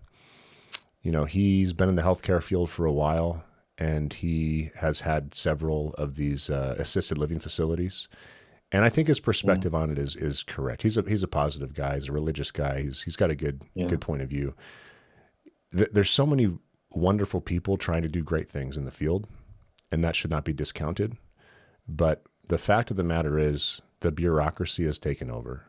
you 1.06 1.12
know, 1.12 1.26
he's 1.26 1.72
been 1.72 1.88
in 1.88 1.96
the 1.96 2.02
healthcare 2.02 2.42
field 2.42 2.70
for 2.70 2.86
a 2.88 2.92
while 2.92 3.44
and 3.78 4.14
he 4.14 4.72
has 4.76 5.02
had 5.02 5.34
several 5.34 5.94
of 5.96 6.16
these 6.16 6.50
uh, 6.50 6.76
assisted 6.78 7.18
living 7.18 7.40
facilities. 7.40 8.08
And 8.72 8.84
I 8.84 8.90
think 8.90 9.08
his 9.08 9.20
perspective 9.20 9.74
yeah. 9.74 9.80
on 9.80 9.92
it 9.92 9.98
is 9.98 10.16
is 10.16 10.44
correct. 10.44 10.82
He's 10.82 10.98
a 10.98 11.04
he's 11.08 11.24
a 11.24 11.28
positive 11.28 11.74
guy. 11.74 11.96
He's 11.96 12.10
a 12.10 12.14
religious 12.14 12.52
guy. 12.52 12.82
He's 12.82 13.04
he's 13.04 13.16
got 13.16 13.30
a 13.30 13.36
good 13.36 13.64
yeah. 13.74 13.88
good 13.88 14.02
point 14.02 14.22
of 14.22 14.30
view. 14.30 14.56
Th- 15.72 15.90
there's 15.92 16.10
so 16.10 16.26
many 16.26 16.58
wonderful 16.90 17.42
people 17.42 17.78
trying 17.78 18.02
to 18.02 18.10
do 18.10 18.24
great 18.24 18.50
things 18.50 18.76
in 18.76 18.86
the 18.86 18.92
field, 18.92 19.28
and 19.92 20.04
that 20.04 20.16
should 20.16 20.32
not 20.32 20.46
be 20.46 20.54
discounted. 20.54 21.18
But 21.88 22.24
the 22.48 22.58
fact 22.58 22.92
of 22.92 22.98
the 22.98 23.04
matter 23.04 23.38
is, 23.38 23.82
the 24.00 24.12
bureaucracy 24.12 24.86
has 24.86 24.98
taken 24.98 25.30
over. 25.30 25.66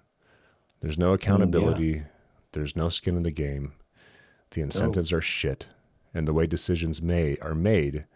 There's 0.80 0.98
no 0.98 1.12
accountability. 1.12 1.94
Mm, 1.94 1.96
yeah. 1.96 2.04
There's 2.52 2.76
no 2.76 2.88
skin 2.88 3.16
in 3.16 3.22
the 3.22 3.30
game. 3.30 3.72
The 4.50 4.62
incentives 4.62 5.12
oh. 5.12 5.16
are 5.16 5.20
shit, 5.20 5.66
and 6.16 6.26
the 6.26 6.32
way 6.32 6.46
decisions 6.46 7.02
may 7.02 7.36
are 7.42 7.54
made 7.54 8.06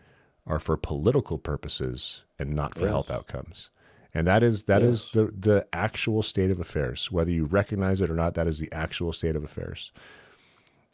are 0.47 0.59
for 0.59 0.77
political 0.77 1.39
purposes 1.39 2.23
and 2.39 2.53
not 2.55 2.75
for 2.75 2.83
yes. 2.83 2.91
health 2.91 3.11
outcomes. 3.11 3.71
And 4.13 4.27
that 4.27 4.43
is 4.43 4.63
that 4.65 4.83
yes. 4.83 4.91
is 4.91 5.11
the 5.13 5.25
the 5.27 5.69
actual 5.73 6.23
state 6.23 6.51
of 6.51 6.59
affairs. 6.59 7.13
Whether 7.13 7.31
you 7.31 7.45
recognize 7.45 8.01
it 8.01 8.11
or 8.11 8.17
not, 8.17 8.35
that 8.35 8.49
is 8.49 8.59
the 8.59 8.73
actual 8.73 9.13
state 9.13 9.37
of 9.37 9.45
affairs. 9.45 9.93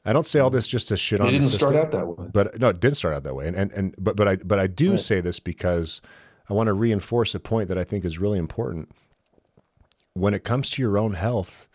I 0.04 0.12
don't 0.12 0.26
say 0.26 0.38
all 0.38 0.50
this 0.50 0.68
just 0.68 0.88
to 0.88 0.96
shit 0.96 1.20
it 1.20 1.22
on. 1.22 1.28
It 1.28 1.32
didn't 1.32 1.48
system, 1.48 1.68
start 1.68 1.76
out 1.76 1.92
that 1.92 2.06
way, 2.06 2.28
but 2.32 2.60
no, 2.60 2.68
it 2.68 2.80
didn't 2.80 2.98
start 2.98 3.14
out 3.14 3.22
that 3.22 3.34
way. 3.34 3.46
And 3.46 3.56
and, 3.56 3.72
and 3.72 3.94
but 3.96 4.16
but 4.16 4.28
I 4.28 4.36
but 4.36 4.58
I 4.58 4.66
do 4.66 4.90
right. 4.90 5.00
say 5.00 5.20
this 5.20 5.40
because 5.40 6.02
I 6.50 6.54
want 6.54 6.66
to 6.66 6.74
reinforce 6.74 7.34
a 7.34 7.40
point 7.40 7.68
that 7.68 7.78
I 7.78 7.84
think 7.84 8.04
is 8.04 8.18
really 8.18 8.38
important. 8.38 8.90
When 10.12 10.34
it 10.34 10.44
comes 10.44 10.70
to 10.70 10.82
your 10.82 10.98
own 10.98 11.14
health, 11.14 11.68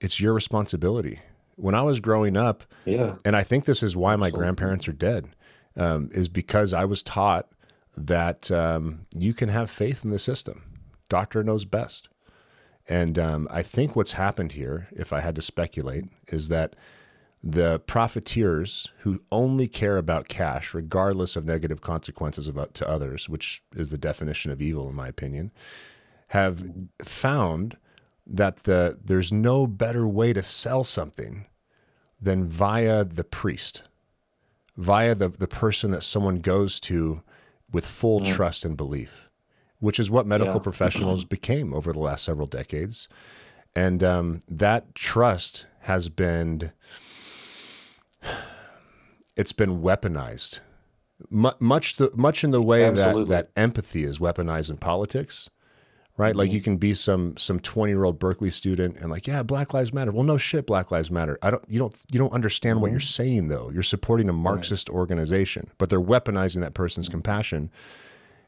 it's 0.00 0.20
your 0.20 0.32
responsibility 0.32 1.20
when 1.62 1.76
I 1.76 1.82
was 1.82 2.00
growing 2.00 2.36
up, 2.36 2.64
yeah, 2.84 3.14
and 3.24 3.36
I 3.36 3.44
think 3.44 3.64
this 3.64 3.84
is 3.84 3.96
why 3.96 4.16
my 4.16 4.30
grandparents 4.30 4.88
are 4.88 4.92
dead, 4.92 5.28
um, 5.76 6.10
is 6.12 6.28
because 6.28 6.72
I 6.72 6.84
was 6.84 7.04
taught 7.04 7.48
that 7.96 8.50
um, 8.50 9.06
you 9.16 9.32
can 9.32 9.48
have 9.48 9.70
faith 9.70 10.04
in 10.04 10.10
the 10.10 10.18
system. 10.18 10.64
Doctor 11.08 11.44
knows 11.44 11.64
best, 11.64 12.08
and 12.88 13.16
um, 13.16 13.46
I 13.48 13.62
think 13.62 13.94
what's 13.94 14.12
happened 14.12 14.52
here, 14.52 14.88
if 14.90 15.12
I 15.12 15.20
had 15.20 15.36
to 15.36 15.42
speculate, 15.42 16.06
is 16.28 16.48
that 16.48 16.74
the 17.44 17.78
profiteers 17.78 18.90
who 19.00 19.22
only 19.30 19.68
care 19.68 19.98
about 19.98 20.26
cash, 20.28 20.74
regardless 20.74 21.36
of 21.36 21.44
negative 21.44 21.80
consequences 21.80 22.48
about 22.48 22.74
to 22.74 22.88
others, 22.88 23.28
which 23.28 23.62
is 23.76 23.90
the 23.90 23.98
definition 23.98 24.50
of 24.50 24.60
evil, 24.60 24.88
in 24.88 24.96
my 24.96 25.06
opinion, 25.06 25.52
have 26.28 26.64
found 27.04 27.76
that 28.26 28.64
the 28.64 28.98
there's 29.04 29.30
no 29.30 29.66
better 29.66 30.08
way 30.08 30.32
to 30.32 30.42
sell 30.42 30.82
something 30.82 31.46
than 32.22 32.48
via 32.48 33.04
the 33.04 33.24
priest, 33.24 33.82
via 34.76 35.14
the, 35.14 35.28
the 35.28 35.48
person 35.48 35.90
that 35.90 36.04
someone 36.04 36.36
goes 36.36 36.78
to 36.80 37.22
with 37.72 37.84
full 37.84 38.20
mm. 38.20 38.32
trust 38.32 38.64
and 38.64 38.76
belief, 38.76 39.28
which 39.80 39.98
is 39.98 40.10
what 40.10 40.26
medical 40.26 40.54
yeah. 40.54 40.60
professionals 40.62 41.24
became 41.24 41.74
over 41.74 41.92
the 41.92 41.98
last 41.98 42.24
several 42.24 42.46
decades. 42.46 43.08
And 43.74 44.04
um, 44.04 44.40
that 44.48 44.94
trust 44.94 45.66
has 45.80 46.08
been 46.08 46.72
it's 49.36 49.52
been 49.52 49.80
weaponized 49.80 50.60
much 51.30 51.96
the, 51.96 52.10
much 52.16 52.44
in 52.44 52.50
the 52.50 52.62
way 52.62 52.88
that 52.90 53.28
that 53.28 53.50
empathy 53.56 54.04
is 54.04 54.18
weaponized 54.18 54.70
in 54.70 54.76
politics 54.76 55.50
right? 56.22 56.30
Mm-hmm. 56.30 56.38
Like 56.38 56.52
you 56.52 56.60
can 56.60 56.76
be 56.76 56.94
some 56.94 57.36
some 57.36 57.58
20 57.58 57.92
year 57.92 58.04
old 58.04 58.18
Berkeley 58.18 58.50
student 58.50 58.96
and 58.96 59.10
like, 59.10 59.26
yeah, 59.26 59.42
Black 59.42 59.74
Lives 59.74 59.92
Matter. 59.92 60.12
Well, 60.12 60.22
no 60.22 60.38
shit, 60.38 60.66
Black 60.66 60.90
Lives 60.90 61.10
Matter. 61.10 61.38
I 61.42 61.50
don't 61.50 61.64
you 61.68 61.78
don't 61.78 61.94
you 62.12 62.18
don't 62.18 62.32
understand 62.32 62.76
mm-hmm. 62.76 62.82
what 62.82 62.90
you're 62.92 63.00
saying 63.00 63.48
though. 63.48 63.70
You're 63.70 63.82
supporting 63.82 64.28
a 64.28 64.32
Marxist 64.32 64.88
right. 64.88 64.96
organization, 64.96 65.70
but 65.78 65.90
they're 65.90 66.00
weaponizing 66.00 66.60
that 66.60 66.74
person's 66.74 67.06
mm-hmm. 67.06 67.14
compassion. 67.14 67.70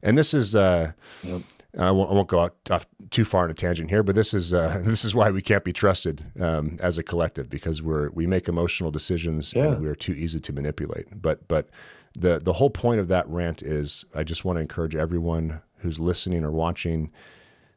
And 0.02 0.16
this 0.16 0.32
is 0.32 0.54
uh 0.54 0.92
yep. 1.22 1.42
I 1.76 1.90
won't, 1.90 2.08
I 2.08 2.14
won't, 2.14 2.28
go 2.28 2.38
out 2.38 2.54
off 2.70 2.86
too 3.10 3.24
far 3.24 3.44
on 3.44 3.50
a 3.50 3.54
tangent 3.54 3.90
here, 3.90 4.04
but 4.04 4.14
this 4.14 4.32
is 4.32 4.54
uh, 4.54 4.80
this 4.84 5.04
is 5.04 5.12
why 5.12 5.32
we 5.32 5.42
can't 5.42 5.64
be 5.64 5.72
trusted 5.72 6.24
um, 6.40 6.78
as 6.80 6.98
a 6.98 7.02
collective 7.02 7.50
because 7.50 7.82
we're 7.82 8.10
we 8.10 8.26
make 8.26 8.46
emotional 8.46 8.92
decisions 8.92 9.52
yeah. 9.52 9.64
and 9.64 9.82
we're 9.82 9.96
too 9.96 10.12
easy 10.12 10.38
to 10.38 10.52
manipulate. 10.52 11.06
But 11.20 11.48
but 11.48 11.68
the 12.16 12.38
the 12.38 12.52
whole 12.52 12.70
point 12.70 13.00
of 13.00 13.08
that 13.08 13.28
rant 13.28 13.62
is 13.62 14.04
I 14.14 14.22
just 14.22 14.44
want 14.44 14.58
to 14.58 14.60
encourage 14.60 14.94
everyone 14.94 15.62
who's 15.78 15.98
listening 15.98 16.44
or 16.44 16.52
watching 16.52 17.10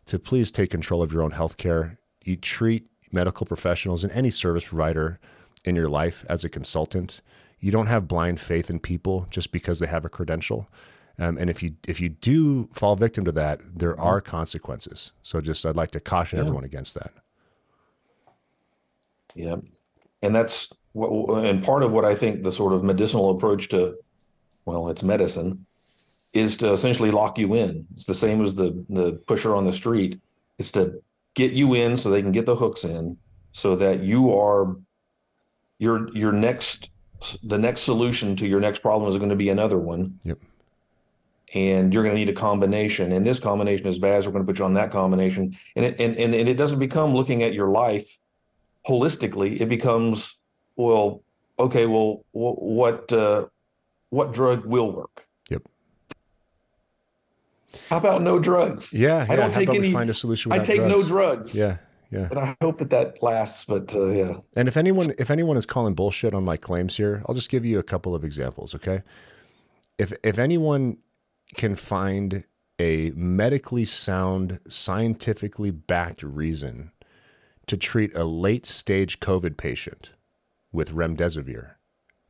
to 0.08 0.20
please 0.20 0.52
take 0.52 0.72
control 0.72 1.02
of 1.02 1.14
your 1.14 1.22
own 1.22 1.32
health 1.32 1.58
care. 1.58 1.98
You 2.24 2.36
treat 2.36 2.88
medical 3.12 3.46
professionals 3.46 4.04
and 4.04 4.12
any 4.14 4.32
service 4.32 4.66
provider 4.66 5.20
in 5.66 5.76
your 5.76 5.90
life 5.90 6.26
as 6.30 6.44
a 6.44 6.50
consultant. 6.50 7.22
You 7.60 7.72
don't 7.72 7.88
have 7.88 8.08
blind 8.08 8.40
faith 8.40 8.70
in 8.70 8.80
people 8.80 9.28
just 9.30 9.52
because 9.52 9.80
they 9.80 9.88
have 9.88 10.06
a 10.06 10.10
credential. 10.10 10.70
Um, 11.20 11.38
and 11.38 11.50
if 11.50 11.64
you 11.64 11.74
if 11.88 12.00
you 12.00 12.10
do 12.10 12.70
fall 12.74 12.96
victim 12.96 13.26
to 13.26 13.32
that, 13.32 13.60
there 13.76 13.94
mm-hmm. 13.94 14.04
are 14.04 14.22
consequences. 14.22 15.12
So 15.24 15.42
just 15.42 15.66
I'd 15.66 15.76
like 15.76 15.92
to 15.92 16.00
caution 16.00 16.38
yeah. 16.38 16.44
everyone 16.44 16.64
against 16.64 16.94
that. 16.94 17.12
Yeah, 19.34 19.56
and 20.22 20.36
that's 20.36 20.70
what, 20.94 21.44
and 21.44 21.64
part 21.64 21.84
of 21.84 21.92
what 21.92 22.06
I 22.06 22.16
think 22.16 22.44
the 22.44 22.52
sort 22.52 22.74
of 22.74 22.84
medicinal 22.84 23.32
approach 23.32 23.70
to, 23.70 23.96
well, 24.66 24.90
it's 24.90 25.04
medicine, 25.04 25.66
is 26.38 26.58
to 26.58 26.72
essentially 26.72 27.12
lock 27.12 27.38
you 27.38 27.54
in. 27.56 27.86
It's 27.94 28.06
the 28.06 28.14
same 28.14 28.44
as 28.44 28.56
the 28.56 28.84
the 28.90 29.14
pusher 29.28 29.56
on 29.56 29.66
the 29.66 29.74
street. 29.74 30.20
It's 30.58 30.72
to 30.74 31.02
get 31.36 31.52
you 31.52 31.74
in 31.74 31.98
so 31.98 32.10
they 32.10 32.22
can 32.22 32.32
get 32.32 32.46
the 32.46 32.56
hooks 32.56 32.84
in, 32.84 33.18
so 33.52 33.76
that 33.76 34.04
you 34.04 34.38
are 34.38 34.76
your 35.80 36.16
your 36.16 36.32
next 36.32 36.90
the 37.44 37.58
next 37.58 37.82
solution 37.82 38.36
to 38.36 38.48
your 38.48 38.60
next 38.60 38.80
problem 38.80 39.10
is 39.10 39.18
going 39.18 39.30
to 39.30 39.36
be 39.36 39.50
another 39.50 39.78
one. 39.78 40.20
Yep. 40.24 40.40
And 41.54 41.94
you're 41.94 42.04
going 42.04 42.14
to 42.14 42.20
need 42.20 42.30
a 42.30 42.34
combination, 42.34 43.14
and 43.14 43.26
this 43.26 43.40
combination 43.40 43.88
is 43.88 44.00
bad. 44.00 44.22
So 44.22 44.30
we're 44.30 44.34
going 44.34 44.46
to 44.46 44.52
put 44.52 44.60
you 44.60 44.66
on 44.66 44.74
that 44.74 44.92
combination, 44.92 45.56
and 45.76 45.86
it, 45.86 46.00
and, 46.00 46.18
and 46.18 46.36
and 46.36 46.50
it 46.50 46.56
doesn't 46.56 46.80
become 46.80 47.14
looking 47.14 47.42
at 47.44 47.54
your 47.54 47.70
life 47.70 48.08
holistically. 48.86 49.62
It 49.62 49.70
becomes 49.70 50.36
well, 50.76 51.24
okay, 51.58 51.86
well, 51.86 52.24
what 52.32 53.12
uh, 53.12 53.46
what 54.10 54.34
drug 54.34 54.66
will 54.66 54.92
work? 54.92 55.27
How 57.90 57.98
about 57.98 58.22
no 58.22 58.40
drugs? 58.40 58.92
Yeah, 58.94 59.26
yeah. 59.26 59.34
I 59.34 59.36
don't 59.36 59.54
How 59.54 59.60
take 59.60 59.70
any. 59.70 59.92
Find 59.92 60.10
a 60.10 60.14
solution. 60.14 60.52
I 60.52 60.60
take 60.60 60.78
drugs? 60.78 60.96
no 60.96 61.08
drugs. 61.08 61.56
Yeah, 61.56 61.78
yeah. 62.12 62.28
And 62.30 62.40
I 62.40 62.56
hope 62.62 62.78
that 62.80 62.90
that 62.92 63.22
lasts. 63.22 63.66
But 63.66 63.94
uh, 63.94 64.08
yeah. 64.08 64.38
And 64.56 64.68
if 64.68 64.78
anyone 64.78 65.14
if 65.18 65.30
anyone 65.30 65.58
is 65.58 65.66
calling 65.66 65.94
bullshit 65.94 66.34
on 66.34 66.44
my 66.44 66.58
claims 66.58 66.98
here, 66.98 67.24
I'll 67.28 67.36
just 67.36 67.50
give 67.50 67.66
you 67.66 67.80
a 67.80 67.84
couple 67.84 68.16
of 68.16 68.24
examples. 68.24 68.74
Okay. 68.76 69.04
If 69.98 70.14
if 70.24 70.40
anyone 70.40 71.00
can 71.56 71.76
find 71.76 72.46
a 72.80 73.12
medically 73.12 73.86
sound, 73.86 74.60
scientifically 74.68 75.72
backed 75.72 76.22
reason 76.24 76.92
to 77.66 77.76
treat 77.76 78.16
a 78.16 78.24
late 78.24 78.66
stage 78.66 79.20
COVID 79.20 79.58
patient 79.58 80.12
with 80.72 80.94
remdesivir, 80.94 81.72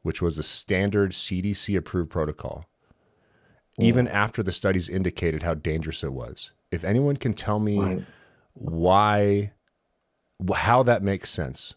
which 0.01 0.21
was 0.21 0.37
a 0.37 0.43
standard 0.43 1.11
CDC 1.11 1.77
approved 1.77 2.09
protocol, 2.09 2.65
even 3.79 4.07
after 4.07 4.41
the 4.41 4.51
studies 4.51 4.89
indicated 4.89 5.43
how 5.43 5.53
dangerous 5.53 6.03
it 6.03 6.13
was. 6.13 6.51
If 6.71 6.83
anyone 6.83 7.17
can 7.17 7.33
tell 7.33 7.59
me 7.59 7.79
right. 7.79 8.03
why, 8.53 9.51
how 10.53 10.83
that 10.83 11.03
makes 11.03 11.29
sense, 11.29 11.75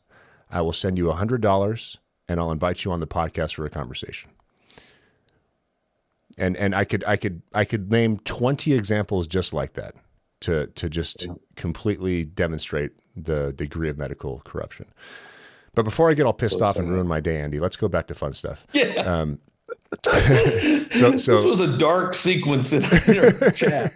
I 0.50 0.62
will 0.62 0.72
send 0.72 0.98
you 0.98 1.10
a 1.10 1.14
$100 1.14 1.96
and 2.28 2.40
I'll 2.40 2.52
invite 2.52 2.84
you 2.84 2.92
on 2.92 3.00
the 3.00 3.06
podcast 3.06 3.54
for 3.54 3.64
a 3.64 3.70
conversation 3.70 4.30
and 6.40 6.56
and 6.56 6.74
I 6.74 6.84
could 6.84 7.04
I 7.06 7.16
could 7.16 7.42
I 7.54 7.64
could 7.64 7.92
name 7.92 8.18
20 8.18 8.72
examples 8.72 9.26
just 9.26 9.52
like 9.52 9.74
that 9.74 9.94
to 10.40 10.66
to 10.68 10.88
just 10.88 11.26
completely 11.56 12.24
demonstrate 12.24 12.92
the 13.14 13.52
degree 13.52 13.88
of 13.88 13.98
medical 13.98 14.40
corruption. 14.44 14.86
But 15.74 15.84
before 15.84 16.10
I 16.10 16.14
get 16.14 16.26
all 16.26 16.32
pissed 16.32 16.58
so 16.58 16.64
off 16.64 16.76
and 16.76 16.90
ruin 16.90 17.06
my 17.06 17.20
day, 17.20 17.40
Andy, 17.40 17.60
let's 17.60 17.76
go 17.76 17.88
back 17.88 18.08
to 18.08 18.14
fun 18.14 18.32
stuff. 18.32 18.66
Yeah. 18.72 19.02
Um, 19.02 19.38
so, 20.04 20.12
so 20.92 21.10
this 21.10 21.44
was 21.44 21.60
a 21.60 21.76
dark 21.76 22.14
sequence 22.14 22.72
in 22.72 22.84
our 22.84 22.90
chat. 23.50 23.92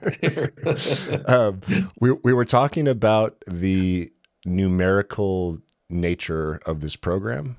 um, 1.29 1.61
we 2.01 2.13
we 2.13 2.33
were 2.33 2.45
talking 2.45 2.89
about 2.89 3.43
the 3.47 4.11
numerical 4.45 5.59
nature 5.89 6.61
of 6.67 6.81
this 6.81 6.97
program 6.97 7.57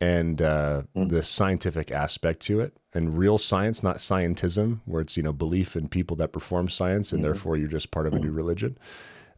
and 0.00 0.40
uh, 0.40 0.82
mm. 0.96 1.08
the 1.08 1.22
scientific 1.22 1.90
aspect 1.90 2.40
to 2.40 2.60
it 2.60 2.76
and 2.92 3.18
real 3.18 3.38
science, 3.38 3.82
not 3.82 3.96
scientism, 3.96 4.80
where 4.86 5.02
it's 5.02 5.16
you 5.16 5.22
know 5.22 5.32
belief 5.32 5.76
in 5.76 5.88
people 5.88 6.16
that 6.16 6.32
perform 6.32 6.68
science, 6.68 7.12
and 7.12 7.20
mm-hmm. 7.20 7.32
therefore 7.32 7.56
you're 7.56 7.68
just 7.68 7.90
part 7.90 8.06
of 8.06 8.14
a 8.14 8.18
new 8.18 8.32
religion. 8.32 8.78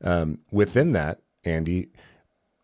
Um, 0.03 0.41
within 0.53 0.93
that, 0.93 1.21
Andy, 1.45 1.89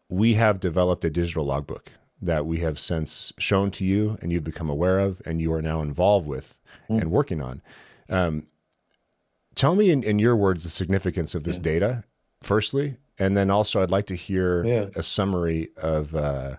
we 0.08 0.34
have 0.34 0.60
developed 0.60 1.04
a 1.04 1.10
digital 1.10 1.44
logbook 1.44 1.92
that 2.22 2.46
we 2.46 2.60
have 2.60 2.78
since 2.78 3.32
shown 3.38 3.70
to 3.72 3.84
you, 3.84 4.16
and 4.22 4.32
you've 4.32 4.44
become 4.44 4.70
aware 4.70 5.00
of, 5.00 5.20
and 5.26 5.40
you 5.40 5.52
are 5.52 5.60
now 5.60 5.82
involved 5.82 6.26
with 6.26 6.56
mm. 6.88 7.00
and 7.00 7.10
working 7.10 7.42
on. 7.42 7.60
Um, 8.08 8.46
tell 9.54 9.74
me, 9.74 9.90
in, 9.90 10.02
in, 10.02 10.18
your 10.18 10.36
words, 10.36 10.64
the 10.64 10.70
significance 10.70 11.34
of 11.34 11.44
this 11.44 11.56
yeah. 11.56 11.62
data, 11.62 12.04
firstly, 12.40 12.96
and 13.18 13.36
then 13.36 13.50
also 13.50 13.82
I'd 13.82 13.90
like 13.90 14.06
to 14.06 14.16
hear 14.16 14.64
yeah. 14.64 14.86
a 14.96 15.02
summary 15.02 15.68
of. 15.76 16.14
Uh, 16.14 16.56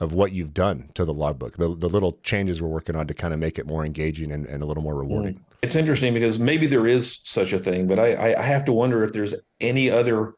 of 0.00 0.12
what 0.12 0.32
you've 0.32 0.52
done 0.52 0.90
to 0.94 1.04
the 1.04 1.14
logbook, 1.14 1.56
the, 1.56 1.68
the 1.68 1.88
little 1.88 2.18
changes 2.24 2.60
we're 2.60 2.68
working 2.68 2.96
on 2.96 3.06
to 3.06 3.14
kind 3.14 3.32
of 3.32 3.38
make 3.38 3.60
it 3.60 3.66
more 3.66 3.86
engaging 3.86 4.32
and, 4.32 4.44
and 4.46 4.60
a 4.60 4.66
little 4.66 4.82
more 4.82 4.96
rewarding. 4.96 5.40
It's 5.62 5.76
interesting 5.76 6.12
because 6.12 6.36
maybe 6.36 6.66
there 6.66 6.88
is 6.88 7.20
such 7.22 7.52
a 7.52 7.60
thing, 7.60 7.86
but 7.86 8.00
I, 8.00 8.34
I 8.34 8.42
have 8.42 8.64
to 8.64 8.72
wonder 8.72 9.04
if 9.04 9.12
there's 9.12 9.34
any 9.60 9.90
other 9.90 10.34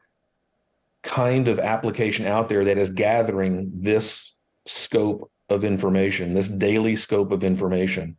kind 1.01 1.47
of 1.47 1.57
application 1.57 2.27
out 2.27 2.49
there 2.49 2.65
that 2.65 2.77
is 2.77 2.89
gathering 2.89 3.71
this 3.73 4.33
scope 4.67 5.31
of 5.49 5.63
information, 5.63 6.33
this 6.33 6.49
daily 6.49 6.95
scope 6.95 7.31
of 7.31 7.43
information 7.43 8.17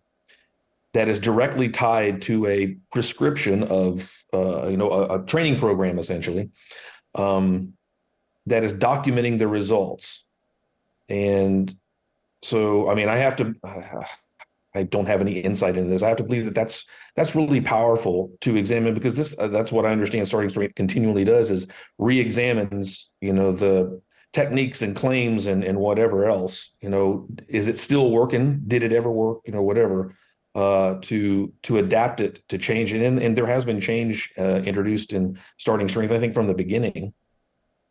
that 0.95 1.09
is 1.09 1.19
directly 1.19 1.69
tied 1.69 2.23
to 2.23 2.47
a 2.47 2.77
prescription 2.91 3.63
of, 3.65 4.11
uh, 4.33 4.67
you 4.69 4.77
know, 4.77 4.91
a, 4.91 5.21
a, 5.21 5.27
training 5.27 5.59
program 5.59 5.99
essentially 5.99 6.51
um, 7.15 7.75
that 8.47 8.65
is 8.65 8.73
documenting 8.73 9.39
the 9.39 9.47
results 9.47 10.25
and 11.09 11.75
so, 12.43 12.89
I 12.89 12.95
mean, 12.95 13.09
I 13.09 13.17
have 13.17 13.37
to, 13.37 13.55
I 14.75 14.83
don't 14.85 15.07
have 15.07 15.21
any 15.21 15.41
insight 15.41 15.77
into 15.77 15.91
this. 15.91 16.03
I 16.03 16.09
have 16.09 16.19
to 16.19 16.25
believe 16.25 16.45
that 16.45 16.55
that's 16.55 16.85
that's 17.17 17.35
really 17.35 17.61
powerful 17.61 18.31
to 18.43 18.57
examine 18.57 18.95
because 18.95 19.17
this 19.17 19.35
uh, 19.39 19.49
that's 19.49 19.73
what 19.73 19.87
I 19.87 19.91
understand. 19.91 20.29
Starting 20.29 20.51
strength 20.51 20.75
continually 20.75 21.25
does 21.25 21.51
is 21.51 21.67
re-examines, 21.99 23.11
you 23.21 23.33
know, 23.33 23.53
the 23.53 24.01
techniques 24.33 24.83
and 24.83 24.95
claims 24.95 25.47
and 25.47 25.65
and 25.65 25.79
whatever 25.79 26.27
else. 26.27 26.71
You 26.81 26.91
know, 26.91 27.27
is 27.49 27.69
it 27.69 27.79
still 27.79 28.11
working? 28.11 28.63
Did 28.67 28.83
it 28.83 28.93
ever 28.93 29.11
work? 29.11 29.41
You 29.47 29.53
know, 29.53 29.63
whatever. 29.63 30.15
Uh, 30.55 30.99
to 31.03 31.53
to 31.63 31.79
adapt 31.79 32.21
it 32.21 32.43
to 32.49 32.59
change 32.59 32.93
it, 32.93 33.03
and 33.03 33.19
and 33.21 33.37
there 33.37 33.47
has 33.47 33.65
been 33.65 33.81
change 33.81 34.33
uh, 34.39 34.61
introduced 34.63 35.13
in 35.13 35.39
starting 35.57 35.89
strength. 35.89 36.13
I 36.13 36.19
think 36.19 36.35
from 36.35 36.47
the 36.47 36.55
beginning. 36.55 37.13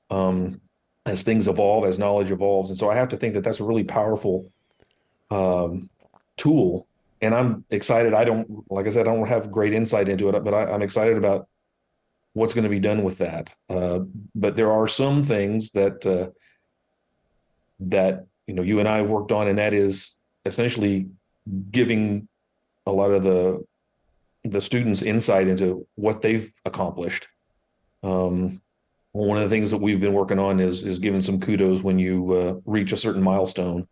Um, 0.10 0.62
as 1.08 1.24
things 1.24 1.48
evolve, 1.48 1.86
as 1.86 1.98
knowledge 1.98 2.32
evolves. 2.32 2.70
And 2.70 2.78
so 2.78 2.90
I 2.90 2.96
have 2.96 3.10
to 3.10 3.18
think 3.18 3.34
that 3.34 3.44
that's 3.44 3.62
a 3.62 3.64
really 3.64 3.84
powerful 3.84 4.52
um, 5.32 5.90
tool. 6.36 6.88
And 7.22 7.34
I'm 7.34 7.66
excited. 7.72 8.14
I 8.14 8.26
don't, 8.26 8.70
like 8.70 8.86
I 8.86 8.90
said, 8.90 9.08
I 9.08 9.16
don't 9.16 9.28
have 9.28 9.52
great 9.52 9.74
insight 9.74 10.10
into 10.10 10.30
it, 10.30 10.44
but 10.44 10.54
I, 10.54 10.74
am 10.74 10.82
excited 10.82 11.18
about 11.18 11.48
what's 12.38 12.54
going 12.54 12.64
to 12.64 12.70
be 12.70 12.80
done 12.80 13.04
with 13.04 13.18
that. 13.18 13.54
Uh, 13.68 14.00
but 14.36 14.56
there 14.56 14.72
are 14.72 14.88
some 14.88 15.24
things 15.24 15.72
that 15.72 16.06
uh, 16.06 16.30
that 17.80 18.28
you 18.46 18.54
know 18.54 18.62
you 18.62 18.80
and 18.80 18.88
I 18.88 18.98
have 18.98 19.10
worked 19.10 19.32
on, 19.32 19.48
and 19.48 19.58
that 19.58 19.74
is 19.74 20.14
essentially 20.46 21.08
giving 21.72 22.28
a 22.86 22.92
lot 22.92 23.12
of 23.12 23.24
the 23.24 23.66
the 24.44 24.62
students 24.62 25.02
insight 25.02 25.48
into 25.48 25.86
what 25.96 26.22
they've 26.22 26.50
accomplished. 26.64 27.28
Um, 28.04 28.62
one 29.12 29.38
of 29.38 29.50
the 29.50 29.54
things 29.54 29.72
that 29.72 29.82
we've 29.82 30.00
been 30.00 30.14
working 30.14 30.40
on 30.40 30.60
is 30.60 30.84
is 30.84 31.00
giving 31.00 31.22
some 31.22 31.40
kudos 31.40 31.82
when 31.82 31.98
you 31.98 32.34
uh, 32.34 32.54
reach 32.66 32.92
a 32.92 32.98
certain 32.98 33.24
milestone, 33.24 33.88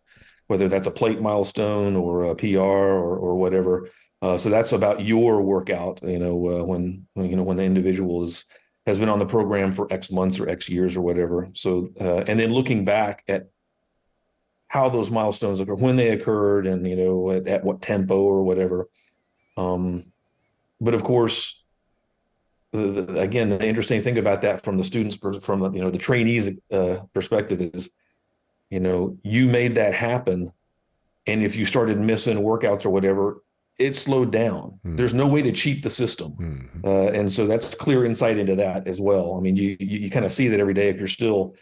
whether 0.48 0.70
that's 0.70 0.88
a 0.88 0.92
plate 0.92 1.20
milestone 1.20 1.96
or 1.96 2.26
a 2.26 2.36
PR 2.36 2.60
or 2.60 3.18
or 3.18 3.36
whatever. 3.36 3.90
Uh, 4.22 4.38
so 4.38 4.50
that's 4.50 4.72
about 4.72 5.04
your 5.04 5.42
workout. 5.42 6.02
You 6.04 6.20
know, 6.20 6.48
uh, 6.48 6.64
when, 6.64 7.06
when 7.14 7.30
you 7.30 7.36
know 7.36 7.44
when 7.44 7.58
the 7.58 7.64
individual 7.64 8.24
is 8.24 8.46
has 8.86 9.00
been 9.00 9.10
on 9.10 9.20
the 9.20 9.26
program 9.26 9.72
for 9.72 9.92
X 9.92 10.12
months 10.12 10.40
or 10.40 10.48
X 10.48 10.70
years 10.70 10.96
or 10.96 11.02
whatever. 11.02 11.50
So 11.54 11.90
uh, 12.00 12.24
and 12.28 12.40
then 12.40 12.54
looking 12.54 12.86
back 12.86 13.24
at 13.28 13.50
how 14.68 14.90
those 14.90 15.12
milestones 15.12 15.60
occur, 15.60 15.76
when 15.76 15.96
they 15.96 16.10
occurred, 16.10 16.68
and 16.68 16.88
you 16.88 16.96
know 16.96 17.32
at, 17.32 17.48
at 17.48 17.64
what 17.64 17.82
tempo 17.82 18.22
or 18.22 18.44
whatever. 18.44 18.90
Um, 19.58 20.06
but 20.82 20.94
of 20.94 21.04
course, 21.04 21.62
the, 22.72 23.04
the, 23.04 23.20
again, 23.22 23.50
the 23.50 23.66
interesting 23.66 24.02
thing 24.02 24.18
about 24.18 24.42
that 24.42 24.64
from 24.64 24.78
the 24.78 24.84
students, 24.84 25.16
from 25.16 25.60
the, 25.62 25.72
you 25.72 25.82
know 25.82 25.92
the 25.92 25.98
trainees 25.98 26.50
uh, 26.72 27.04
perspective 27.14 27.62
is, 27.62 27.90
you 28.70 28.80
know, 28.80 29.18
you 29.24 29.48
made 29.48 29.76
that 29.76 29.94
happen, 29.94 30.52
and 31.26 31.44
if 31.44 31.56
you 31.56 31.66
started 31.66 32.00
missing 32.00 32.38
workouts 32.38 32.86
or 32.86 32.90
whatever, 32.90 33.42
it 33.78 33.96
slowed 33.96 34.32
down. 34.32 34.80
Mm. 34.86 34.98
There's 34.98 35.14
no 35.14 35.28
way 35.28 35.42
to 35.42 35.52
cheat 35.52 35.84
the 35.84 35.90
system, 35.90 36.34
mm-hmm. 36.34 36.88
uh, 36.88 37.08
and 37.08 37.32
so 37.32 37.46
that's 37.48 37.76
clear 37.76 38.06
insight 38.06 38.38
into 38.38 38.56
that 38.56 38.88
as 38.88 39.02
well. 39.02 39.36
I 39.36 39.42
mean, 39.42 39.56
you 39.56 39.76
you, 39.80 40.00
you 40.00 40.12
kind 40.12 40.26
of 40.26 40.32
see 40.32 40.48
that 40.48 40.60
every 40.60 40.74
day 40.74 40.90
if 40.90 40.98
you're 40.98 41.08
still, 41.08 41.56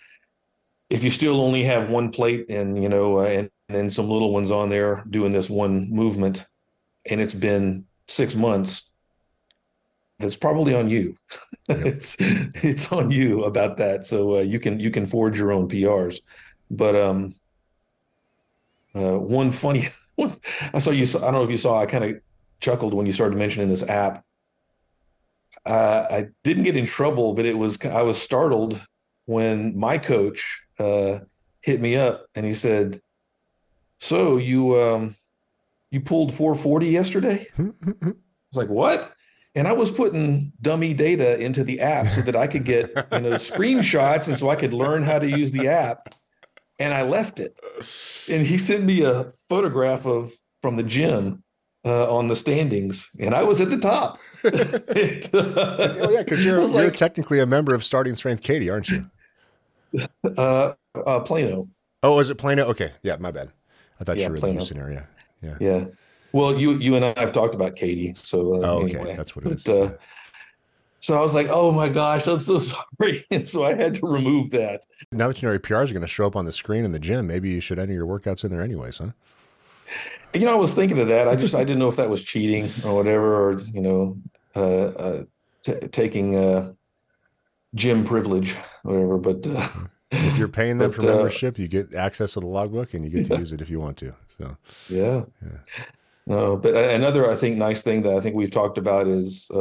if 0.90 1.04
you 1.04 1.12
still 1.12 1.42
only 1.42 1.64
have 1.64 1.90
one 1.90 2.12
plate 2.12 2.46
and 2.50 2.82
you 2.82 2.90
know, 2.90 3.20
uh, 3.20 3.26
and 3.26 3.50
then 3.70 3.90
some 3.90 4.10
little 4.10 4.32
ones 4.32 4.52
on 4.52 4.70
there 4.70 5.04
doing 5.10 5.32
this 5.32 5.50
one 5.50 5.90
movement, 5.90 6.46
and 7.06 7.20
it's 7.20 7.34
been 7.34 7.86
six 8.08 8.36
months 8.36 8.84
that's 10.20 10.38
probably 10.38 10.74
on 10.74 10.90
you. 10.90 11.18
Yep. 11.70 11.86
it's 11.86 12.18
it's 12.20 12.92
on 12.92 13.10
you 13.10 13.46
about 13.46 13.78
that. 13.78 14.04
So 14.06 14.40
uh, 14.40 14.42
you 14.42 14.60
can 14.60 14.82
you 14.82 14.92
can 14.92 15.08
forge 15.08 15.40
your 15.40 15.54
own 15.54 15.70
PRs. 15.70 16.20
But 16.70 16.94
um, 16.94 17.36
uh, 18.94 19.18
one 19.18 19.50
funny 19.50 19.88
I 20.74 20.80
saw 20.80 20.92
you. 20.92 21.04
I 21.04 21.22
don't 21.22 21.34
know 21.34 21.44
if 21.44 21.50
you 21.50 21.58
saw. 21.58 21.80
I 21.80 21.86
kind 21.86 22.04
of 22.04 22.22
chuckled 22.60 22.94
when 22.94 23.06
you 23.06 23.14
started 23.14 23.38
mentioning 23.38 23.70
this 23.70 23.84
app. 23.84 24.24
Uh, 25.66 26.08
I 26.10 26.28
didn't 26.44 26.64
get 26.64 26.76
in 26.76 26.86
trouble, 26.86 27.34
but 27.34 27.46
it 27.46 27.58
was 27.58 27.78
I 27.86 28.02
was 28.02 28.22
startled 28.22 28.80
when 29.26 29.78
my 29.78 29.98
coach 29.98 30.62
uh, 30.80 31.20
hit 31.62 31.80
me 31.80 31.96
up 31.96 32.28
and 32.36 32.46
he 32.46 32.54
said, 32.54 33.02
"So 34.00 34.38
you 34.38 34.80
um, 34.80 35.16
you 35.92 36.02
pulled 36.02 36.34
440 36.34 36.88
yesterday?" 36.88 37.48
I 37.58 37.64
was 37.64 38.14
like, 38.54 38.70
"What?" 38.70 39.14
and 39.56 39.68
I 39.68 39.74
was 39.74 39.92
putting 39.92 40.52
dummy 40.62 40.94
data 40.94 41.38
into 41.40 41.64
the 41.64 41.80
app 41.80 42.06
so 42.06 42.22
that 42.22 42.36
I 42.36 42.48
could 42.48 42.66
get 42.66 42.90
you 43.12 43.22
know 43.22 43.32
screenshots 43.38 44.28
and 44.28 44.38
so 44.38 44.50
I 44.50 44.56
could 44.56 44.74
learn 44.74 45.04
how 45.04 45.20
to 45.20 45.28
use 45.28 45.52
the 45.52 45.68
app. 45.68 46.14
And 46.80 46.94
I 46.94 47.04
left 47.04 47.40
it. 47.40 47.60
And 48.30 48.46
he 48.46 48.58
sent 48.58 48.84
me 48.84 49.04
a 49.04 49.32
photograph 49.50 50.06
of 50.06 50.34
from 50.62 50.76
the 50.76 50.84
gym 50.84 51.44
uh, 51.86 52.14
on 52.14 52.28
the 52.28 52.36
standings, 52.36 53.10
and 53.20 53.36
I 53.36 53.44
was 53.44 53.60
at 53.60 53.70
the 53.70 53.78
top. 53.78 54.20
and, 54.44 55.30
uh, 55.36 55.96
oh 56.00 56.10
yeah, 56.10 56.24
because 56.24 56.44
you're, 56.44 56.60
you're 56.60 56.86
like, 56.86 56.96
technically 56.96 57.40
a 57.40 57.46
member 57.46 57.74
of 57.74 57.84
Starting 57.84 58.16
Strength 58.16 58.42
Katy, 58.42 58.70
aren't 58.70 58.90
you? 58.90 59.06
Uh, 60.38 60.74
uh, 61.06 61.20
Plano. 61.20 61.68
Oh, 62.02 62.20
is 62.20 62.30
it 62.30 62.38
Plano? 62.38 62.66
Okay, 62.68 62.92
yeah, 63.04 63.18
my 63.18 63.32
bad. 63.32 63.52
I 64.00 64.04
thought 64.04 64.18
yeah, 64.18 64.28
you 64.28 64.32
were 64.32 64.38
Plano. 64.38 64.52
in 64.52 64.56
the 64.56 64.62
Houston 64.62 64.78
area. 64.80 65.08
Yeah. 65.42 65.58
Yeah. 65.60 65.86
Well, 66.32 66.58
you 66.58 66.80
you 66.80 66.96
and 66.96 67.06
I 67.06 67.14
have 67.20 67.32
talked 67.32 67.54
about 67.54 67.76
Katy, 67.76 68.14
so 68.16 68.56
uh, 68.56 68.60
oh, 68.64 68.84
okay, 68.84 68.96
anyway. 68.96 69.16
that's 69.16 69.36
what 69.36 69.46
it 69.46 69.52
is. 69.52 69.64
But, 69.64 69.82
uh, 69.82 69.92
so 71.04 71.18
I 71.18 71.20
was 71.20 71.34
like, 71.34 71.50
"Oh 71.50 71.70
my 71.70 71.90
gosh, 71.90 72.28
I'm 72.28 72.40
so 72.40 72.60
sorry," 73.00 73.26
and 73.30 73.48
so 73.48 73.66
I 73.66 73.74
had 73.74 73.96
to 73.96 74.08
remove 74.08 74.52
that. 74.52 74.86
Now 75.12 75.28
that 75.28 75.42
you 75.42 75.48
know 75.50 75.52
your 75.52 75.60
PRs 75.60 75.90
are 75.90 75.94
going 75.94 76.02
to 76.02 76.08
show 76.08 76.26
up 76.26 76.38
on 76.38 76.46
the 76.46 76.54
screen 76.54 76.86
in 76.86 76.94
the 76.94 77.00
gym, 77.00 77.28
maybe 77.28 77.50
you 77.50 77.60
should 77.60 77.78
enter 77.78 77.94
your 77.94 78.08
workouts 78.08 78.46
in 78.46 78.52
there 78.52 78.62
anyways, 78.62 79.00
huh? 79.00 79.10
You 80.34 80.46
know, 80.46 80.54
I 80.54 80.56
was 80.56 80.74
thinking 80.74 81.00
of 81.00 81.10
that. 81.10 81.28
I 81.28 81.36
just 81.36 81.56
I 81.56 81.66
didn't 81.66 81.80
know 81.80 81.90
if 81.90 81.98
that 81.98 82.10
was 82.10 82.22
cheating 82.22 82.70
or 82.86 82.96
whatever, 82.96 83.36
or 83.36 83.60
you 83.60 83.82
know, 83.82 84.18
uh, 84.56 84.60
uh, 84.62 85.24
t- 85.62 85.88
taking 85.92 86.38
uh, 86.38 86.72
gym 87.76 88.06
privilege, 88.06 88.56
whatever. 88.84 89.18
But 89.18 89.46
uh, 89.46 89.68
if 90.10 90.38
you're 90.38 90.48
paying 90.48 90.78
them 90.78 90.92
but, 90.92 91.02
for 91.02 91.12
uh, 91.12 91.16
membership, 91.16 91.60
you 91.60 91.68
get 91.68 91.94
access 91.94 92.32
to 92.34 92.40
the 92.40 92.48
logbook 92.48 92.94
and 92.94 93.04
you 93.04 93.12
get 93.12 93.26
to 93.26 93.40
use 93.40 93.52
it 93.52 93.60
if 93.60 93.70
you 93.70 93.82
want 93.82 93.98
to. 93.98 94.16
So 94.38 94.56
yeah, 94.88 95.24
yeah. 95.42 95.86
No, 96.28 96.56
but 96.56 96.74
another 96.76 97.30
I 97.30 97.36
think 97.36 97.58
nice 97.58 97.84
thing 97.84 98.04
that 98.04 98.14
I 98.14 98.22
think 98.22 98.38
we've 98.38 98.50
talked 98.50 98.78
about 98.78 99.06
is 99.06 99.52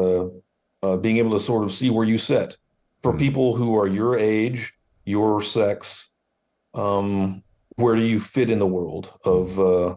uh, 0.83 0.97
being 0.97 1.19
able 1.19 1.31
to 1.33 1.41
sort 1.41 1.65
of 1.65 1.73
see 1.73 1.91
where 1.91 2.07
you 2.07 2.19
sit 2.19 2.57
for 3.03 3.13
mm. 3.13 3.19
people 3.19 3.57
who 3.57 3.79
are 3.79 3.87
your 3.87 4.19
age, 4.19 4.75
your 5.05 5.43
sex. 5.43 6.11
Um, 6.75 7.43
where 7.77 7.97
do 7.97 8.03
you 8.03 8.21
fit 8.21 8.51
in 8.51 8.59
the 8.59 8.67
world 8.67 9.13
of 9.25 9.59
uh, 9.59 9.97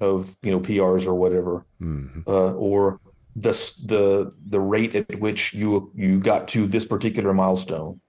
of 0.00 0.36
you 0.42 0.50
know 0.50 0.60
PRs 0.60 1.06
or 1.06 1.14
whatever, 1.14 1.64
mm-hmm. 1.80 2.20
uh, 2.26 2.52
or 2.54 3.00
the 3.36 3.52
the 3.86 4.32
the 4.48 4.60
rate 4.60 4.94
at 4.94 5.20
which 5.20 5.54
you 5.54 5.90
you 5.94 6.20
got 6.20 6.48
to 6.48 6.66
this 6.66 6.84
particular 6.84 7.32
milestone. 7.32 8.00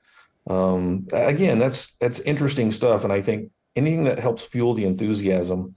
Um, 0.50 1.08
again, 1.14 1.60
that's 1.60 1.94
that's 2.00 2.20
interesting 2.20 2.72
stuff, 2.72 3.04
and 3.04 3.14
I 3.14 3.22
think 3.22 3.52
anything 3.76 4.04
that 4.06 4.20
helps 4.20 4.46
fuel 4.46 4.74
the 4.74 4.86
enthusiasm 4.86 5.76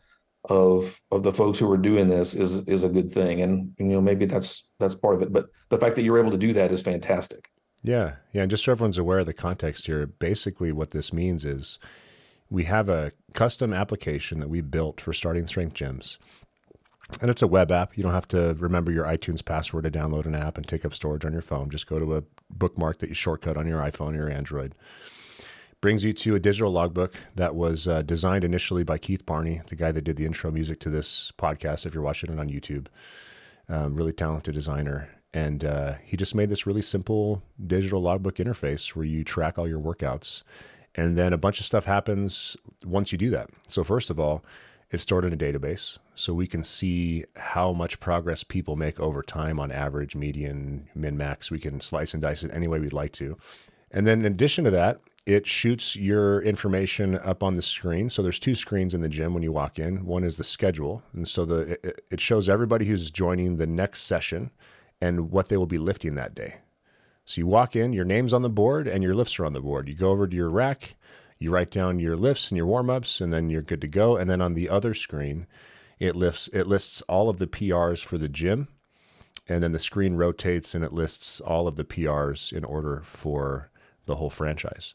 of 0.49 1.01
of 1.11 1.23
the 1.23 1.33
folks 1.33 1.59
who 1.59 1.71
are 1.71 1.77
doing 1.77 2.09
this 2.09 2.35
is 2.35 2.59
is 2.67 2.85
a 2.85 2.89
good 2.89 3.13
thing. 3.13 3.43
And 3.43 3.73
you 3.79 3.87
know 3.87 4.01
maybe 4.01 4.27
that's 4.27 4.65
that's 4.79 4.95
part 4.95 5.15
of 5.15 5.23
it. 5.23 5.33
But 5.33 5.49
the 5.69 5.79
fact 5.79 5.97
that 5.97 6.03
you're 6.03 6.19
able 6.19 6.31
to 6.31 6.39
do 6.39 6.53
that 6.53 6.73
is 6.73 6.83
fantastic. 6.83 7.51
Yeah. 7.83 8.17
Yeah. 8.33 8.43
And 8.43 8.51
just 8.51 8.65
so 8.65 8.73
everyone's 8.73 8.99
aware 8.99 9.21
of 9.21 9.27
the 9.27 9.33
context 9.33 9.87
here 9.87 10.07
basically 10.07 10.73
what 10.73 10.91
this 10.91 11.13
means 11.13 11.45
is 11.45 11.79
we 12.51 12.65
have 12.65 12.89
a 12.89 13.13
custom 13.35 13.73
application 13.73 14.41
that 14.41 14.49
we 14.49 14.61
built 14.61 15.01
for 15.01 15.13
starting 15.13 15.47
strength 15.47 15.75
gyms. 15.75 16.19
And 17.21 17.31
it's 17.31 17.43
a 17.43 17.47
web 17.47 17.71
app. 17.71 17.97
You 17.97 18.03
don't 18.03 18.13
have 18.13 18.29
to 18.29 18.57
remember 18.59 18.91
your 18.91 19.05
itunes 19.05 19.45
password 19.45 19.85
to 19.85 19.91
download 19.91 20.27
an 20.27 20.35
app 20.35 20.57
and 20.57 20.67
take 20.67 20.85
up 20.85 20.95
storage 20.95 21.25
on 21.25 21.33
your 21.33 21.43
phone. 21.43 21.71
Just 21.71 21.87
go 21.87 22.01
to 22.01 22.17
a 22.17 22.25
bookmark 22.51 22.99
that 22.99 23.09
you 23.09 23.15
shortcut 23.15 23.57
on 23.57 23.67
your 23.67 23.81
iphone 23.83 24.15
or 24.15 24.17
your 24.17 24.31
android 24.31 24.75
brings 25.81 26.05
you 26.05 26.13
to 26.13 26.35
a 26.35 26.41
digital 26.41 26.71
logbook 26.71 27.15
that 27.35 27.55
was 27.55 27.87
uh, 27.87 28.03
designed 28.03 28.45
initially 28.45 28.83
by 28.83 28.99
Keith 28.99 29.27
Barney, 29.27 29.61
the 29.69 29.77
guy 29.77 29.93
that 29.93 30.03
did 30.03 30.17
the 30.17 30.27
intro 30.27 30.51
music 30.51 30.81
to 30.81 30.91
this 30.91 31.33
podcast. 31.39 31.87
If 31.87 31.95
you're 31.95 32.03
watching 32.03 32.33
it 32.33 32.39
on 32.39 32.49
YouTube, 32.49 32.87
um, 33.69 33.95
really 33.95 34.13
talented 34.13 34.55
designer, 34.55 35.11
and 35.35 35.65
uh, 35.65 35.95
he 36.05 36.17
just 36.17 36.35
made 36.35 36.49
this 36.49 36.67
really 36.67 36.83
simple 36.83 37.43
digital 37.67 38.01
logbook 38.01 38.37
interface 38.37 38.95
where 38.97 39.05
you 39.05 39.23
track 39.23 39.59
all 39.59 39.69
your 39.69 39.81
workouts, 39.81 40.43
and 40.95 41.19
then 41.19 41.33
a 41.33 41.39
bunch 41.39 41.61
of 41.61 41.67
stuff 41.67 41.85
happens 41.85 42.57
once 42.85 43.13
you 43.13 43.19
do 43.19 43.31
that. 43.31 43.51
So 43.69 43.85
first 43.85 44.09
of 44.09 44.19
all, 44.19 44.43
it's 44.91 45.03
stored 45.03 45.25
in 45.25 45.33
a 45.33 45.37
database, 45.37 45.99
so 46.15 46.33
we 46.33 46.47
can 46.47 46.63
see 46.63 47.25
how 47.37 47.73
much 47.73 48.01
progress 48.01 48.45
people 48.45 48.77
make 48.77 49.01
over 49.01 49.23
time 49.23 49.59
on 49.59 49.73
average, 49.73 50.15
median, 50.15 50.89
min, 50.95 51.17
max. 51.17 51.51
We 51.51 51.59
can 51.59 51.81
slice 51.81 52.15
and 52.15 52.23
dice 52.23 52.45
it 52.45 52.53
any 52.55 52.69
way 52.69 52.79
we'd 52.79 52.93
like 52.93 53.13
to. 53.15 53.37
And 53.91 54.07
then 54.07 54.21
in 54.21 54.27
addition 54.27 54.65
to 54.65 54.71
that, 54.71 55.01
it 55.27 55.45
shoots 55.47 55.97
your 55.97 56.41
information 56.43 57.19
up 57.19 57.43
on 57.43 57.55
the 57.55 57.63
screen. 57.63 58.09
So 58.09 58.23
there's 58.23 58.39
two 58.39 58.55
screens 58.55 58.95
in 58.95 59.01
the 59.01 59.09
gym 59.09 59.35
when 59.35 59.43
you 59.43 59.51
walk 59.51 59.79
in. 59.79 60.07
One 60.07 60.23
is 60.23 60.37
the 60.37 60.45
schedule, 60.45 61.03
and 61.13 61.27
so 61.27 61.45
the 61.45 61.79
it, 61.83 62.07
it 62.13 62.21
shows 62.21 62.49
everybody 62.49 62.87
who's 62.87 63.11
joining 63.11 63.57
the 63.57 63.67
next 63.67 64.03
session 64.03 64.53
and 65.01 65.31
what 65.33 65.49
they 65.49 65.57
will 65.57 65.67
be 65.67 65.79
lifting 65.79 66.15
that 66.15 66.35
day. 66.35 66.57
So 67.25 67.41
you 67.41 67.47
walk 67.49 67.75
in, 67.75 67.93
your 67.93 68.05
name's 68.05 68.33
on 68.33 68.43
the 68.43 68.49
board, 68.49 68.87
and 68.87 69.03
your 69.03 69.15
lifts 69.15 69.39
are 69.41 69.45
on 69.45 69.53
the 69.53 69.61
board. 69.61 69.89
You 69.89 69.95
go 69.95 70.11
over 70.11 70.29
to 70.29 70.37
your 70.37 70.49
rack, 70.49 70.95
you 71.41 71.51
write 71.51 71.73
down 71.73 71.99
your 71.99 72.17
lifts 72.17 72.51
and 72.51 72.57
your 72.57 72.67
warm 72.67 72.89
ups, 72.89 73.21
and 73.21 73.33
then 73.33 73.51
you're 73.51 73.63
good 73.63 73.81
to 73.81 73.89
go. 73.89 74.17
And 74.17 74.31
then 74.31 74.41
on 74.41 74.55
the 74.55 74.69
other 74.69 74.95
screen, 74.95 75.49
it 75.99 76.15
lists 76.15 76.49
it 76.53 76.69
lists 76.69 77.03
all 77.09 77.29
of 77.29 77.39
the 77.39 77.49
PRs 77.49 78.05
for 78.05 78.17
the 78.17 78.29
gym, 78.29 78.69
and 79.49 79.61
then 79.61 79.73
the 79.73 79.81
screen 79.81 80.15
rotates 80.15 80.73
and 80.73 80.85
it 80.85 80.93
lists 80.93 81.41
all 81.41 81.67
of 81.67 81.75
the 81.75 81.85
PRs 81.85 82.53
in 82.53 82.65
order 82.65 83.03
for 83.05 83.71
the 84.07 84.17
whole 84.17 84.31
franchise. 84.31 84.95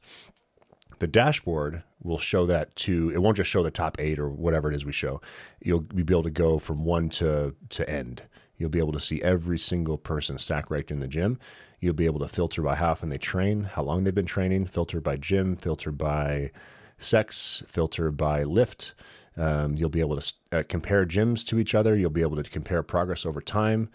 The 0.99 1.07
dashboard 1.07 1.83
will 2.03 2.19
show 2.19 2.45
that 2.45 2.75
to 2.77 3.11
it 3.13 3.21
won't 3.21 3.37
just 3.37 3.49
show 3.49 3.63
the 3.63 3.71
top 3.71 3.97
eight 3.99 4.19
or 4.19 4.29
whatever 4.29 4.71
it 4.71 4.75
is 4.75 4.85
we 4.85 4.91
show. 4.91 5.21
You'll 5.61 5.81
be 5.81 6.01
able 6.13 6.23
to 6.23 6.29
go 6.29 6.59
from 6.59 6.85
one 6.85 7.09
to 7.11 7.55
to 7.69 7.89
end. 7.89 8.23
You'll 8.57 8.69
be 8.69 8.79
able 8.79 8.93
to 8.93 8.99
see 8.99 9.21
every 9.23 9.57
single 9.57 9.97
person 9.97 10.37
stack 10.37 10.69
right 10.69 10.89
in 10.91 10.99
the 10.99 11.07
gym. 11.07 11.39
You'll 11.79 11.95
be 11.95 12.05
able 12.05 12.19
to 12.19 12.27
filter 12.27 12.61
by 12.61 12.75
how 12.75 12.91
often 12.91 13.09
they 13.09 13.17
train, 13.17 13.63
how 13.63 13.81
long 13.81 14.03
they've 14.03 14.13
been 14.13 14.27
training, 14.27 14.67
filter 14.67 15.01
by 15.01 15.17
gym, 15.17 15.55
filter 15.55 15.91
by 15.91 16.51
sex, 16.99 17.63
filter 17.67 18.11
by 18.11 18.43
lift. 18.43 18.93
Um, 19.35 19.73
you'll 19.75 19.89
be 19.89 20.01
able 20.01 20.19
to 20.19 20.33
uh, 20.51 20.63
compare 20.69 21.07
gyms 21.07 21.43
to 21.45 21.57
each 21.57 21.73
other. 21.73 21.95
You'll 21.95 22.11
be 22.11 22.21
able 22.21 22.35
to 22.35 22.47
compare 22.47 22.83
progress 22.83 23.25
over 23.25 23.41
time. 23.41 23.89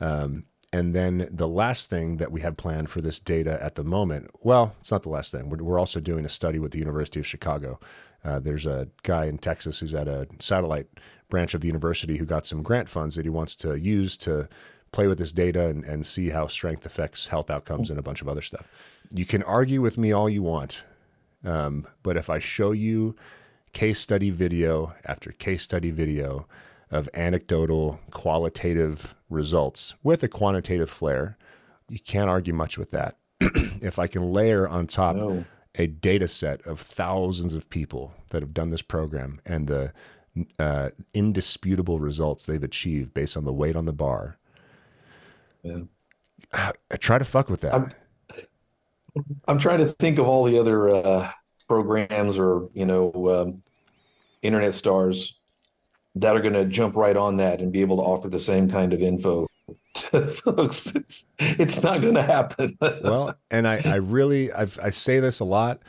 Um, 0.00 0.46
and 0.72 0.94
then 0.94 1.28
the 1.30 1.48
last 1.48 1.88
thing 1.88 2.18
that 2.18 2.30
we 2.30 2.42
have 2.42 2.56
planned 2.56 2.90
for 2.90 3.00
this 3.00 3.18
data 3.18 3.62
at 3.62 3.74
the 3.74 3.84
moment, 3.84 4.30
well, 4.42 4.76
it's 4.80 4.90
not 4.90 5.02
the 5.02 5.08
last 5.08 5.32
thing. 5.32 5.48
We're, 5.48 5.62
we're 5.62 5.78
also 5.78 6.00
doing 6.00 6.24
a 6.24 6.28
study 6.28 6.58
with 6.58 6.72
the 6.72 6.78
University 6.78 7.20
of 7.20 7.26
Chicago. 7.26 7.80
Uh, 8.24 8.38
there's 8.38 8.66
a 8.66 8.88
guy 9.02 9.24
in 9.24 9.38
Texas 9.38 9.78
who's 9.78 9.94
at 9.94 10.08
a 10.08 10.26
satellite 10.40 10.86
branch 11.30 11.54
of 11.54 11.60
the 11.60 11.66
university 11.66 12.18
who 12.18 12.26
got 12.26 12.46
some 12.46 12.62
grant 12.62 12.88
funds 12.88 13.14
that 13.14 13.24
he 13.24 13.30
wants 13.30 13.54
to 13.54 13.78
use 13.78 14.16
to 14.18 14.48
play 14.92 15.06
with 15.06 15.18
this 15.18 15.32
data 15.32 15.68
and, 15.68 15.84
and 15.84 16.06
see 16.06 16.30
how 16.30 16.46
strength 16.46 16.84
affects 16.84 17.28
health 17.28 17.50
outcomes 17.50 17.90
and 17.90 17.98
a 17.98 18.02
bunch 18.02 18.20
of 18.20 18.28
other 18.28 18.42
stuff. 18.42 18.68
You 19.10 19.24
can 19.24 19.42
argue 19.44 19.80
with 19.80 19.96
me 19.96 20.12
all 20.12 20.28
you 20.28 20.42
want, 20.42 20.84
um, 21.44 21.86
but 22.02 22.16
if 22.16 22.28
I 22.28 22.38
show 22.38 22.72
you 22.72 23.14
case 23.72 24.00
study 24.00 24.30
video 24.30 24.94
after 25.06 25.32
case 25.32 25.62
study 25.62 25.90
video 25.90 26.46
of 26.90 27.08
anecdotal, 27.14 28.00
qualitative 28.10 29.14
results 29.28 29.94
with 30.02 30.22
a 30.22 30.28
quantitative 30.28 30.90
flair. 30.90 31.36
You 31.88 31.98
can't 31.98 32.30
argue 32.30 32.54
much 32.54 32.78
with 32.78 32.90
that. 32.92 33.16
if 33.40 33.98
I 33.98 34.06
can 34.06 34.32
layer 34.32 34.68
on 34.68 34.86
top 34.86 35.16
no. 35.16 35.44
a 35.76 35.86
data 35.86 36.28
set 36.28 36.66
of 36.66 36.80
thousands 36.80 37.54
of 37.54 37.68
people 37.70 38.14
that 38.30 38.42
have 38.42 38.54
done 38.54 38.70
this 38.70 38.82
program 38.82 39.40
and 39.46 39.68
the 39.68 39.92
uh, 40.58 40.90
indisputable 41.14 42.00
results 42.00 42.44
they've 42.44 42.62
achieved 42.62 43.14
based 43.14 43.36
on 43.36 43.44
the 43.44 43.52
weight 43.52 43.76
on 43.76 43.84
the 43.84 43.92
bar, 43.92 44.38
yeah. 45.62 45.80
I, 46.52 46.72
I 46.90 46.96
try 46.96 47.18
to 47.18 47.24
fuck 47.24 47.48
with 47.48 47.60
that. 47.62 47.74
I'm, 47.74 47.90
I'm, 49.46 49.58
trying 49.58 49.78
to 49.80 49.90
think 49.94 50.18
of 50.18 50.26
all 50.26 50.44
the 50.44 50.58
other 50.58 50.88
uh, 50.88 51.30
programs 51.68 52.38
or 52.38 52.68
you 52.72 52.86
know 52.86 53.12
um, 53.28 53.62
internet 54.42 54.74
stars 54.74 55.34
that 56.20 56.36
are 56.36 56.40
going 56.40 56.54
to 56.54 56.64
jump 56.64 56.96
right 56.96 57.16
on 57.16 57.36
that 57.38 57.60
and 57.60 57.72
be 57.72 57.80
able 57.80 57.96
to 57.96 58.02
offer 58.02 58.28
the 58.28 58.40
same 58.40 58.68
kind 58.68 58.92
of 58.92 59.00
info 59.00 59.46
to 59.94 60.26
folks. 60.44 60.94
It's, 60.94 61.26
it's 61.38 61.82
not 61.82 62.00
going 62.00 62.14
to 62.14 62.22
happen. 62.22 62.76
well, 63.02 63.34
and 63.50 63.66
I, 63.66 63.80
I 63.84 63.96
really, 63.96 64.52
I've, 64.52 64.78
I 64.82 64.90
say 64.90 65.20
this 65.20 65.40
a 65.40 65.44
lot, 65.44 65.80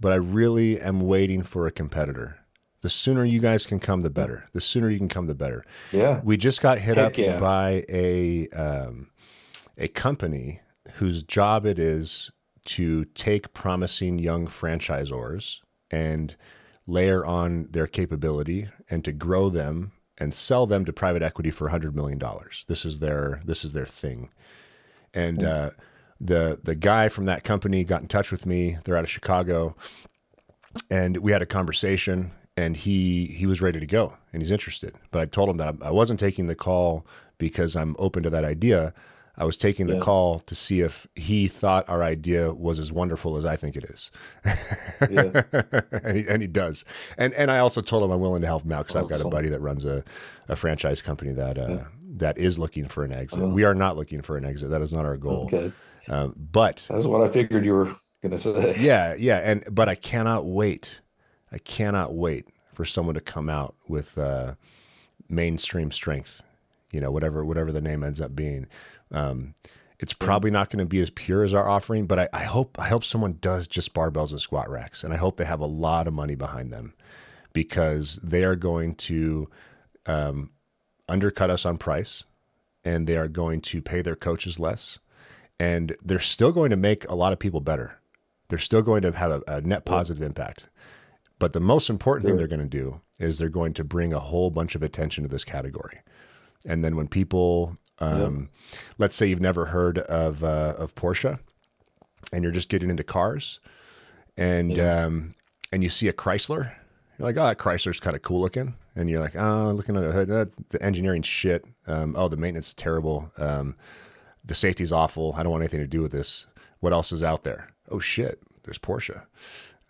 but 0.00 0.12
I 0.12 0.16
really 0.16 0.80
am 0.80 1.00
waiting 1.00 1.42
for 1.42 1.66
a 1.66 1.70
competitor. 1.70 2.38
The 2.82 2.90
sooner 2.90 3.24
you 3.24 3.40
guys 3.40 3.66
can 3.66 3.80
come, 3.80 4.02
the 4.02 4.10
better. 4.10 4.48
The 4.52 4.60
sooner 4.60 4.90
you 4.90 4.98
can 4.98 5.08
come, 5.08 5.26
the 5.26 5.34
better. 5.34 5.64
Yeah. 5.92 6.20
We 6.22 6.36
just 6.36 6.60
got 6.60 6.78
hit 6.78 6.98
Heck 6.98 7.12
up 7.12 7.18
yeah. 7.18 7.40
by 7.40 7.84
a 7.88 8.48
um, 8.50 9.10
a 9.78 9.88
company 9.88 10.60
whose 10.94 11.22
job 11.22 11.66
it 11.66 11.78
is 11.78 12.30
to 12.64 13.04
take 13.06 13.54
promising 13.54 14.18
young 14.18 14.46
franchisors 14.46 15.60
and 15.90 16.36
layer 16.86 17.24
on 17.24 17.68
their 17.70 17.86
capability 17.86 18.68
and 18.88 19.04
to 19.04 19.12
grow 19.12 19.48
them 19.48 19.92
and 20.18 20.32
sell 20.32 20.66
them 20.66 20.84
to 20.84 20.92
private 20.92 21.22
equity 21.22 21.50
for 21.50 21.68
$100 21.70 21.94
million. 21.94 22.20
This 22.68 22.84
is 22.84 23.00
their 23.00 23.40
this 23.44 23.64
is 23.64 23.72
their 23.72 23.86
thing. 23.86 24.30
And 25.12 25.42
uh, 25.42 25.70
the 26.20 26.60
the 26.62 26.74
guy 26.74 27.08
from 27.08 27.24
that 27.26 27.44
company 27.44 27.84
got 27.84 28.02
in 28.02 28.08
touch 28.08 28.30
with 28.30 28.46
me. 28.46 28.78
They're 28.84 28.96
out 28.96 29.04
of 29.04 29.10
Chicago, 29.10 29.76
and 30.90 31.18
we 31.18 31.32
had 31.32 31.42
a 31.42 31.46
conversation. 31.46 32.32
And 32.58 32.74
he 32.74 33.26
he 33.26 33.44
was 33.44 33.60
ready 33.60 33.80
to 33.80 33.86
go, 33.86 34.14
and 34.32 34.40
he's 34.40 34.50
interested. 34.50 34.94
But 35.10 35.20
I 35.20 35.26
told 35.26 35.50
him 35.50 35.58
that 35.58 35.74
I 35.82 35.90
wasn't 35.90 36.18
taking 36.18 36.46
the 36.46 36.54
call 36.54 37.06
because 37.36 37.76
I'm 37.76 37.94
open 37.98 38.22
to 38.22 38.30
that 38.30 38.46
idea. 38.46 38.94
I 39.38 39.44
was 39.44 39.56
taking 39.56 39.86
the 39.86 39.94
Yeah. 39.96 40.00
call 40.00 40.38
to 40.40 40.54
see 40.54 40.80
if 40.80 41.06
he 41.14 41.46
thought 41.46 41.88
our 41.88 42.02
idea 42.02 42.54
was 42.54 42.78
as 42.78 42.90
wonderful 42.90 43.36
as 43.36 43.44
I 43.44 43.56
think 43.56 43.76
it 43.76 43.84
is. 43.84 44.10
Yeah. 45.10 45.42
and, 46.02 46.16
he, 46.16 46.26
and 46.26 46.40
he 46.42 46.48
does. 46.48 46.84
And 47.18 47.34
and 47.34 47.50
I 47.50 47.58
also 47.58 47.80
told 47.82 48.02
him 48.02 48.10
I'm 48.10 48.20
willing 48.20 48.40
to 48.42 48.46
help 48.46 48.64
him 48.64 48.72
out 48.72 48.86
because 48.86 48.96
I've 49.02 49.10
got 49.10 49.20
a 49.24 49.28
buddy 49.28 49.48
that 49.50 49.60
runs 49.60 49.84
a, 49.84 50.04
a 50.48 50.56
franchise 50.56 51.02
company 51.02 51.32
that 51.32 51.58
uh, 51.58 51.84
that 52.16 52.38
is 52.38 52.58
looking 52.58 52.88
for 52.88 53.04
an 53.04 53.12
exit. 53.12 53.40
We 53.40 53.64
are 53.64 53.74
not 53.74 53.96
looking 53.96 54.22
for 54.22 54.36
an 54.36 54.44
exit. 54.44 54.70
That 54.70 54.80
is 54.82 54.92
not 54.92 55.04
our 55.04 55.16
goal. 55.16 55.48
Uh-huh. 55.52 55.56
Okay. 55.56 55.72
Um, 56.08 56.34
but 56.38 56.86
That's 56.88 57.06
what 57.06 57.20
I 57.20 57.28
figured 57.32 57.66
you 57.66 57.72
were 57.74 57.94
gonna 58.22 58.38
say. 58.38 58.76
yeah, 58.80 59.14
yeah, 59.18 59.38
and 59.38 59.64
but 59.70 59.88
I 59.88 59.96
cannot 59.96 60.46
wait. 60.46 61.00
I 61.52 61.58
cannot 61.58 62.14
wait 62.14 62.48
for 62.72 62.84
someone 62.84 63.14
to 63.16 63.20
come 63.20 63.48
out 63.50 63.74
with 63.88 64.16
uh, 64.16 64.54
mainstream 65.28 65.90
strength. 65.90 66.42
You 66.92 67.00
know, 67.00 67.10
whatever 67.10 67.44
whatever 67.44 67.72
the 67.72 67.80
name 67.80 68.02
ends 68.02 68.20
up 68.20 68.34
being. 68.34 68.66
Um, 69.10 69.54
it's 69.98 70.12
probably 70.12 70.50
not 70.50 70.68
going 70.68 70.80
to 70.80 70.86
be 70.86 71.00
as 71.00 71.10
pure 71.10 71.42
as 71.42 71.54
our 71.54 71.68
offering, 71.68 72.06
but 72.06 72.18
I, 72.18 72.28
I 72.32 72.44
hope 72.44 72.78
I 72.78 72.88
hope 72.88 73.04
someone 73.04 73.38
does 73.40 73.66
just 73.66 73.94
barbells 73.94 74.30
and 74.30 74.40
squat 74.40 74.68
racks, 74.68 75.02
and 75.02 75.14
I 75.14 75.16
hope 75.16 75.36
they 75.36 75.44
have 75.44 75.60
a 75.60 75.66
lot 75.66 76.06
of 76.06 76.14
money 76.14 76.34
behind 76.34 76.72
them 76.72 76.94
because 77.52 78.16
they 78.22 78.44
are 78.44 78.56
going 78.56 78.94
to 78.94 79.48
um, 80.04 80.50
undercut 81.08 81.50
us 81.50 81.64
on 81.64 81.78
price, 81.78 82.24
and 82.84 83.06
they 83.06 83.16
are 83.16 83.28
going 83.28 83.60
to 83.62 83.80
pay 83.80 84.02
their 84.02 84.16
coaches 84.16 84.60
less, 84.60 84.98
and 85.58 85.96
they're 86.04 86.18
still 86.18 86.52
going 86.52 86.70
to 86.70 86.76
make 86.76 87.08
a 87.08 87.14
lot 87.14 87.32
of 87.32 87.38
people 87.38 87.60
better. 87.60 87.98
They're 88.48 88.58
still 88.58 88.82
going 88.82 89.02
to 89.02 89.12
have 89.12 89.30
a, 89.30 89.42
a 89.48 89.60
net 89.62 89.84
positive 89.86 90.22
impact. 90.22 90.68
But 91.38 91.52
the 91.52 91.60
most 91.60 91.90
important 91.90 92.26
thing 92.26 92.36
they're 92.36 92.46
going 92.46 92.60
to 92.60 92.66
do 92.66 93.00
is 93.18 93.38
they're 93.38 93.48
going 93.48 93.74
to 93.74 93.84
bring 93.84 94.12
a 94.12 94.20
whole 94.20 94.50
bunch 94.50 94.74
of 94.74 94.82
attention 94.82 95.22
to 95.24 95.28
this 95.28 95.44
category. 95.44 96.00
And 96.66 96.82
then 96.84 96.96
when 96.96 97.08
people, 97.08 97.76
um, 97.98 98.50
let's 98.98 99.16
say 99.16 99.26
you've 99.26 99.40
never 99.40 99.66
heard 99.66 99.98
of 99.98 100.44
uh, 100.44 100.74
of 100.78 100.94
Porsche, 100.94 101.38
and 102.32 102.42
you're 102.42 102.52
just 102.52 102.68
getting 102.68 102.90
into 102.90 103.04
cars, 103.04 103.60
and 104.36 104.78
um, 104.78 105.34
and 105.72 105.82
you 105.82 105.88
see 105.88 106.08
a 106.08 106.12
Chrysler, 106.12 106.72
you're 107.18 107.26
like, 107.26 107.36
oh, 107.36 107.44
that 107.46 107.58
Chrysler's 107.58 108.00
kind 108.00 108.16
of 108.16 108.22
cool 108.22 108.40
looking, 108.40 108.74
and 108.94 109.08
you're 109.08 109.20
like, 109.20 109.36
oh, 109.36 109.72
looking 109.72 109.96
at 109.96 110.04
uh, 110.04 110.46
the 110.70 110.82
engineering 110.82 111.22
shit, 111.22 111.66
um, 111.86 112.14
oh, 112.16 112.28
the 112.28 112.36
maintenance 112.36 112.68
is 112.68 112.74
terrible, 112.74 113.30
um, 113.38 113.76
the 114.44 114.54
safety's 114.54 114.92
awful. 114.92 115.34
I 115.36 115.42
don't 115.42 115.52
want 115.52 115.62
anything 115.62 115.80
to 115.80 115.86
do 115.86 116.02
with 116.02 116.12
this. 116.12 116.46
What 116.80 116.92
else 116.92 117.12
is 117.12 117.22
out 117.22 117.44
there? 117.44 117.68
Oh 117.90 118.00
shit, 118.00 118.40
there's 118.64 118.78
Porsche. 118.78 119.22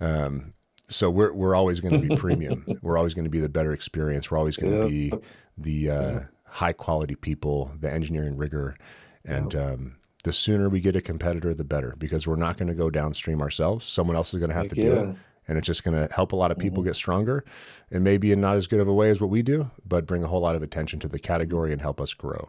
Um, 0.00 0.54
so 0.88 1.10
we're 1.10 1.32
we're 1.32 1.54
always 1.54 1.80
going 1.80 2.00
to 2.00 2.08
be 2.08 2.16
premium. 2.20 2.64
we're 2.82 2.96
always 2.96 3.14
going 3.14 3.24
to 3.24 3.30
be 3.30 3.40
the 3.40 3.48
better 3.48 3.72
experience. 3.72 4.30
We're 4.30 4.38
always 4.38 4.56
going 4.56 4.80
to 4.80 4.88
be 4.88 5.12
the 5.58 5.90
uh, 5.90 6.20
high 6.56 6.72
quality 6.72 7.14
people, 7.14 7.70
the 7.80 7.92
engineering 7.92 8.36
rigor, 8.36 8.76
and 9.24 9.54
um, 9.54 9.96
the 10.24 10.32
sooner 10.32 10.70
we 10.70 10.80
get 10.80 10.96
a 10.96 11.02
competitor, 11.02 11.52
the 11.52 11.64
better. 11.64 11.94
Because 11.98 12.26
we're 12.26 12.36
not 12.36 12.56
going 12.56 12.68
to 12.68 12.74
go 12.74 12.88
downstream 12.88 13.42
ourselves. 13.42 13.86
Someone 13.86 14.16
else 14.16 14.32
is 14.32 14.40
going 14.40 14.48
to 14.48 14.54
have 14.54 14.64
Heck 14.64 14.74
to 14.74 14.82
do 14.82 14.92
it, 14.92 15.16
and 15.46 15.58
it's 15.58 15.66
just 15.66 15.84
going 15.84 15.96
to 15.96 16.12
help 16.14 16.32
a 16.32 16.36
lot 16.36 16.50
of 16.50 16.58
people 16.58 16.82
get 16.82 16.96
stronger. 16.96 17.44
And 17.90 18.02
maybe 18.02 18.32
in 18.32 18.40
not 18.40 18.56
as 18.56 18.66
good 18.66 18.80
of 18.80 18.88
a 18.88 18.94
way 18.94 19.10
as 19.10 19.20
what 19.20 19.28
we 19.28 19.42
do, 19.42 19.70
but 19.86 20.06
bring 20.06 20.24
a 20.24 20.28
whole 20.28 20.40
lot 20.40 20.56
of 20.56 20.62
attention 20.62 20.98
to 21.00 21.08
the 21.08 21.18
category 21.18 21.72
and 21.72 21.82
help 21.82 22.00
us 22.00 22.14
grow. 22.14 22.48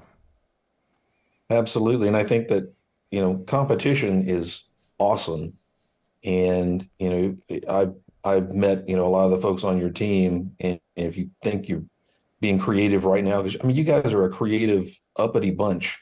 Absolutely. 1.49 2.07
And 2.07 2.15
I 2.15 2.25
think 2.25 2.47
that, 2.47 2.73
you 3.11 3.21
know, 3.21 3.43
competition 3.45 4.27
is 4.27 4.63
awesome. 4.99 5.53
And, 6.23 6.87
you 6.99 7.09
know, 7.09 7.59
I've 7.69 7.93
I've 8.23 8.51
met, 8.53 8.87
you 8.87 8.95
know, 8.95 9.05
a 9.05 9.11
lot 9.17 9.25
of 9.25 9.31
the 9.31 9.37
folks 9.37 9.63
on 9.63 9.77
your 9.77 9.89
team, 9.89 10.55
and 10.59 10.79
if 10.95 11.15
you 11.17 11.29
think 11.43 11.69
you're 11.69 11.83
being 12.39 12.59
creative 12.59 13.05
right 13.05 13.23
now, 13.23 13.41
because 13.41 13.57
I 13.61 13.65
mean, 13.65 13.75
you 13.75 13.83
guys 13.83 14.13
are 14.13 14.25
a 14.25 14.29
creative, 14.29 14.89
uppity 15.15 15.51
bunch. 15.51 15.99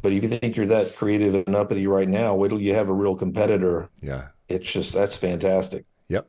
But 0.00 0.12
if 0.12 0.22
you 0.22 0.28
think 0.28 0.56
you're 0.56 0.66
that 0.66 0.94
creative 0.94 1.34
and 1.34 1.56
uppity 1.56 1.86
right 1.86 2.08
now, 2.08 2.34
wait 2.34 2.48
till 2.48 2.60
you 2.60 2.74
have 2.74 2.88
a 2.88 2.92
real 2.92 3.16
competitor. 3.16 3.88
Yeah. 4.00 4.28
It's 4.48 4.70
just 4.70 4.92
that's 4.92 5.16
fantastic. 5.16 5.84
Yep. 6.08 6.28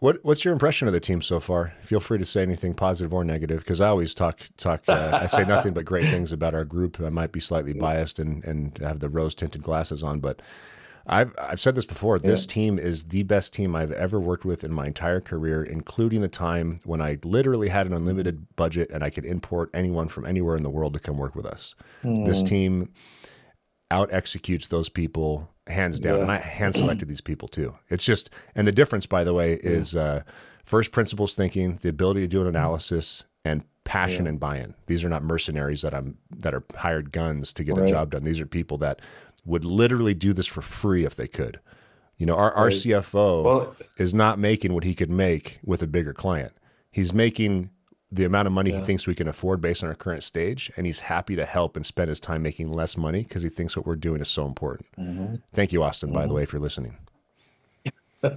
What 0.00 0.18
What's 0.24 0.44
your 0.44 0.52
impression 0.52 0.88
of 0.88 0.94
the 0.94 1.00
team 1.00 1.22
so 1.22 1.38
far? 1.38 1.74
Feel 1.82 2.00
free 2.00 2.18
to 2.18 2.24
say 2.24 2.42
anything 2.42 2.74
positive 2.74 3.12
or 3.12 3.24
negative, 3.24 3.58
because 3.60 3.80
I 3.80 3.88
always 3.88 4.14
talk 4.14 4.40
talk. 4.56 4.82
Uh, 4.88 5.20
I 5.22 5.26
say 5.26 5.44
nothing 5.44 5.74
but 5.74 5.84
great 5.84 6.06
things 6.06 6.32
about 6.32 6.54
our 6.54 6.64
group. 6.64 7.00
I 7.00 7.10
might 7.10 7.30
be 7.30 7.40
slightly 7.40 7.72
biased 7.88 8.18
and 8.18 8.42
and 8.44 8.76
have 8.78 8.98
the 9.00 9.08
rose 9.08 9.34
tinted 9.34 9.62
glasses 9.62 10.02
on, 10.02 10.18
but 10.18 10.42
I've 11.06 11.34
I've 11.38 11.60
said 11.60 11.74
this 11.74 11.84
before. 11.84 12.18
This 12.18 12.46
team 12.46 12.78
is 12.78 13.04
the 13.04 13.22
best 13.24 13.52
team 13.52 13.74
I've 13.74 13.92
ever 13.92 14.20
worked 14.20 14.44
with 14.44 14.64
in 14.64 14.72
my 14.72 14.86
entire 14.86 15.20
career, 15.20 15.62
including 15.62 16.20
the 16.20 16.28
time 16.28 16.78
when 16.84 17.00
I 17.00 17.18
literally 17.24 17.68
had 17.68 17.86
an 17.86 17.92
unlimited 17.92 18.46
budget 18.56 18.90
and 18.90 19.02
I 19.02 19.10
could 19.10 19.24
import 19.24 19.70
anyone 19.74 20.08
from 20.08 20.24
anywhere 20.26 20.56
in 20.56 20.62
the 20.62 20.70
world 20.70 20.94
to 20.94 21.00
come 21.00 21.18
work 21.18 21.34
with 21.34 21.46
us. 21.46 21.74
This 22.02 22.42
team 22.42 22.92
out 23.90 24.12
executes 24.12 24.68
those 24.68 24.88
people 24.88 25.48
hands 25.66 26.00
down. 26.00 26.20
And 26.20 26.30
I 26.30 26.38
hand 26.38 26.74
selected 26.74 27.08
these 27.08 27.20
people 27.20 27.48
too. 27.48 27.74
It's 27.88 28.04
just, 28.04 28.30
and 28.54 28.66
the 28.66 28.72
difference, 28.72 29.06
by 29.06 29.24
the 29.24 29.34
way, 29.34 29.54
is 29.54 29.94
uh, 29.94 30.22
first 30.64 30.92
principles 30.92 31.34
thinking, 31.34 31.78
the 31.82 31.88
ability 31.88 32.22
to 32.22 32.26
do 32.26 32.40
an 32.40 32.46
analysis, 32.46 33.24
and 33.44 33.64
passion 33.84 34.26
and 34.26 34.38
buy-in. 34.38 34.74
These 34.86 35.04
are 35.04 35.08
not 35.08 35.24
mercenaries 35.24 35.82
that 35.82 35.92
I'm 35.92 36.16
that 36.30 36.54
are 36.54 36.62
hired 36.76 37.10
guns 37.12 37.52
to 37.54 37.64
get 37.64 37.76
a 37.76 37.86
job 37.86 38.12
done. 38.12 38.22
These 38.24 38.40
are 38.40 38.46
people 38.46 38.78
that 38.78 39.00
would 39.44 39.64
literally 39.64 40.14
do 40.14 40.32
this 40.32 40.46
for 40.46 40.62
free 40.62 41.04
if 41.04 41.16
they 41.16 41.28
could. 41.28 41.60
You 42.16 42.26
know, 42.26 42.36
our, 42.36 42.52
our 42.52 42.68
CFO 42.68 43.44
Well- 43.44 43.76
is 43.98 44.14
not 44.14 44.38
making 44.38 44.74
what 44.74 44.84
he 44.84 44.94
could 44.94 45.10
make 45.10 45.58
with 45.64 45.82
a 45.82 45.86
bigger 45.86 46.12
client. 46.12 46.52
He's 46.90 47.12
making 47.12 47.70
the 48.12 48.24
amount 48.24 48.46
of 48.46 48.52
money 48.52 48.70
he 48.70 48.80
thinks 48.80 49.06
we 49.06 49.14
can 49.14 49.26
afford 49.26 49.62
based 49.62 49.82
on 49.82 49.88
our 49.88 49.94
current 49.94 50.22
stage, 50.22 50.70
and 50.76 50.84
he's 50.84 51.00
happy 51.00 51.34
to 51.34 51.46
help 51.46 51.76
and 51.76 51.86
spend 51.86 52.10
his 52.10 52.20
time 52.20 52.42
making 52.42 52.70
less 52.70 52.96
money 52.98 53.22
because 53.22 53.42
he 53.42 53.48
thinks 53.48 53.74
what 53.74 53.86
we're 53.86 53.96
doing 53.96 54.20
is 54.20 54.28
so 54.28 54.44
important. 54.44 54.86
Thank 55.52 55.72
you, 55.72 55.82
Austin, 55.82 56.12
by 56.12 56.26
the 56.26 56.34
way, 56.34 56.42
if 56.42 56.52
you're 56.52 56.60
listening. 56.60 56.96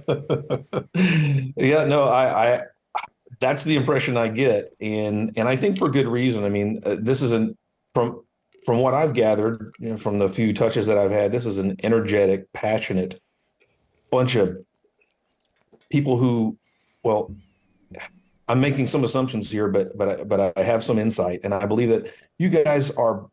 Yeah, 1.56 1.84
no, 1.84 2.04
I, 2.04 2.56
I, 2.56 2.62
that's 3.40 3.62
the 3.64 3.76
impression 3.76 4.16
I 4.16 4.28
get, 4.28 4.74
and 4.80 5.32
and 5.36 5.48
I 5.48 5.56
think 5.56 5.78
for 5.78 5.88
good 5.90 6.06
reason. 6.08 6.42
I 6.44 6.48
mean, 6.48 6.80
uh, 6.84 6.96
this 6.98 7.22
is 7.22 7.32
an 7.32 7.56
from 7.94 8.22
from 8.66 8.80
what 8.80 8.94
I've 8.94 9.14
gathered, 9.14 9.72
you 9.78 9.90
know, 9.90 9.96
from 9.96 10.18
the 10.18 10.28
few 10.28 10.52
touches 10.52 10.88
that 10.88 10.98
I've 10.98 11.12
had, 11.12 11.30
this 11.30 11.46
is 11.46 11.58
an 11.58 11.76
energetic, 11.84 12.52
passionate 12.52 13.20
bunch 14.10 14.34
of 14.34 14.58
people 15.88 16.16
who, 16.16 16.58
well, 17.04 17.32
I'm 18.48 18.60
making 18.60 18.88
some 18.88 19.04
assumptions 19.04 19.48
here, 19.48 19.68
but 19.68 19.96
but 19.96 20.08
I, 20.08 20.24
but 20.24 20.52
I 20.56 20.62
have 20.64 20.82
some 20.82 20.98
insight, 20.98 21.40
and 21.44 21.54
I 21.54 21.64
believe 21.64 21.90
that 21.90 22.12
you 22.38 22.48
guys 22.48 22.90
are 22.90 23.28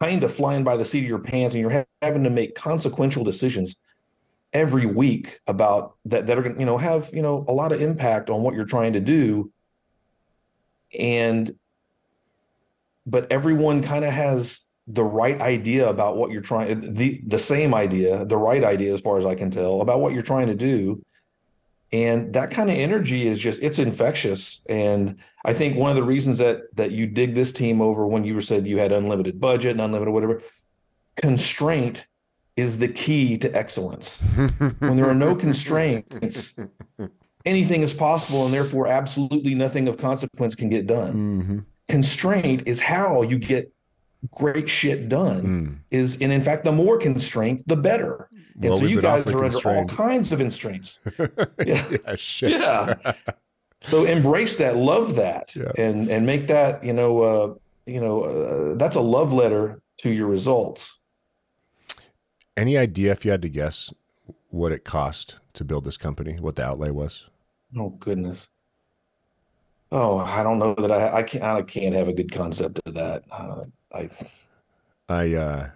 kind 0.00 0.22
of 0.22 0.34
flying 0.34 0.64
by 0.64 0.76
the 0.76 0.84
seat 0.84 1.00
of 1.00 1.08
your 1.08 1.18
pants, 1.18 1.54
and 1.54 1.62
you're 1.62 1.70
ha- 1.70 1.84
having 2.02 2.24
to 2.24 2.30
make 2.30 2.54
consequential 2.54 3.24
decisions 3.24 3.76
every 4.52 4.84
week 4.84 5.40
about 5.46 5.94
that 6.04 6.26
that 6.26 6.38
are 6.38 6.42
going 6.42 6.54
to 6.54 6.60
you 6.60 6.66
know 6.66 6.76
have 6.76 7.08
you 7.12 7.22
know 7.22 7.44
a 7.48 7.52
lot 7.52 7.72
of 7.72 7.80
impact 7.80 8.28
on 8.28 8.42
what 8.42 8.54
you're 8.54 8.66
trying 8.66 8.92
to 8.92 9.00
do. 9.00 9.50
And 10.98 11.54
but 13.08 13.30
everyone 13.32 13.82
kind 13.82 14.04
of 14.04 14.12
has 14.12 14.60
the 14.86 15.04
right 15.04 15.40
idea 15.40 15.88
about 15.88 16.16
what 16.16 16.30
you're 16.30 16.40
trying 16.40 16.94
the 16.94 17.20
the 17.26 17.38
same 17.38 17.74
idea 17.74 18.24
the 18.24 18.36
right 18.36 18.64
idea 18.64 18.92
as 18.92 19.00
far 19.00 19.18
as 19.18 19.26
i 19.26 19.34
can 19.34 19.50
tell 19.50 19.80
about 19.80 20.00
what 20.00 20.12
you're 20.12 20.22
trying 20.22 20.46
to 20.46 20.54
do. 20.54 21.02
And 21.90 22.34
that 22.34 22.50
kind 22.50 22.68
of 22.68 22.76
energy 22.76 23.26
is 23.26 23.38
just 23.38 23.62
it's 23.62 23.78
infectious. 23.78 24.60
And 24.68 25.16
i 25.44 25.52
think 25.52 25.76
one 25.76 25.90
of 25.90 25.96
the 25.96 26.02
reasons 26.02 26.38
that 26.38 26.74
that 26.76 26.90
you 26.92 27.06
dig 27.06 27.34
this 27.34 27.52
team 27.52 27.80
over 27.80 28.06
when 28.06 28.24
you 28.24 28.40
said 28.40 28.66
you 28.66 28.78
had 28.78 28.92
unlimited 28.92 29.40
budget 29.40 29.72
and 29.72 29.80
unlimited 29.80 30.12
whatever 30.12 30.42
constraint 31.16 32.06
is 32.56 32.76
the 32.78 32.88
key 32.88 33.38
to 33.38 33.48
excellence. 33.54 34.20
When 34.80 34.96
there 34.96 35.08
are 35.08 35.14
no 35.14 35.34
constraints 35.34 36.54
anything 37.44 37.82
is 37.82 37.94
possible 37.94 38.44
and 38.44 38.52
therefore 38.52 38.86
absolutely 38.86 39.54
nothing 39.54 39.88
of 39.88 39.96
consequence 39.96 40.54
can 40.54 40.68
get 40.68 40.86
done. 40.86 41.12
Mm-hmm. 41.12 41.58
Constraint 41.88 42.62
is 42.66 42.80
how 42.80 43.22
you 43.22 43.38
get 43.38 43.72
great 44.34 44.68
shit 44.68 45.08
done 45.08 45.42
Mm. 45.46 45.78
is 45.90 46.16
and 46.20 46.32
in 46.32 46.42
fact 46.42 46.64
the 46.64 46.72
more 46.72 46.98
constraint 46.98 47.62
the 47.68 47.76
better. 47.76 48.28
And 48.60 48.70
Well, 48.70 48.78
so 48.78 48.84
you 48.86 49.00
guys 49.00 49.24
are 49.26 49.44
under 49.44 49.68
all 49.68 49.86
kinds 49.86 50.32
of 50.32 50.38
constraints. 50.40 50.98
Yeah. 51.66 51.84
Yeah, 51.92 52.16
yeah. 52.42 53.12
So 53.82 54.04
embrace 54.04 54.56
that 54.56 54.76
love 54.76 55.14
that 55.14 55.54
Yeah. 55.54 55.70
and 55.78 56.08
and 56.10 56.26
make 56.26 56.48
that 56.48 56.82
you 56.84 56.92
know 56.92 57.12
uh 57.22 57.54
you 57.86 58.00
know 58.00 58.16
uh, 58.24 58.74
that's 58.76 58.96
a 58.96 59.00
love 59.00 59.32
letter 59.32 59.80
to 59.98 60.10
your 60.10 60.26
results. 60.26 60.98
Any 62.56 62.76
idea 62.76 63.12
if 63.12 63.24
you 63.24 63.30
had 63.30 63.42
to 63.42 63.48
guess 63.48 63.94
what 64.50 64.72
it 64.72 64.84
cost 64.84 65.36
to 65.54 65.64
build 65.64 65.84
this 65.84 65.96
company, 65.96 66.38
what 66.40 66.56
the 66.56 66.64
outlay 66.64 66.90
was? 66.90 67.26
oh 67.76 67.90
goodness 67.90 68.48
oh 69.92 70.18
i 70.18 70.42
don't 70.42 70.58
know 70.58 70.74
that 70.74 70.92
i 70.92 71.18
i 71.18 71.22
can't 71.22 71.44
i 71.44 71.62
can't 71.62 71.94
have 71.94 72.08
a 72.08 72.12
good 72.12 72.32
concept 72.32 72.80
of 72.86 72.94
that 72.94 73.24
uh, 73.30 73.64
i 73.94 74.10
I, 75.08 75.34
uh, 75.34 75.70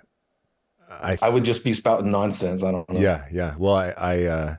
I, 0.91 1.19
i 1.23 1.29
would 1.31 1.45
just 1.45 1.65
be 1.65 1.73
spouting 1.73 2.11
nonsense 2.11 2.63
i 2.63 2.71
don't 2.71 2.89
know 2.91 3.01
Yeah, 3.01 3.27
yeah. 3.33 3.55
Well, 3.59 3.75
I 3.75 3.91
I, 3.97 4.25
uh, 4.25 4.57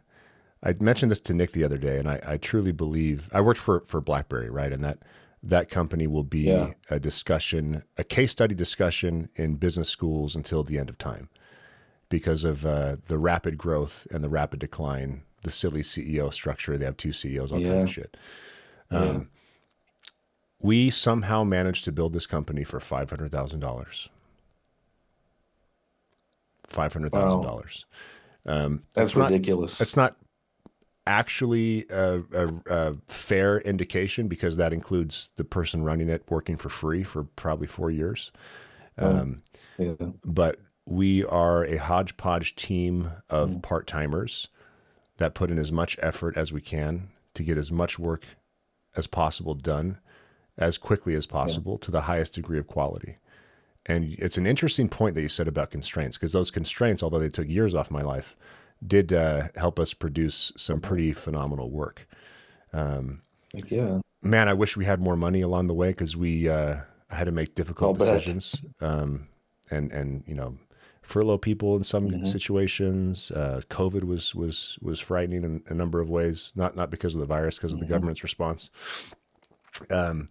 I 0.64 0.76
mentioned 0.80 1.12
this 1.12 1.20
to 1.22 1.34
Nick 1.34 1.52
the 1.52 1.64
other 1.64 1.78
day, 1.78 2.00
and 2.00 2.10
I, 2.10 2.20
I 2.26 2.38
truly 2.38 2.72
believe 2.72 3.30
I 3.34 3.42
worked 3.42 3.60
for 3.60 3.82
for 3.82 4.02
BlackBerry, 4.02 4.50
right? 4.50 4.72
And 4.74 4.84
that 4.84 5.00
that 5.44 5.70
company 5.70 6.08
will 6.08 6.24
be 6.24 6.40
Yeah. 6.44 6.74
a 6.90 7.00
discussion, 7.00 7.84
a 7.98 8.04
case 8.04 8.32
study 8.32 8.56
discussion 8.56 9.30
in 9.36 9.56
business 9.56 9.90
schools 9.90 10.36
until 10.36 10.64
the 10.64 10.80
end 10.80 10.90
of 10.90 10.98
time 10.98 11.30
because 12.10 12.44
of 12.44 12.66
uh, 12.66 12.98
the 13.08 13.18
rapid 13.18 13.58
growth 13.58 14.08
and 14.12 14.24
the 14.24 14.30
rapid 14.30 14.60
decline, 14.60 15.24
the 15.44 15.52
silly 15.52 15.82
CEO 15.82 16.34
structure. 16.34 16.78
They 16.78 16.86
have 16.86 16.98
two 16.98 17.14
CEOs, 17.14 17.52
all 17.52 17.62
kinds 17.62 17.84
of 17.84 17.90
shit. 17.90 18.18
Um, 18.92 19.30
We 20.64 20.90
somehow 20.90 21.44
managed 21.44 21.84
to 21.86 21.92
build 21.92 22.14
this 22.14 22.26
company 22.26 22.64
for 22.64 22.80
five 22.80 23.10
hundred 23.10 23.32
thousand 23.32 23.60
dollars. 23.60 24.10
Five 26.66 26.94
hundred 26.94 27.12
thousand 27.12 27.42
dollars. 27.44 27.86
Um, 28.46 28.84
That's 28.94 29.12
it's 29.12 29.18
not- 29.18 29.32
ridiculous. 29.32 29.80
it's 29.82 29.96
not 29.96 30.16
actually 31.06 31.86
a, 31.90 32.22
a, 32.34 32.50
a 32.68 32.94
fair 33.08 33.60
indication 33.60 34.30
because 34.30 34.56
that 34.56 34.72
includes 34.72 35.30
the 35.36 35.44
person 35.44 35.84
running 35.84 36.08
it 36.08 36.24
working 36.30 36.56
for 36.56 36.70
free 36.70 37.04
for 37.04 37.26
probably 37.26 37.68
four 37.68 37.92
years. 37.92 38.32
Um, 38.98 39.44
yeah. 39.78 39.96
but 40.24 40.60
we 40.86 41.26
are 41.26 41.66
a 41.66 41.76
hodgepodge 41.76 42.56
team 42.56 43.12
of 43.30 43.62
part 43.62 43.86
timers 43.86 44.48
that 45.18 45.34
put 45.34 45.50
in 45.52 45.58
as 45.58 45.74
much 45.74 45.98
effort 46.02 46.38
as 46.38 46.54
we 46.54 46.62
can 46.62 47.10
to 47.34 47.44
get 47.44 47.58
as 47.58 47.70
much 47.72 48.00
work 48.00 48.26
as 48.96 49.08
possible 49.08 49.56
done 49.56 49.98
as 50.58 50.78
quickly 50.78 51.16
as 51.16 51.26
possible 51.26 51.78
to 51.80 51.92
the 51.92 52.02
highest 52.02 52.34
degree 52.34 52.60
of 52.60 52.68
quality. 52.68 53.18
And 53.86 54.14
it's 54.18 54.38
an 54.38 54.46
interesting 54.48 54.88
point 54.88 55.16
that 55.16 55.22
you 55.22 55.30
said 55.30 55.48
about 55.48 55.72
constraints 55.72 56.18
because 56.18 56.32
those 56.32 56.52
constraints, 56.52 57.04
although 57.04 57.20
they 57.20 57.30
took 57.30 57.50
years 57.50 57.76
off 57.76 57.92
my 57.92 58.02
life, 58.02 58.36
did 58.86 59.12
uh, 59.12 59.48
help 59.56 59.80
us 59.80 59.94
produce 59.94 60.52
some 60.56 60.80
pretty 60.80 61.12
phenomenal 61.14 61.70
work. 61.70 62.08
Like, 63.54 63.70
yeah. 63.72 64.00
Man, 64.22 64.48
I 64.48 64.54
wish 64.54 64.78
we 64.78 64.86
had 64.86 65.02
more 65.02 65.16
money 65.16 65.42
along 65.42 65.68
the 65.68 65.74
way 65.74 65.90
because 65.90 66.16
we 66.16 66.48
uh, 66.48 66.78
had 67.10 67.26
to 67.26 67.32
make 67.32 67.56
difficult 67.56 68.00
decisions, 68.00 68.62
um, 68.82 69.28
and 69.70 69.92
and 69.92 70.24
you 70.26 70.34
know, 70.34 70.56
furlough 71.02 71.38
people 71.38 71.76
in 71.76 71.84
some 71.84 72.10
Mm-hmm. 72.10 72.26
situations. 72.26 73.32
Uh, 73.32 73.62
COVID 73.70 74.06
was 74.06 74.34
was 74.34 74.78
was 74.82 75.00
frightening 75.00 75.44
in 75.44 75.62
a 75.68 75.74
number 75.74 76.00
of 76.00 76.10
ways. 76.10 76.52
Not 76.56 76.76
not 76.76 76.90
because 76.90 77.16
of 77.16 77.20
the 77.20 77.26
virus, 77.28 77.58
because 77.58 77.74
of 77.74 77.80
Mm-hmm. 77.80 77.88
the 77.88 77.94
government's 77.94 78.24
response. 78.24 78.70
Um, 79.90 80.28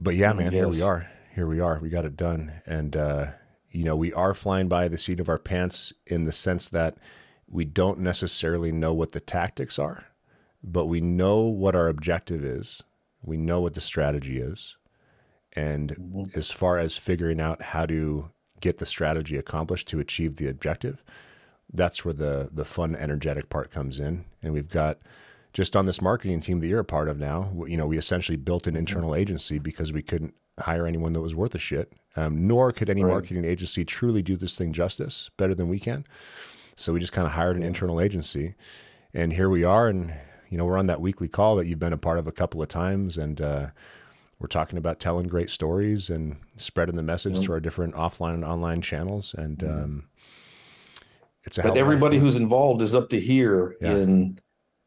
but 0.00 0.14
yeah, 0.14 0.32
man, 0.32 0.52
here 0.52 0.68
we 0.68 0.82
are. 0.82 1.10
Here 1.34 1.46
we 1.46 1.60
are. 1.60 1.78
We 1.78 1.90
got 1.90 2.04
it 2.04 2.16
done, 2.16 2.52
and 2.66 2.96
uh, 2.96 3.26
you 3.70 3.84
know, 3.84 3.96
we 3.96 4.12
are 4.12 4.34
flying 4.34 4.68
by 4.68 4.88
the 4.88 4.98
seat 4.98 5.20
of 5.20 5.28
our 5.28 5.38
pants 5.38 5.92
in 6.06 6.24
the 6.24 6.32
sense 6.32 6.68
that 6.70 6.96
we 7.48 7.64
don't 7.64 7.98
necessarily 7.98 8.72
know 8.72 8.92
what 8.92 9.12
the 9.12 9.20
tactics 9.20 9.78
are 9.78 10.06
but 10.66 10.86
we 10.86 11.00
know 11.00 11.42
what 11.42 11.76
our 11.76 11.88
objective 11.88 12.44
is. 12.44 12.82
We 13.22 13.36
know 13.36 13.60
what 13.60 13.74
the 13.74 13.80
strategy 13.80 14.38
is. 14.40 14.76
And 15.52 16.28
as 16.34 16.50
far 16.50 16.76
as 16.76 16.96
figuring 16.96 17.40
out 17.40 17.62
how 17.62 17.86
to 17.86 18.30
get 18.60 18.78
the 18.78 18.86
strategy 18.86 19.36
accomplished 19.36 19.88
to 19.88 20.00
achieve 20.00 20.36
the 20.36 20.48
objective, 20.48 21.02
that's 21.72 22.04
where 22.04 22.14
the 22.14 22.50
the 22.52 22.64
fun, 22.64 22.94
energetic 22.94 23.48
part 23.48 23.70
comes 23.70 23.98
in. 23.98 24.26
And 24.42 24.52
we've 24.52 24.68
got 24.68 24.98
just 25.56 25.74
on 25.74 25.86
this 25.86 26.02
marketing 26.02 26.38
team 26.38 26.60
that 26.60 26.66
you're 26.66 26.80
a 26.80 26.84
part 26.84 27.08
of 27.08 27.18
now, 27.18 27.50
you 27.66 27.78
know, 27.78 27.86
we 27.86 27.96
essentially 27.96 28.36
built 28.36 28.66
an 28.66 28.76
internal 28.76 29.14
agency 29.14 29.58
because 29.58 29.90
we 29.90 30.02
couldn't 30.02 30.34
hire 30.60 30.86
anyone 30.86 31.12
that 31.12 31.22
was 31.22 31.34
worth 31.34 31.54
a 31.54 31.58
shit. 31.58 31.94
Um, 32.14 32.46
nor 32.46 32.72
could 32.72 32.90
any 32.90 33.02
Right. 33.02 33.10
marketing 33.12 33.46
agency 33.46 33.82
truly 33.82 34.20
do 34.20 34.36
this 34.36 34.54
thing 34.58 34.74
justice 34.74 35.30
better 35.38 35.54
than 35.54 35.70
we 35.70 35.78
can. 35.78 36.04
So 36.76 36.92
we 36.92 37.00
just 37.00 37.14
kind 37.14 37.26
of 37.26 37.32
hired 37.32 37.56
an 37.56 37.62
internal 37.62 38.02
agency, 38.02 38.54
and 39.14 39.32
here 39.32 39.48
we 39.48 39.64
are. 39.64 39.88
And 39.88 40.12
you 40.50 40.58
know, 40.58 40.66
we're 40.66 40.76
on 40.76 40.88
that 40.88 41.00
weekly 41.00 41.26
call 41.28 41.56
that 41.56 41.64
you've 41.66 41.78
been 41.78 41.94
a 41.94 41.98
part 41.98 42.18
of 42.18 42.26
a 42.26 42.32
couple 42.32 42.60
of 42.60 42.68
times, 42.68 43.16
and 43.16 43.40
uh, 43.40 43.68
we're 44.38 44.46
talking 44.48 44.76
about 44.76 45.00
telling 45.00 45.26
great 45.26 45.48
stories 45.48 46.10
and 46.10 46.36
spreading 46.58 46.96
the 46.96 47.02
message 47.02 47.40
to 47.46 47.52
our 47.52 47.60
different 47.60 47.94
offline 47.94 48.34
and 48.34 48.44
online 48.44 48.82
channels. 48.82 49.34
And 49.38 49.64
um, 49.64 50.04
it's 51.44 51.56
a 51.56 51.62
But 51.62 51.68
of 51.70 51.74
a 51.76 51.78
lot 51.78 51.80
of 51.80 51.86
everybody 51.86 52.18
who's 52.18 52.36
involved 52.36 52.82
is 52.82 52.94
up 52.94 53.08
to 53.08 53.18
here 53.18 53.74
Yeah. 53.80 53.96
in 53.96 54.38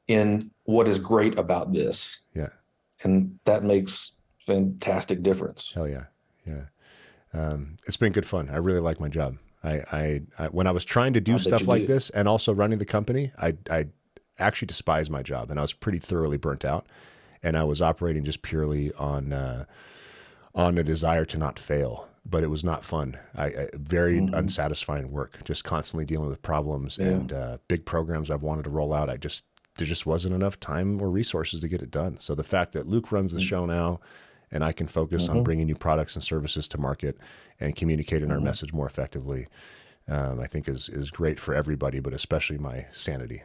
in 0.08 0.50
what 0.70 0.88
is 0.88 1.00
great 1.00 1.38
about 1.40 1.74
this. 1.74 2.20
yeah, 2.36 2.50
And 3.04 3.40
that 3.46 3.64
makes 3.64 4.12
fantastic 4.46 5.24
difference. 5.24 5.72
hell 5.74 5.88
yeah, 5.88 6.06
yeah. 6.46 6.66
Um, 7.34 7.78
it's 7.88 7.98
been 7.98 8.14
good 8.14 8.26
fun. 8.26 8.50
I 8.50 8.58
really 8.58 8.80
like 8.80 9.00
my 9.00 9.10
job. 9.10 9.38
I, 9.64 9.82
I, 9.92 10.22
I 10.38 10.46
when 10.48 10.68
I 10.68 10.72
was 10.72 10.86
trying 10.86 11.14
to 11.14 11.22
do 11.22 11.34
I 11.34 11.38
stuff 11.38 11.68
like 11.68 11.82
do. 11.82 11.88
this 11.88 12.10
and 12.12 12.28
also 12.28 12.54
running 12.54 12.78
the 12.80 12.86
company, 12.86 13.32
I, 13.38 13.56
I 13.70 13.88
actually 14.38 14.68
despised 14.68 15.12
my 15.12 15.24
job 15.24 15.50
and 15.50 15.60
I 15.60 15.64
was 15.64 15.74
pretty 15.74 16.00
thoroughly 16.00 16.38
burnt 16.38 16.64
out. 16.64 16.86
And 17.42 17.58
I 17.58 17.64
was 17.64 17.82
operating 17.82 18.24
just 18.24 18.42
purely 18.42 18.92
on 18.94 19.34
uh, 19.34 19.66
on 20.54 20.78
a 20.78 20.84
desire 20.84 21.26
to 21.26 21.38
not 21.38 21.58
fail, 21.58 22.08
but 22.26 22.44
it 22.44 22.48
was 22.48 22.64
not 22.64 22.84
fun. 22.84 23.18
I, 23.36 23.46
I 23.46 23.68
very 23.74 24.18
unsatisfying 24.18 25.12
work, 25.12 25.40
just 25.46 25.64
constantly 25.64 26.06
dealing 26.06 26.30
with 26.30 26.42
problems 26.42 26.98
and 26.98 27.32
uh, 27.32 27.58
big 27.68 27.86
programs 27.86 28.30
I've 28.30 28.44
wanted 28.44 28.64
to 28.64 28.70
roll 28.70 28.94
out. 28.94 29.10
I 29.10 29.18
just 29.18 29.46
there 29.80 29.88
just 29.88 30.06
wasn't 30.06 30.36
enough 30.36 30.60
time 30.60 31.02
or 31.02 31.10
resources 31.10 31.62
to 31.62 31.68
get 31.68 31.82
it 31.82 31.90
done. 31.92 32.20
So 32.20 32.36
the 32.36 32.44
fact 32.44 32.74
that 32.74 32.88
Luke 32.88 33.12
runs 33.12 33.32
the 33.34 33.42
show 33.42 33.66
now, 33.66 34.00
and 34.52 34.64
I 34.64 34.72
can 34.72 34.88
focus 34.88 35.28
on 35.30 35.44
bringing 35.44 35.66
new 35.68 35.76
products 35.76 36.16
and 36.16 36.24
services 36.24 36.68
to 36.70 36.78
market 36.78 37.18
and 37.60 37.76
communicating 37.76 38.32
our 38.32 38.40
message 38.40 38.74
more 38.74 38.88
effectively, 38.88 39.48
um, 40.08 40.40
I 40.40 40.48
think 40.48 40.68
is 40.68 40.90
is 40.90 41.10
great 41.12 41.40
for 41.40 41.54
everybody, 41.54 42.00
but 42.00 42.14
especially 42.14 42.58
my 42.58 42.86
sanity. 42.92 43.44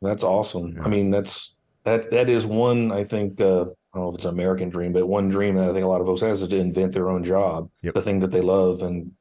That's 0.00 0.24
awesome. 0.24 0.78
I 0.84 0.88
mean, 0.88 1.10
that's 1.10 1.54
that 1.84 2.10
that 2.10 2.28
is 2.28 2.46
one 2.46 2.90
I 2.92 3.04
think 3.04 3.40
uh, 3.40 3.62
I 3.62 3.98
don't 3.98 4.04
know 4.04 4.08
if 4.10 4.14
it's 4.16 4.24
an 4.24 4.30
American 4.30 4.68
dream, 4.68 4.92
but 4.92 5.06
one 5.06 5.28
dream 5.28 5.56
that 5.56 5.68
I 5.68 5.72
think 5.72 5.84
a 5.84 5.88
lot 5.88 6.00
of 6.00 6.06
folks 6.06 6.20
has 6.22 6.42
is 6.42 6.48
to 6.48 6.56
invent 6.56 6.92
their 6.92 7.08
own 7.10 7.24
job, 7.24 7.70
Yep. 7.82 7.94
the 7.94 8.02
thing 8.02 8.20
that 8.20 8.30
they 8.30 8.40
love, 8.40 8.82
and 8.82 9.12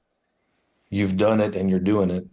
you've 0.90 1.18
done 1.18 1.40
it 1.42 1.56
and 1.56 1.70
you're 1.70 1.80
doing 1.80 2.10
it, 2.10 2.26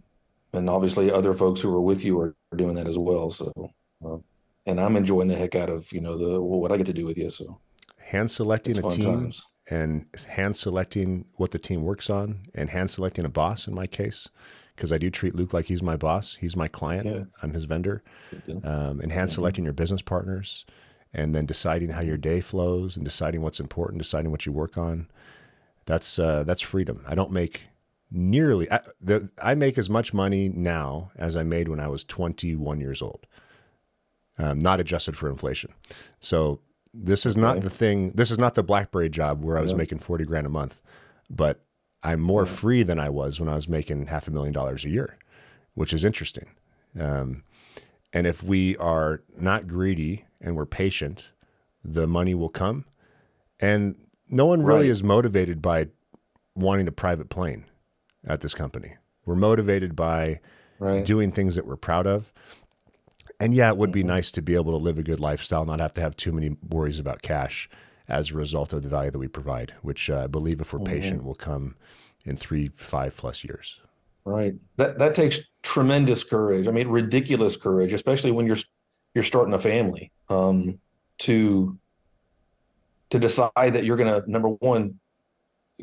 and 0.53 0.69
obviously 0.69 1.11
other 1.11 1.33
folks 1.33 1.61
who 1.61 1.73
are 1.75 1.81
with 1.81 2.03
you 2.03 2.19
are 2.19 2.35
doing 2.57 2.75
that 2.75 2.87
as 2.87 2.97
well. 2.97 3.31
So, 3.31 3.71
uh, 4.05 4.17
and 4.65 4.79
I'm 4.79 4.95
enjoying 4.95 5.27
the 5.27 5.35
heck 5.35 5.55
out 5.55 5.69
of 5.69 5.91
you 5.93 6.01
know 6.01 6.17
the 6.17 6.41
what 6.41 6.71
I 6.71 6.77
get 6.77 6.85
to 6.87 6.93
do 6.93 7.05
with 7.05 7.17
you. 7.17 7.29
So 7.29 7.59
Hand 7.97 8.31
selecting 8.31 8.77
a 8.77 8.89
team 8.89 9.03
times. 9.03 9.45
and 9.69 10.07
hand 10.29 10.55
selecting 10.55 11.27
what 11.35 11.51
the 11.51 11.59
team 11.59 11.83
works 11.83 12.09
on 12.09 12.47
and 12.55 12.69
hand 12.71 12.89
selecting 12.89 13.25
a 13.25 13.29
boss 13.29 13.67
in 13.67 13.75
my 13.75 13.85
case 13.85 14.29
because 14.75 14.91
I 14.91 14.97
do 14.97 15.09
treat 15.11 15.35
Luke 15.35 15.53
like 15.53 15.65
he's 15.65 15.83
my 15.83 15.95
boss. 15.95 16.37
He's 16.39 16.55
my 16.55 16.67
client. 16.67 17.05
Yeah. 17.05 17.23
I'm 17.43 17.53
his 17.53 17.65
vendor. 17.65 18.01
Um, 18.63 18.99
and 19.01 19.11
hand 19.11 19.29
selecting 19.29 19.63
your 19.63 19.73
business 19.73 20.01
partners 20.01 20.65
and 21.13 21.35
then 21.35 21.45
deciding 21.45 21.89
how 21.89 22.01
your 22.01 22.17
day 22.17 22.39
flows 22.39 22.95
and 22.95 23.03
deciding 23.05 23.41
what's 23.41 23.59
important, 23.59 24.01
deciding 24.01 24.31
what 24.31 24.45
you 24.45 24.51
work 24.51 24.77
on. 24.77 25.07
That's 25.85 26.17
uh, 26.17 26.43
that's 26.43 26.61
freedom. 26.61 27.03
I 27.07 27.13
don't 27.15 27.31
make 27.31 27.68
nearly. 28.11 28.69
I, 28.71 28.79
the, 29.01 29.29
I 29.41 29.55
make 29.55 29.77
as 29.77 29.89
much 29.89 30.13
money 30.13 30.49
now 30.49 31.11
as 31.15 31.35
I 31.35 31.43
made 31.43 31.67
when 31.67 31.79
I 31.79 31.87
was 31.87 32.03
21 32.03 32.79
years 32.79 33.01
old, 33.01 33.25
um, 34.37 34.59
not 34.59 34.79
adjusted 34.79 35.17
for 35.17 35.29
inflation. 35.29 35.71
So 36.19 36.59
this 36.93 37.25
is 37.25 37.37
not 37.37 37.57
Okay. 37.57 37.65
the 37.65 37.69
thing. 37.69 38.11
This 38.11 38.31
is 38.31 38.39
not 38.39 38.55
the 38.55 38.63
BlackBerry 38.63 39.09
job 39.09 39.43
where 39.43 39.57
I 39.57 39.61
was 39.61 39.71
Yeah. 39.71 39.77
making 39.77 39.99
40 39.99 40.25
grand 40.25 40.47
a 40.47 40.49
month, 40.49 40.81
but 41.29 41.63
I'm 42.01 42.21
more 42.21 42.45
free 42.45 42.81
than 42.83 42.99
I 42.99 43.09
was 43.09 43.39
when 43.39 43.49
I 43.49 43.55
was 43.55 43.67
making 43.67 44.07
half 44.07 44.27
a 44.27 44.31
million 44.31 44.53
dollars 44.53 44.85
a 44.85 44.89
year, 44.89 45.17
which 45.73 45.93
is 45.93 46.05
interesting. 46.05 46.47
Um, 46.99 47.43
and 48.13 48.25
if 48.25 48.41
we 48.41 48.75
are 48.77 49.21
not 49.37 49.67
greedy 49.67 50.25
and 50.41 50.55
we're 50.55 50.65
patient, 50.65 51.29
the 51.83 52.07
money 52.07 52.33
will 52.33 52.49
come. 52.49 52.85
And 53.59 53.97
no 54.29 54.45
one 54.45 54.63
really 54.63 54.87
Right. 54.87 54.91
is 54.91 55.03
motivated 55.03 55.61
by 55.61 55.89
wanting 56.55 56.87
a 56.87 56.91
private 56.91 57.29
plane 57.29 57.65
at 58.25 58.41
this 58.41 58.53
company. 58.53 58.95
We're 59.25 59.35
motivated 59.35 59.95
by 59.95 60.39
Right. 60.79 61.05
doing 61.05 61.31
things 61.31 61.55
that 61.55 61.67
we're 61.67 61.75
proud 61.75 62.07
of. 62.07 62.31
And 63.39 63.53
yeah, 63.53 63.69
it 63.69 63.77
would 63.77 63.91
be 63.91 64.03
nice 64.03 64.31
to 64.31 64.41
be 64.41 64.55
able 64.55 64.71
to 64.71 64.77
live 64.77 64.97
a 64.97 65.03
good 65.03 65.19
lifestyle, 65.19 65.65
not 65.65 65.81
have 65.81 65.93
to 65.95 66.01
have 66.01 66.15
too 66.15 66.31
many 66.31 66.55
worries 66.69 66.99
about 66.99 67.21
cash 67.21 67.69
as 68.07 68.31
a 68.31 68.35
result 68.35 68.71
of 68.71 68.81
the 68.81 68.89
value 68.89 69.11
that 69.11 69.19
we 69.19 69.27
provide, 69.27 69.73
which 69.81 70.09
uh, 70.09 70.23
I 70.23 70.27
believe 70.27 70.61
if 70.61 70.71
we're 70.73 70.79
patient 70.79 71.23
will 71.25 71.35
come 71.35 71.75
in 72.25 72.37
three, 72.37 72.71
five 72.77 73.15
plus 73.15 73.43
years. 73.43 73.79
Right. 74.25 74.55
That 74.77 74.99
that 74.99 75.15
takes 75.15 75.39
tremendous 75.63 76.23
courage. 76.23 76.67
I 76.67 76.71
mean, 76.71 76.87
ridiculous 76.87 77.55
courage, 77.57 77.93
especially 77.93 78.31
when 78.31 78.45
you're 78.45 78.57
you're 79.13 79.23
starting 79.23 79.53
a 79.53 79.59
family. 79.59 80.11
Um, 80.29 80.79
to 81.19 81.77
to 83.09 83.19
decide 83.19 83.51
that 83.55 83.83
you're 83.83 83.97
going 83.97 84.21
to 84.21 84.31
number 84.31 84.49
one 84.49 84.99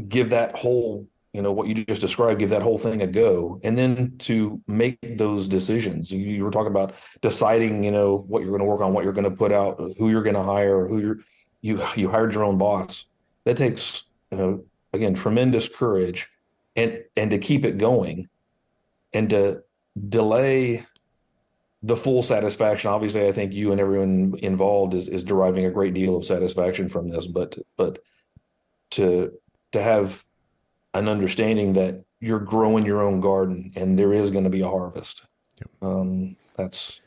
give 0.08 0.30
that 0.30 0.56
whole 0.56 1.06
you 1.36 1.42
know 1.42 1.52
what 1.52 1.68
you 1.68 1.74
just 1.74 2.00
described 2.00 2.40
give 2.40 2.50
that 2.50 2.62
whole 2.62 2.78
thing 2.78 3.02
a 3.02 3.06
go 3.06 3.60
and 3.62 3.76
then 3.76 4.16
to 4.18 4.60
make 4.66 4.98
those 5.18 5.46
decisions 5.46 6.10
you, 6.10 6.18
you 6.18 6.42
were 6.42 6.50
talking 6.50 6.70
about 6.70 6.94
deciding 7.20 7.84
you 7.84 7.92
know 7.92 8.24
what 8.26 8.40
you're 8.40 8.50
going 8.50 8.60
to 8.60 8.64
work 8.64 8.80
on 8.80 8.92
what 8.92 9.04
you're 9.04 9.12
going 9.12 9.24
to 9.24 9.30
put 9.30 9.52
out 9.52 9.78
who 9.98 10.10
you're 10.10 10.22
going 10.22 10.34
to 10.34 10.42
hire 10.42 10.86
who 10.88 10.98
you're 10.98 11.18
you 11.60 11.82
you 11.94 12.08
hired 12.08 12.32
your 12.32 12.44
own 12.44 12.58
boss 12.58 13.04
that 13.44 13.56
takes 13.56 14.04
you 14.30 14.38
know 14.38 14.64
again 14.92 15.14
tremendous 15.14 15.68
courage 15.68 16.28
and 16.74 17.04
and 17.16 17.30
to 17.30 17.38
keep 17.38 17.64
it 17.64 17.78
going 17.78 18.28
and 19.12 19.30
to 19.30 19.62
delay 20.08 20.84
the 21.82 21.96
full 21.96 22.22
satisfaction. 22.22 22.90
Obviously, 22.90 23.26
I 23.26 23.32
think 23.32 23.52
you 23.52 23.72
and 23.72 23.80
everyone 23.80 24.34
involved 24.42 24.94
is 24.94 25.08
is 25.08 25.24
deriving 25.24 25.66
a 25.66 25.70
great 25.70 25.94
deal 25.94 26.16
of 26.16 26.24
satisfaction 26.24 26.88
from 26.88 27.08
this. 27.08 27.26
But 27.26 27.58
but 27.76 28.00
to 28.90 29.32
to 29.72 29.82
have 29.82 30.24
an 30.98 31.08
understanding 31.08 31.72
that 31.74 32.04
you're 32.20 32.40
growing 32.40 32.84
your 32.84 33.02
own 33.02 33.20
garden 33.20 33.72
and 33.76 33.98
there 33.98 34.12
is 34.12 34.30
going 34.30 34.44
to 34.44 34.50
be 34.50 34.62
a 34.62 34.68
harvest. 34.68 35.22
Yep. 35.60 35.70
Um, 35.82 36.36
that's 36.56 37.00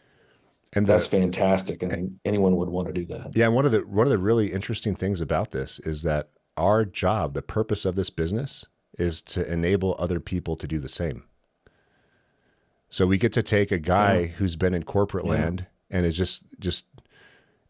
and 0.73 0.85
the, 0.85 0.93
that's 0.93 1.07
fantastic, 1.07 1.81
and 1.81 2.19
anyone 2.25 2.55
would 2.57 2.69
want 2.69 2.87
to 2.87 2.93
do 2.93 3.05
that. 3.07 3.35
Yeah, 3.35 3.47
and 3.47 3.55
one 3.55 3.65
of 3.65 3.71
the 3.71 3.79
one 3.79 4.05
of 4.05 4.11
the 4.11 4.19
really 4.19 4.51
interesting 4.51 4.95
things 4.95 5.19
about 5.19 5.51
this 5.51 5.79
is 5.79 6.03
that 6.03 6.29
our 6.57 6.85
job, 6.85 7.33
the 7.33 7.41
purpose 7.41 7.85
of 7.85 7.95
this 7.95 8.09
business, 8.09 8.65
is 8.97 9.21
to 9.23 9.51
enable 9.51 9.95
other 9.97 10.19
people 10.19 10.55
to 10.57 10.67
do 10.67 10.77
the 10.79 10.89
same. 10.89 11.23
So 12.89 13.07
we 13.07 13.17
get 13.17 13.33
to 13.33 13.43
take 13.43 13.71
a 13.71 13.79
guy 13.79 14.19
yeah. 14.19 14.27
who's 14.27 14.55
been 14.55 14.73
in 14.73 14.83
corporate 14.83 15.25
yeah. 15.25 15.31
land 15.31 15.67
and 15.89 16.05
is 16.05 16.17
just 16.17 16.59
just 16.59 16.85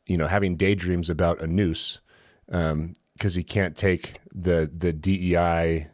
you 0.06 0.18
know 0.18 0.28
having 0.28 0.58
daydreams 0.58 1.10
about 1.10 1.42
a 1.42 1.48
noose 1.48 2.02
because 2.48 2.72
um, 2.72 2.94
he 3.20 3.44
can't 3.44 3.78
take 3.78 4.16
the 4.34 4.70
the 4.76 4.92
DEI 4.92 5.88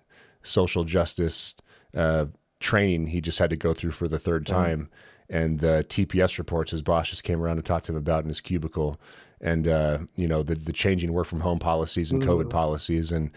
social 0.46 0.84
justice 0.84 1.56
uh, 1.96 2.26
training 2.60 3.08
he 3.08 3.22
just 3.22 3.40
had 3.40 3.50
to 3.50 3.56
go 3.56 3.74
through 3.74 3.92
for 3.92 4.08
the 4.08 4.20
third 4.20 4.46
time. 4.46 4.90
And 5.30 5.60
the 5.60 5.86
TPS 5.90 6.38
reports 6.38 6.72
his 6.72 6.84
boss 6.84 7.10
just 7.10 7.24
came 7.24 7.42
around 7.42 7.58
and 7.58 7.66
talked 7.66 7.86
to 7.88 7.94
him 7.94 7.98
about 7.98 8.24
in 8.24 8.28
his 8.28 8.42
cubicle, 8.42 9.00
and 9.42 9.68
uh, 9.68 10.00
you 10.16 10.28
know 10.28 10.44
the 10.44 10.54
the 10.54 10.72
changing 10.72 11.14
work 11.14 11.26
from 11.26 11.40
home 11.40 11.58
policies 11.58 12.12
and 12.12 12.22
COVID 12.22 12.52
policies, 12.52 13.12
and 13.12 13.32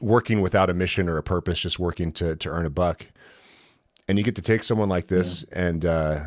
working 0.00 0.40
without 0.40 0.70
a 0.70 0.74
mission 0.74 1.06
or 1.06 1.18
a 1.18 1.22
purpose, 1.22 1.58
just 1.58 1.78
working 1.78 2.12
to 2.12 2.34
to 2.36 2.48
earn 2.48 2.64
a 2.64 2.70
buck 2.70 3.08
and 4.08 4.18
you 4.18 4.24
get 4.24 4.36
to 4.36 4.42
take 4.42 4.62
someone 4.62 4.88
like 4.88 5.06
this 5.06 5.44
yeah. 5.50 5.62
and 5.66 5.84
uh, 5.84 6.20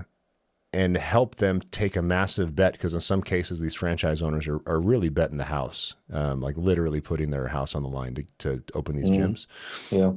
and 0.78 0.96
help 0.96 1.38
them 1.38 1.60
take 1.72 1.96
a 1.96 2.04
massive 2.04 2.56
bet 2.56 2.74
because 2.74 2.94
in 2.94 3.02
some 3.02 3.24
cases 3.24 3.60
these 3.60 3.74
franchise 3.74 4.22
owners 4.22 4.48
are, 4.48 4.62
are 4.68 4.80
really 4.80 5.10
betting 5.10 5.38
the 5.38 5.46
house, 5.46 5.96
um, 6.14 6.40
like 6.40 6.56
literally 6.56 7.02
putting 7.02 7.32
their 7.32 7.48
house 7.48 7.74
on 7.74 7.82
the 7.82 7.90
line 7.90 8.14
to, 8.14 8.24
to 8.38 8.64
open 8.76 8.96
these 8.96 9.10
mm. 9.10 9.18
gyms. 9.18 9.48
Yeah, 9.90 10.14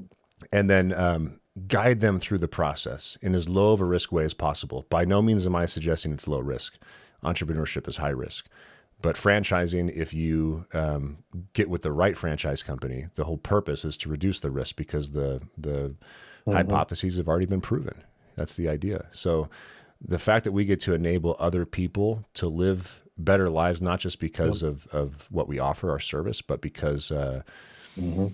and 0.53 0.69
then 0.69 0.93
um, 0.93 1.41
guide 1.67 2.01
them 2.01 2.21
through 2.21 2.39
the 2.39 2.49
process 2.49 3.17
in 3.23 3.35
as 3.35 3.49
low 3.49 3.73
of 3.73 3.81
a 3.81 3.87
risk 3.87 4.13
way 4.13 4.23
as 4.23 4.35
possible. 4.35 4.85
By 4.91 5.07
no 5.07 5.23
means 5.23 5.47
am 5.47 5.57
I 5.57 5.65
suggesting 5.65 6.13
it's 6.13 6.29
low 6.29 6.41
risk. 6.41 6.77
Entrepreneurship 7.25 7.89
is 7.89 7.97
high 7.97 8.11
risk. 8.11 8.47
But 9.01 9.17
franchising, 9.17 9.91
if 9.97 10.13
you 10.13 10.67
um, 10.75 11.25
get 11.55 11.71
with 11.71 11.81
the 11.81 11.93
right 11.93 12.19
franchise 12.19 12.63
company, 12.63 13.07
the 13.15 13.25
whole 13.25 13.39
purpose 13.39 13.83
is 13.83 13.97
to 13.97 14.11
reduce 14.11 14.41
the 14.41 14.51
risk 14.51 14.77
because 14.77 15.13
the 15.13 15.41
the 15.57 15.95
mm-hmm. 16.47 16.53
hypotheses 16.53 17.17
have 17.17 17.29
already 17.29 17.47
been 17.47 17.63
proven. 17.63 18.03
That's 18.37 18.57
the 18.57 18.69
idea. 18.69 19.07
So 19.13 19.49
the 20.01 20.19
fact 20.19 20.45
that 20.45 20.53
we 20.53 20.65
get 20.65 20.81
to 20.83 20.95
enable 20.95 21.37
other 21.39 21.67
people 21.67 22.25
to 22.35 22.49
live 22.49 23.03
better 23.19 23.51
lives, 23.51 23.83
not 23.83 24.01
just 24.01 24.19
because 24.19 24.63
yep. 24.63 24.73
of, 24.73 24.87
of 24.89 25.29
what 25.31 25.49
we 25.49 25.59
offer 25.59 25.91
our 25.91 26.01
service, 26.01 26.41
but 26.41 26.61
because 26.61 27.11
uh, 27.11 27.43
mm-hmm. 27.99 28.29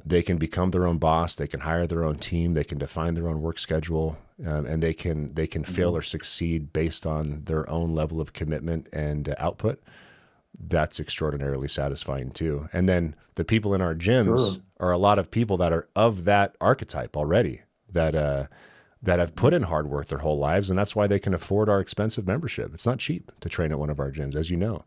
they 0.04 0.22
can 0.22 0.36
become 0.36 0.70
their 0.70 0.86
own 0.86 0.98
boss, 0.98 1.34
they 1.34 1.46
can 1.46 1.60
hire 1.60 1.86
their 1.86 2.04
own 2.04 2.16
team, 2.16 2.54
they 2.54 2.64
can 2.64 2.78
define 2.78 3.14
their 3.14 3.28
own 3.28 3.40
work 3.40 3.58
schedule, 3.58 4.18
um, 4.46 4.66
and 4.66 4.82
they 4.82 4.94
can 4.94 5.34
they 5.34 5.46
can 5.46 5.62
mm-hmm. 5.62 5.74
fail 5.74 5.96
or 5.96 6.02
succeed 6.02 6.72
based 6.72 7.06
on 7.06 7.44
their 7.44 7.68
own 7.70 7.94
level 7.94 8.20
of 8.20 8.32
commitment 8.32 8.88
and 8.92 9.30
uh, 9.30 9.34
output 9.38 9.82
that's 10.58 10.98
extraordinarily 10.98 11.68
satisfying 11.68 12.30
too. 12.30 12.68
And 12.72 12.88
then 12.88 13.14
the 13.34 13.44
people 13.44 13.74
in 13.74 13.80
our 13.80 13.94
gyms 13.94 14.54
sure. 14.54 14.62
are 14.80 14.90
a 14.90 14.98
lot 14.98 15.18
of 15.18 15.30
people 15.30 15.56
that 15.58 15.72
are 15.72 15.88
of 15.94 16.24
that 16.24 16.56
archetype 16.60 17.16
already 17.16 17.62
that 17.90 18.14
uh, 18.14 18.46
that 19.02 19.18
have 19.18 19.34
put 19.36 19.54
in 19.54 19.62
hard 19.62 19.88
work 19.88 20.08
their 20.08 20.18
whole 20.18 20.38
lives, 20.38 20.70
and 20.70 20.78
that's 20.78 20.96
why 20.96 21.06
they 21.06 21.18
can 21.18 21.34
afford 21.34 21.68
our 21.68 21.80
expensive 21.80 22.26
membership. 22.26 22.74
It's 22.74 22.86
not 22.86 22.98
cheap 22.98 23.30
to 23.40 23.48
train 23.48 23.70
at 23.70 23.78
one 23.78 23.90
of 23.90 24.00
our 24.00 24.10
gyms, 24.10 24.34
as 24.34 24.50
you 24.50 24.56
know. 24.56 24.84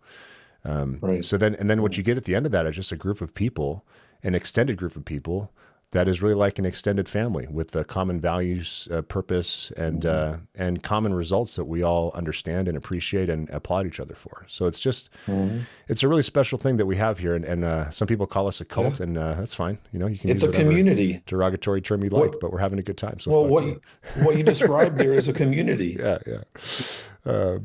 Um, 0.65 0.99
right. 1.01 1.23
So 1.23 1.37
then, 1.37 1.55
and 1.55 1.69
then 1.69 1.81
what 1.81 1.97
you 1.97 2.03
get 2.03 2.17
at 2.17 2.25
the 2.25 2.35
end 2.35 2.45
of 2.45 2.51
that 2.51 2.65
is 2.65 2.75
just 2.75 2.91
a 2.91 2.97
group 2.97 3.21
of 3.21 3.33
people, 3.33 3.85
an 4.21 4.35
extended 4.35 4.77
group 4.77 4.95
of 4.95 5.05
people 5.05 5.51
that 5.91 6.07
is 6.07 6.21
really 6.21 6.35
like 6.35 6.57
an 6.57 6.65
extended 6.65 7.07
family 7.09 7.47
with 7.51 7.71
the 7.71 7.83
common 7.83 8.21
values, 8.21 8.87
uh, 8.91 9.01
purpose, 9.01 9.71
and 9.75 10.03
mm-hmm. 10.03 10.33
uh, 10.33 10.37
and 10.55 10.81
common 10.83 11.13
results 11.13 11.55
that 11.57 11.65
we 11.65 11.83
all 11.83 12.11
understand 12.13 12.67
and 12.67 12.77
appreciate 12.77 13.29
and 13.29 13.49
applaud 13.49 13.85
each 13.85 13.99
other 13.99 14.15
for. 14.15 14.45
So 14.47 14.65
it's 14.65 14.79
just 14.79 15.09
mm-hmm. 15.27 15.59
it's 15.89 16.03
a 16.03 16.07
really 16.07 16.23
special 16.23 16.57
thing 16.57 16.77
that 16.77 16.85
we 16.85 16.95
have 16.95 17.19
here, 17.19 17.35
and, 17.35 17.43
and 17.43 17.65
uh, 17.65 17.89
some 17.91 18.07
people 18.07 18.25
call 18.25 18.47
us 18.47 18.61
a 18.61 18.65
cult, 18.65 18.99
yeah. 18.99 19.05
and 19.05 19.17
uh, 19.17 19.33
that's 19.33 19.53
fine. 19.53 19.79
You 19.91 19.99
know, 19.99 20.07
you 20.07 20.17
can 20.17 20.29
it's 20.29 20.43
use 20.43 20.53
a 20.53 20.57
community 20.57 21.21
derogatory 21.25 21.81
term 21.81 22.03
you 22.03 22.09
like, 22.09 22.39
but 22.39 22.51
we're 22.53 22.59
having 22.59 22.79
a 22.79 22.83
good 22.83 22.97
time. 22.97 23.19
So 23.19 23.31
well, 23.31 23.47
what 23.47 23.65
you, 23.65 23.81
what 24.23 24.37
you 24.37 24.43
described 24.43 24.97
there 24.97 25.13
is 25.13 25.27
a 25.27 25.33
community. 25.33 25.97
yeah, 25.99 26.17
yeah. 26.25 27.57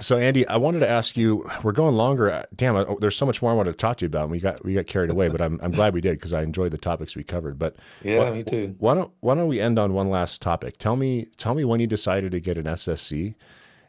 So 0.00 0.16
Andy, 0.16 0.46
I 0.48 0.56
wanted 0.56 0.80
to 0.80 0.88
ask 0.88 1.16
you. 1.16 1.48
We're 1.62 1.72
going 1.72 1.94
longer. 1.94 2.44
Damn, 2.56 2.76
I, 2.76 2.86
there's 3.00 3.16
so 3.16 3.26
much 3.26 3.42
more 3.42 3.50
I 3.50 3.54
wanted 3.54 3.72
to 3.72 3.76
talk 3.76 3.98
to 3.98 4.04
you 4.04 4.06
about. 4.06 4.22
And 4.22 4.30
we 4.30 4.40
got 4.40 4.64
we 4.64 4.74
got 4.74 4.86
carried 4.86 5.10
away, 5.10 5.28
but 5.28 5.40
I'm 5.40 5.60
I'm 5.62 5.72
glad 5.72 5.94
we 5.94 6.00
did 6.00 6.12
because 6.12 6.32
I 6.32 6.42
enjoyed 6.42 6.72
the 6.72 6.78
topics 6.78 7.14
we 7.14 7.22
covered. 7.22 7.58
But 7.58 7.76
yeah, 8.02 8.30
me 8.30 8.42
too. 8.42 8.74
Why 8.78 8.94
don't 8.94 9.12
Why 9.20 9.34
don't 9.34 9.48
we 9.48 9.60
end 9.60 9.78
on 9.78 9.92
one 9.92 10.08
last 10.08 10.40
topic? 10.40 10.78
Tell 10.78 10.96
me 10.96 11.26
Tell 11.36 11.54
me 11.54 11.64
when 11.64 11.80
you 11.80 11.86
decided 11.86 12.32
to 12.32 12.40
get 12.40 12.56
an 12.56 12.64
SSC, 12.64 13.34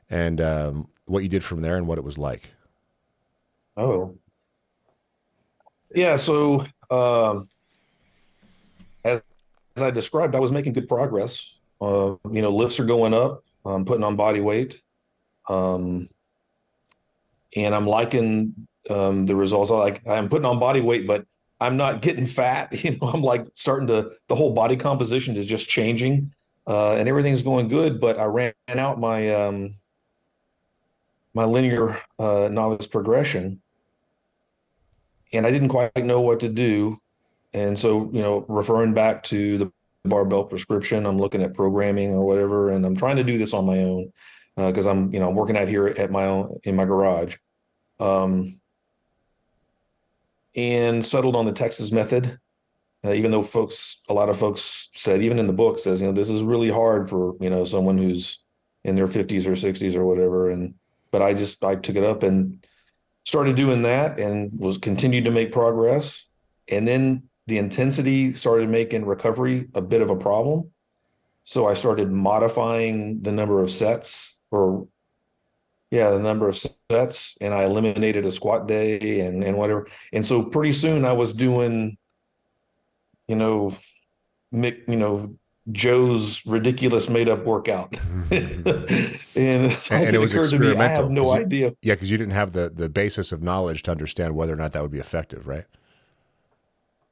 and 0.10 0.42
um, 0.42 0.90
what 1.06 1.24
you 1.24 1.30
did 1.30 1.44
from 1.44 1.62
there, 1.62 1.78
and 1.78 1.88
what 1.88 1.98
it 1.98 2.04
was 2.04 2.18
like. 2.18 2.52
Oh, 3.78 4.16
yeah. 5.96 6.18
So 6.18 6.66
um, 6.90 7.48
as 9.06 9.22
as 9.78 9.84
I 9.84 9.92
described, 9.92 10.36
I 10.36 10.40
was 10.40 10.52
making 10.52 10.74
good 10.74 10.90
progress. 10.90 11.54
Uh, 11.80 12.16
you 12.32 12.42
know, 12.42 12.52
lifts 12.52 12.80
are 12.80 12.86
going 12.86 13.14
up. 13.14 13.44
I'm 13.66 13.86
putting 13.86 14.04
on 14.04 14.16
body 14.16 14.42
weight. 14.42 14.82
Um, 15.50 16.10
and 17.56 17.76
I'm 17.76 17.88
liking 17.88 18.68
um, 18.90 19.26
the 19.26 19.36
results. 19.36 19.72
I 19.72 19.76
like 19.76 20.08
I'm 20.08 20.30
putting 20.30 20.46
on 20.46 20.60
body 20.60 20.82
weight, 20.82 21.08
but 21.08 21.26
I'm 21.60 21.78
not 21.78 22.02
getting 22.02 22.26
fat. 22.26 22.74
You 22.84 22.98
know, 22.98 23.08
I'm 23.08 23.22
like 23.22 23.46
starting 23.54 23.88
to 23.88 24.12
the 24.28 24.36
whole 24.36 24.54
body 24.54 24.76
composition 24.76 25.36
is 25.36 25.46
just 25.46 25.68
changing, 25.68 26.34
uh, 26.68 26.94
and 26.94 27.08
everything's 27.08 27.44
going 27.44 27.68
good. 27.68 28.00
But 28.00 28.20
I 28.20 28.26
ran 28.26 28.54
out 28.70 29.00
my 29.00 29.30
um, 29.34 29.76
my 31.34 31.46
linear 31.46 32.00
uh, 32.20 32.50
novice 32.52 32.88
progression, 32.88 33.62
and 35.34 35.46
I 35.46 35.52
didn't 35.52 35.70
quite 35.70 35.96
know 35.96 36.22
what 36.22 36.40
to 36.42 36.50
do. 36.50 37.00
And 37.54 37.78
so, 37.78 38.10
you 38.14 38.22
know, 38.22 38.46
referring 38.48 38.94
back 38.94 39.24
to 39.24 39.58
the 39.58 39.72
barbell 40.06 40.46
prescription, 40.46 41.06
I'm 41.06 41.20
looking 41.20 41.44
at 41.44 41.54
programming 41.54 42.12
or 42.12 42.26
whatever, 42.26 42.72
and 42.72 42.86
I'm 42.86 42.96
trying 42.96 43.18
to 43.18 43.24
do 43.24 43.38
this 43.38 43.54
on 43.54 43.66
my 43.66 43.80
own 43.80 44.12
because 44.56 44.86
uh, 44.86 44.92
I'm 44.92 45.14
you 45.14 45.20
know 45.20 45.30
I'm 45.30 45.36
working 45.36 45.58
out 45.58 45.68
here 45.68 45.88
at 45.88 46.12
my 46.12 46.26
own 46.26 46.60
in 46.64 46.76
my 46.76 46.86
garage, 46.86 47.38
um, 48.00 48.60
and 50.56 51.06
settled 51.06 51.36
on 51.36 51.46
the 51.46 51.54
Texas 51.54 51.92
method. 51.92 52.40
Uh, 53.04 53.14
even 53.14 53.32
though 53.32 53.42
folks, 53.42 54.02
a 54.10 54.14
lot 54.14 54.30
of 54.30 54.38
folks 54.38 54.90
said, 54.94 55.24
even 55.24 55.40
in 55.40 55.48
the 55.48 55.54
book 55.54 55.80
says, 55.80 56.02
you 56.02 56.08
know, 56.08 56.14
this 56.14 56.30
is 56.30 56.44
really 56.44 56.70
hard 56.70 57.10
for 57.10 57.36
you 57.40 57.50
know 57.50 57.66
someone 57.66 57.98
who's 57.98 58.40
in 58.84 58.96
their 58.96 59.08
50s 59.08 59.46
or 59.46 59.52
60s 59.52 59.96
or 59.96 60.06
whatever. 60.06 60.50
And 60.50 60.74
but 61.12 61.22
I 61.22 61.34
just 61.34 61.64
I 61.64 61.76
took 61.76 61.96
it 61.96 62.04
up 62.04 62.24
and 62.24 62.66
started 63.24 63.56
doing 63.56 63.84
that 63.84 64.20
and 64.20 64.52
was 64.58 64.78
continued 64.78 65.26
to 65.26 65.32
make 65.32 65.52
progress. 65.52 66.26
And 66.68 66.88
then 66.88 67.24
the 67.48 67.58
intensity 67.58 68.34
started 68.34 68.70
making 68.70 69.06
recovery 69.06 69.68
a 69.74 69.82
bit 69.82 70.02
of 70.02 70.10
a 70.10 70.16
problem. 70.16 70.72
So 71.44 71.68
I 71.68 71.74
started 71.74 72.12
modifying 72.12 73.22
the 73.22 73.32
number 73.32 73.62
of 73.62 73.72
sets 73.72 74.38
or 74.52 74.88
yeah, 75.90 76.10
the 76.12 76.20
number 76.20 76.48
of 76.48 76.58
sets, 76.90 77.36
and 77.42 77.54
I 77.54 77.66
eliminated 77.66 78.26
a 78.26 78.32
squat 78.32 78.68
day 78.68 79.22
and 79.22 79.44
and 79.44 79.58
whatever. 79.58 79.88
And 80.14 80.26
so 80.26 80.44
pretty 80.44 80.72
soon 80.72 81.04
I 81.04 81.12
was 81.12 81.34
doing, 81.34 81.98
you 83.28 83.36
know, 83.36 83.76
Mick, 84.54 84.88
you 84.88 84.96
know, 84.96 85.36
Joe's 85.72 86.46
ridiculous 86.46 87.10
made 87.10 87.28
up 87.28 87.44
workout. 87.44 87.98
and, 88.32 88.68
and 89.36 90.16
it 90.16 90.20
was 90.20 90.34
experimental. 90.34 90.78
Me, 90.78 90.86
I 90.86 90.88
have 90.88 91.12
no 91.12 91.24
you, 91.36 91.42
idea. 91.42 91.74
Yeah, 91.82 91.96
because 91.96 92.10
you 92.10 92.18
didn't 92.18 92.34
have 92.34 92.54
the 92.54 92.70
the 92.70 92.88
basis 92.88 93.32
of 93.34 93.44
knowledge 93.44 93.84
to 93.84 93.92
understand 93.92 94.36
whether 94.36 94.54
or 94.54 94.58
not 94.58 94.72
that 94.72 94.82
would 94.82 94.92
be 94.92 95.00
effective, 95.00 95.46
right? 95.46 95.66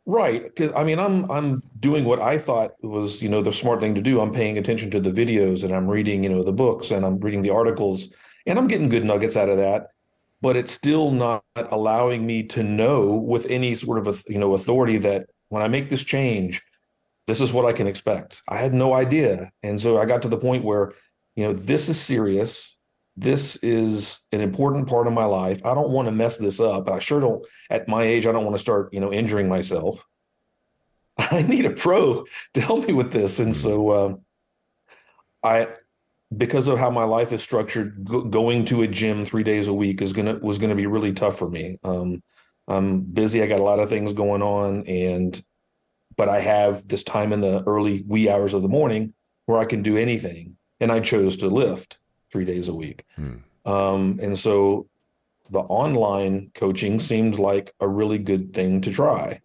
Right. 0.10 0.52
I 0.76 0.84
mean, 0.84 0.98
I'm 0.98 1.30
I'm 1.30 1.62
doing 1.80 2.04
what 2.04 2.20
I 2.20 2.40
thought 2.40 2.72
was 2.82 3.22
you 3.22 3.30
know 3.30 3.44
the 3.44 3.54
smart 3.54 3.80
thing 3.80 3.94
to 3.94 4.02
do. 4.02 4.20
I'm 4.20 4.34
paying 4.34 4.58
attention 4.58 4.90
to 4.90 5.00
the 5.00 5.12
videos 5.12 5.64
and 5.64 5.72
I'm 5.72 5.88
reading 5.88 6.24
you 6.24 6.30
know 6.32 6.42
the 6.42 6.52
books 6.52 6.90
and 6.90 7.06
I'm 7.06 7.20
reading 7.20 7.44
the 7.44 7.52
articles 7.52 8.08
and 8.48 8.58
I'm 8.58 8.68
getting 8.68 8.90
good 8.90 9.06
nuggets 9.06 9.38
out 9.38 9.50
of 9.50 9.58
that. 9.58 9.90
But 10.42 10.56
it's 10.56 10.72
still 10.72 11.12
not 11.12 11.44
allowing 11.56 12.26
me 12.26 12.42
to 12.56 12.64
know 12.64 13.06
with 13.14 13.46
any 13.52 13.76
sort 13.76 14.00
of 14.00 14.08
a, 14.08 14.32
you 14.32 14.40
know 14.40 14.56
authority 14.56 14.98
that 14.98 15.28
when 15.50 15.62
I 15.62 15.68
make 15.68 15.90
this 15.90 16.04
change, 16.04 16.60
this 17.28 17.40
is 17.40 17.54
what 17.54 17.66
I 17.66 17.74
can 17.74 17.86
expect. 17.86 18.42
I 18.50 18.58
had 18.58 18.74
no 18.74 18.94
idea, 18.96 19.52
and 19.62 19.80
so 19.80 20.00
I 20.00 20.06
got 20.06 20.24
to 20.24 20.28
the 20.28 20.38
point 20.38 20.66
where 20.66 20.94
you 21.36 21.44
know 21.46 21.54
this 21.54 21.88
is 21.88 22.00
serious 22.02 22.76
this 23.20 23.58
is 23.58 24.22
an 24.32 24.40
important 24.40 24.88
part 24.88 25.06
of 25.06 25.14
my 25.14 25.26
life. 25.26 25.66
I 25.66 25.74
don't 25.74 25.90
want 25.90 26.08
to 26.08 26.12
mess 26.12 26.38
this 26.38 26.62
up. 26.62 26.90
I 26.90 27.00
sure 27.00 27.20
don't, 27.20 27.46
at 27.70 27.88
my 27.88 28.04
age, 28.04 28.26
I 28.26 28.32
don't 28.32 28.46
want 28.46 28.56
to 28.56 28.62
start, 28.62 28.94
you 28.94 29.02
know, 29.02 29.12
injuring 29.12 29.50
myself. 29.50 30.04
I 31.18 31.42
need 31.42 31.66
a 31.66 31.72
pro 31.72 32.24
to 32.54 32.62
help 32.62 32.88
me 32.88 32.94
with 32.94 33.12
this. 33.12 33.40
And 33.40 33.54
so 33.54 33.90
uh, 33.90 34.16
I, 35.44 35.68
because 36.38 36.68
of 36.68 36.80
how 36.80 36.90
my 36.90 37.04
life 37.04 37.34
is 37.34 37.42
structured, 37.42 38.06
go, 38.06 38.22
going 38.22 38.64
to 38.66 38.84
a 38.84 38.88
gym 38.88 39.26
three 39.26 39.44
days 39.44 39.68
a 39.68 39.74
week 39.74 40.02
is 40.02 40.14
gonna 40.14 40.36
was 40.36 40.58
gonna 40.58 40.76
be 40.76 40.86
really 40.86 41.12
tough 41.12 41.38
for 41.38 41.50
me. 41.50 41.78
Um, 41.84 42.24
I'm 42.70 43.02
busy. 43.02 43.42
I 43.42 43.48
got 43.48 43.60
a 43.60 43.64
lot 43.64 43.80
of 43.80 43.90
things 43.90 44.14
going 44.14 44.44
on, 44.44 44.86
and 44.86 45.44
but 46.16 46.30
I 46.30 46.40
have 46.40 46.88
this 46.88 47.02
time 47.02 47.34
in 47.34 47.42
the 47.42 47.64
early 47.64 48.04
wee 48.08 48.30
hours 48.30 48.54
of 48.54 48.62
the 48.62 48.68
morning 48.68 49.14
where 49.48 49.60
I 49.60 49.66
can 49.66 49.82
do 49.82 49.98
anything, 49.98 50.56
and 50.80 50.92
I 50.92 51.00
chose 51.00 51.38
to 51.38 51.48
lift 51.48 51.98
three 52.32 52.46
days 52.46 52.68
a 52.68 52.74
week. 52.74 53.06
Hmm. 53.16 53.38
Um, 53.66 54.20
and 54.22 54.38
so 54.38 54.88
the 55.52 55.60
online 55.60 56.52
coaching 56.54 57.00
seemed 57.00 57.40
like 57.40 57.74
a 57.80 57.88
really 57.88 58.18
good 58.18 58.54
thing 58.54 58.82
to 58.82 58.92
try. 58.92 59.42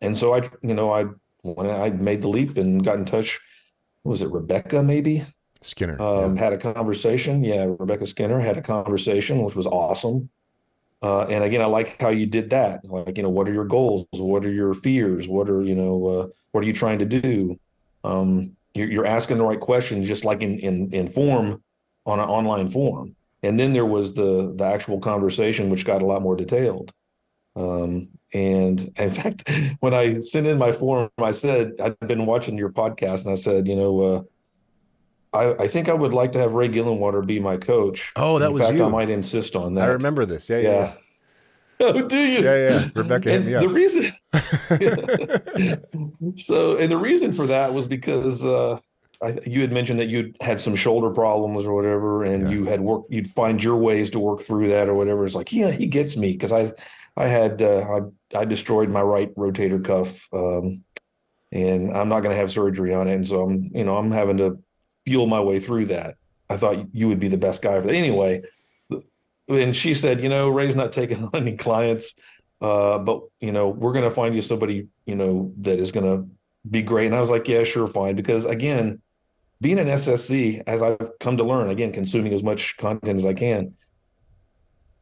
And 0.00 0.16
so 0.16 0.34
I, 0.34 0.48
you 0.62 0.74
know, 0.74 0.92
I 0.92 1.06
when 1.42 1.70
I 1.70 1.90
made 1.90 2.22
the 2.22 2.28
leap 2.28 2.56
and 2.56 2.84
got 2.84 2.96
in 2.96 3.04
touch, 3.04 3.40
was 4.04 4.22
it 4.22 4.30
Rebecca 4.30 4.82
maybe? 4.82 5.24
Skinner 5.60 6.00
um, 6.00 6.36
yeah. 6.36 6.42
had 6.42 6.52
a 6.52 6.58
conversation. 6.58 7.42
Yeah, 7.42 7.74
Rebecca 7.78 8.06
Skinner 8.06 8.40
had 8.40 8.56
a 8.56 8.62
conversation, 8.62 9.42
which 9.42 9.56
was 9.56 9.66
awesome. 9.66 10.28
Uh, 11.02 11.22
and 11.26 11.44
again, 11.44 11.60
I 11.60 11.66
like 11.66 12.00
how 12.00 12.08
you 12.08 12.26
did 12.26 12.50
that. 12.50 12.84
Like, 12.84 13.16
you 13.16 13.22
know, 13.22 13.28
what 13.28 13.48
are 13.48 13.52
your 13.52 13.64
goals? 13.64 14.06
What 14.12 14.44
are 14.44 14.52
your 14.52 14.74
fears? 14.74 15.28
What 15.28 15.48
are 15.48 15.62
you 15.62 15.74
know? 15.74 16.06
Uh, 16.06 16.26
what 16.52 16.62
are 16.62 16.66
you 16.66 16.72
trying 16.72 16.98
to 17.00 17.04
do? 17.04 17.58
Um, 18.04 18.56
you're, 18.74 18.90
you're, 18.90 19.06
asking 19.06 19.38
the 19.38 19.44
right 19.44 19.60
questions, 19.60 20.06
just 20.06 20.24
like 20.24 20.42
in 20.42 20.58
in 20.60 20.92
in 20.92 21.08
form 21.08 21.62
on 22.08 22.18
an 22.18 22.28
online 22.28 22.70
form. 22.70 23.14
And 23.42 23.58
then 23.58 23.72
there 23.72 23.86
was 23.86 24.14
the 24.14 24.52
the 24.56 24.64
actual 24.64 24.98
conversation, 24.98 25.70
which 25.70 25.84
got 25.84 26.02
a 26.02 26.06
lot 26.06 26.22
more 26.22 26.34
detailed. 26.34 26.92
Um, 27.54 28.08
and 28.32 28.92
in 28.98 29.10
fact, 29.10 29.48
when 29.80 29.94
I 29.94 30.18
sent 30.18 30.46
in 30.46 30.58
my 30.58 30.72
form, 30.72 31.10
I 31.18 31.30
said 31.30 31.74
I'd 31.80 31.98
been 32.00 32.26
watching 32.26 32.58
your 32.58 32.70
podcast, 32.70 33.24
and 33.24 33.32
I 33.32 33.36
said, 33.36 33.68
you 33.68 33.76
know, 33.76 34.00
uh, 34.00 35.36
I, 35.36 35.64
I, 35.64 35.68
think 35.68 35.88
I 35.88 35.92
would 35.92 36.14
like 36.14 36.32
to 36.32 36.38
have 36.38 36.54
Ray 36.54 36.68
Gillenwater 36.68 37.24
be 37.24 37.38
my 37.38 37.56
coach. 37.58 38.12
Oh, 38.16 38.38
that 38.38 38.46
in 38.46 38.54
was 38.54 38.62
fact, 38.62 38.76
you. 38.76 38.84
I 38.84 38.88
might 38.88 39.10
insist 39.10 39.54
on 39.56 39.74
that. 39.74 39.84
I 39.84 39.88
remember 39.88 40.24
this. 40.24 40.48
Yeah, 40.48 40.58
yeah. 40.58 40.70
yeah. 40.70 40.94
Oh, 41.80 42.02
do 42.02 42.18
you? 42.18 42.42
Yeah, 42.42 42.56
yeah. 42.70 42.88
Rebecca 42.96 43.30
and 43.30 43.44
hit 43.44 43.46
me 43.46 43.54
up. 43.54 43.62
The 43.62 43.68
reason. 43.68 44.12
so, 46.36 46.76
and 46.76 46.90
the 46.90 46.96
reason 46.96 47.32
for 47.32 47.46
that 47.46 47.72
was 47.72 47.86
because 47.86 48.44
uh, 48.44 48.80
I, 49.20 49.38
you 49.44 49.60
had 49.60 49.72
mentioned 49.72 49.98
that 49.98 50.08
you 50.08 50.32
had 50.40 50.60
some 50.60 50.76
shoulder 50.76 51.10
problems 51.10 51.66
or 51.66 51.74
whatever, 51.74 52.24
and 52.24 52.44
yeah. 52.44 52.50
you 52.50 52.64
had 52.64 52.80
worked. 52.80 53.10
You'd 53.10 53.30
find 53.32 53.62
your 53.62 53.76
ways 53.76 54.10
to 54.10 54.20
work 54.20 54.42
through 54.42 54.68
that 54.68 54.88
or 54.88 54.94
whatever. 54.94 55.26
It's 55.26 55.34
like, 55.34 55.52
yeah, 55.52 55.70
he 55.70 55.86
gets 55.86 56.16
me 56.16 56.32
because 56.32 56.52
I, 56.52 56.72
I 57.16 57.26
had 57.26 57.60
uh, 57.60 58.00
I, 58.34 58.38
I 58.38 58.44
destroyed 58.44 58.90
my 58.90 59.02
right 59.02 59.34
rotator 59.34 59.84
cuff, 59.84 60.28
um, 60.32 60.84
and 61.50 61.96
I'm 61.96 62.08
not 62.08 62.20
going 62.20 62.34
to 62.34 62.40
have 62.40 62.52
surgery 62.52 62.94
on 62.94 63.08
it, 63.08 63.14
and 63.14 63.26
so 63.26 63.42
I'm 63.42 63.70
you 63.74 63.84
know 63.84 63.96
I'm 63.96 64.12
having 64.12 64.36
to 64.36 64.62
feel 65.04 65.26
my 65.26 65.40
way 65.40 65.58
through 65.58 65.86
that. 65.86 66.16
I 66.48 66.56
thought 66.56 66.94
you 66.94 67.08
would 67.08 67.20
be 67.20 67.28
the 67.28 67.36
best 67.36 67.60
guy 67.60 67.80
for 67.80 67.88
that. 67.88 67.94
Anyway, 67.94 68.42
and 69.48 69.74
she 69.74 69.94
said, 69.94 70.22
you 70.22 70.28
know, 70.28 70.48
Ray's 70.48 70.76
not 70.76 70.92
taking 70.92 71.24
on 71.24 71.30
any 71.34 71.56
clients, 71.56 72.14
uh, 72.60 72.98
but 72.98 73.22
you 73.40 73.50
know, 73.50 73.68
we're 73.68 73.92
going 73.92 74.08
to 74.08 74.14
find 74.14 74.34
you 74.34 74.42
somebody, 74.42 74.86
you 75.06 75.16
know, 75.16 75.52
that 75.58 75.80
is 75.80 75.90
going 75.90 76.06
to 76.06 76.28
be 76.70 76.82
great. 76.82 77.06
And 77.06 77.14
I 77.14 77.20
was 77.20 77.30
like, 77.30 77.48
yeah, 77.48 77.64
sure, 77.64 77.86
fine. 77.86 78.14
Because 78.14 78.44
again, 78.44 79.00
being 79.60 79.78
an 79.78 79.88
SSC, 79.88 80.62
as 80.66 80.82
I've 80.82 81.18
come 81.20 81.36
to 81.36 81.44
learn, 81.44 81.70
again, 81.70 81.92
consuming 81.92 82.32
as 82.32 82.42
much 82.42 82.76
content 82.76 83.18
as 83.18 83.26
I 83.26 83.34
can, 83.34 83.74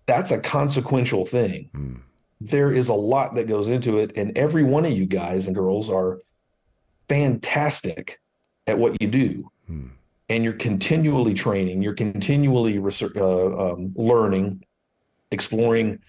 that's 0.06 0.30
a 0.30 0.40
consequential 0.40 1.26
thing. 1.26 1.68
Mm. 1.74 2.00
There 2.40 2.72
is 2.72 2.88
a 2.88 2.94
lot 2.94 3.34
that 3.34 3.48
goes 3.48 3.68
into 3.68 3.98
it, 3.98 4.12
and 4.16 4.36
every 4.36 4.62
one 4.62 4.84
of 4.84 4.92
you 4.92 5.06
guys 5.06 5.46
and 5.46 5.54
girls 5.54 5.90
are 5.90 6.20
fantastic 7.08 8.20
at 8.66 8.78
what 8.78 9.00
you 9.00 9.08
do. 9.08 9.50
Hmm. 9.66 9.86
And 10.28 10.42
you're 10.42 10.54
continually 10.54 11.34
training, 11.34 11.82
you're 11.82 11.94
continually 11.94 12.78
research, 12.78 13.16
uh, 13.16 13.72
um, 13.72 13.92
learning, 13.94 14.64
exploring, 15.30 16.00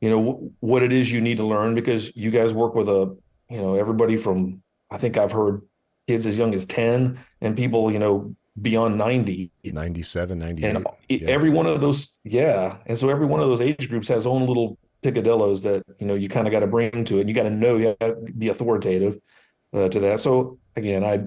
you 0.00 0.10
know, 0.10 0.24
w- 0.24 0.52
what 0.58 0.82
it 0.82 0.92
is 0.92 1.10
you 1.10 1.20
need 1.20 1.36
to 1.36 1.44
learn 1.44 1.74
because 1.74 2.14
you 2.16 2.32
guys 2.32 2.52
work 2.52 2.74
with 2.74 2.88
a, 2.88 3.16
you 3.48 3.58
know, 3.58 3.76
everybody 3.76 4.16
from, 4.16 4.60
I 4.90 4.98
think 4.98 5.16
I've 5.16 5.30
heard 5.30 5.62
kids 6.08 6.26
as 6.26 6.36
young 6.36 6.52
as 6.52 6.66
10 6.66 7.18
and 7.40 7.56
people, 7.56 7.92
you 7.92 7.98
know, 7.98 8.34
beyond 8.60 8.98
90 8.98 9.50
97 9.64 10.38
98 10.38 10.68
and 10.68 10.86
yeah. 11.08 11.28
every 11.28 11.50
one 11.50 11.66
of 11.66 11.80
those 11.80 12.10
yeah 12.24 12.76
and 12.86 12.98
so 12.98 13.08
every 13.08 13.24
one 13.24 13.40
of 13.40 13.48
those 13.48 13.60
age 13.60 13.88
groups 13.88 14.08
has 14.08 14.26
own 14.26 14.44
little 14.44 14.76
picadillos 15.04 15.62
that 15.62 15.82
you 16.00 16.06
know 16.06 16.14
you 16.14 16.28
kind 16.28 16.48
of 16.48 16.50
got 16.50 16.60
to 16.60 16.66
bring 16.66 17.04
to 17.04 17.18
it 17.18 17.20
and 17.20 17.28
you 17.28 17.34
got 17.34 17.44
to 17.44 17.50
know 17.50 17.76
you 17.76 17.86
have 17.86 17.98
to 17.98 18.32
be 18.36 18.48
authoritative 18.48 19.20
uh, 19.72 19.88
to 19.88 20.00
that 20.00 20.20
so 20.20 20.58
again 20.76 21.04
i 21.04 21.24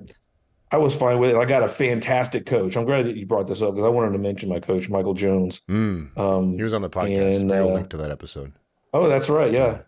I 0.74 0.78
was 0.78 0.96
fine 0.96 1.20
with 1.20 1.30
it. 1.30 1.36
I 1.36 1.46
got 1.46 1.62
a 1.62 1.68
fantastic 1.68 2.48
coach. 2.48 2.76
I'm 2.76 2.86
glad 2.86 3.06
that 3.06 3.16
you 3.16 3.28
brought 3.28 3.46
this 3.46 3.62
up 3.62 3.76
because 3.76 3.86
I 3.86 3.90
wanted 3.90 4.14
to 4.14 4.18
mention 4.18 4.50
my 4.50 4.60
coach, 4.60 4.90
Michael 4.90 5.14
Jones. 5.14 5.62
Mm. 5.70 6.18
Um, 6.18 6.58
he 6.58 6.64
was 6.64 6.74
on 6.74 6.82
the 6.82 6.90
podcast. 6.90 7.36
And, 7.36 7.52
uh, 7.52 7.68
link 7.68 7.90
to 7.92 7.98
that 7.98 8.10
episode. 8.10 8.54
Oh, 8.92 9.08
that's 9.08 9.30
right. 9.30 9.54
Yeah, 9.54 9.82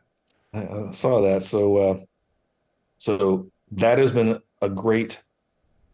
yeah. 0.53 0.59
I, 0.61 0.89
I, 0.89 0.91
saw 0.91 1.23
that. 1.23 1.41
So, 1.41 1.78
uh, 1.78 1.99
so 2.99 3.49
that 3.71 3.97
has 3.97 4.11
been 4.11 4.39
a 4.61 4.69
great 4.69 5.19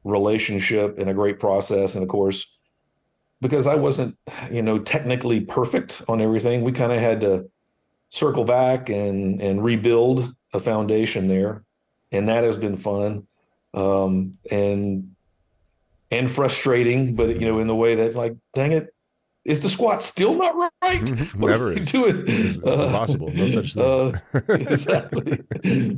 relationship 0.04 0.98
and 0.98 1.10
a 1.10 1.14
great 1.14 1.40
process. 1.40 1.96
And 1.96 2.04
of 2.04 2.10
course, 2.10 2.46
because 3.42 3.68
I 3.68 3.76
wasn't, 3.76 4.18
you 4.52 4.62
know, 4.62 4.80
technically 4.80 5.42
perfect 5.42 6.02
on 6.08 6.22
everything, 6.22 6.62
we 6.62 6.72
kind 6.72 6.92
of 6.92 7.00
had 7.00 7.22
to 7.22 7.50
circle 8.10 8.44
back 8.44 8.90
and 8.90 9.42
and 9.42 9.64
rebuild 9.64 10.34
a 10.54 10.60
foundation 10.60 11.28
there, 11.28 11.64
and 12.12 12.28
that 12.28 12.44
has 12.44 12.58
been 12.58 12.78
fun 12.78 13.26
um, 13.74 14.38
and 14.52 15.16
and 16.12 16.30
frustrating, 16.30 17.16
but 17.16 17.40
you 17.40 17.48
know, 17.48 17.60
in 17.60 17.68
the 17.68 17.76
way 17.76 17.96
that's 17.96 18.16
like, 18.16 18.36
dang 18.54 18.74
it, 18.74 18.94
is 19.44 19.60
the 19.60 19.70
squat 19.70 20.04
still 20.04 20.36
not 20.36 20.72
right? 20.82 21.02
Never 21.36 21.74
is. 21.74 21.92
Doing? 21.92 22.24
It's, 22.28 22.58
it's 22.58 22.66
uh, 22.66 22.86
impossible. 22.86 23.32
No 23.32 23.48
such 23.48 23.74
thing. 23.74 23.84
uh, 23.84 24.12
exactly. 24.50 25.42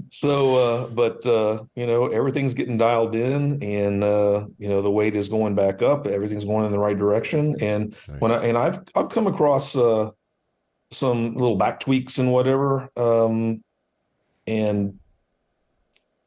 so, 0.10 0.56
uh, 0.56 0.88
but 0.88 1.26
uh, 1.26 1.64
you 1.76 1.86
know, 1.86 2.08
everything's 2.08 2.54
getting 2.54 2.78
dialed 2.78 3.16
in, 3.16 3.62
and 3.62 4.04
uh, 4.04 4.46
you 4.58 4.70
know, 4.70 4.82
the 4.82 4.92
weight 4.92 5.16
is 5.16 5.28
going 5.28 5.56
back 5.56 5.82
up. 5.82 6.08
Everything's 6.08 6.46
going 6.46 6.66
in 6.66 6.72
the 6.72 6.80
right 6.80 6.98
direction. 6.98 7.56
And 7.62 7.96
nice. 8.08 8.22
when 8.22 8.32
I 8.32 8.46
and 8.46 8.58
I've 8.58 8.80
I've 8.96 9.10
come 9.10 9.28
across 9.28 9.76
uh, 9.76 10.12
some 10.92 11.34
little 11.36 11.58
back 11.58 11.82
tweaks 11.82 12.20
and 12.20 12.32
whatever, 12.32 12.90
um, 12.96 13.62
and 14.48 14.98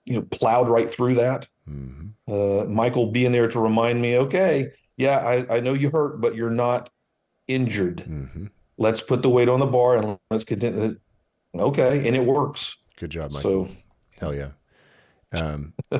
you 0.05 0.15
know 0.15 0.23
plowed 0.23 0.69
right 0.69 0.91
through 0.91 1.15
that. 1.15 1.49
Mm-hmm. 1.69 2.09
Uh, 2.29 2.65
Michael 2.65 3.11
being 3.11 3.33
there 3.33 3.49
to 3.49 3.61
remind 3.61 4.03
me, 4.03 4.19
okay, 4.19 4.73
yeah, 4.97 5.19
I, 5.19 5.57
I 5.57 5.61
know 5.61 5.75
you 5.75 5.91
hurt, 5.91 6.21
but 6.21 6.35
you're 6.35 6.51
not 6.51 6.91
injured. 7.49 8.05
Mm-hmm. 8.09 8.47
Let's 8.79 9.01
put 9.01 9.23
the 9.23 9.31
weight 9.31 9.49
on 9.49 9.61
the 9.61 9.67
bar 9.67 9.97
and 9.97 10.19
let's 10.31 10.45
continue. 10.45 10.97
Okay, 11.55 12.07
and 12.07 12.17
it 12.17 12.25
works. 12.25 12.77
Good 12.97 13.11
job, 13.11 13.33
Michael. 13.33 13.67
So, 13.67 13.75
hell 14.19 14.35
yeah. 14.35 14.51
Um, 15.33 15.73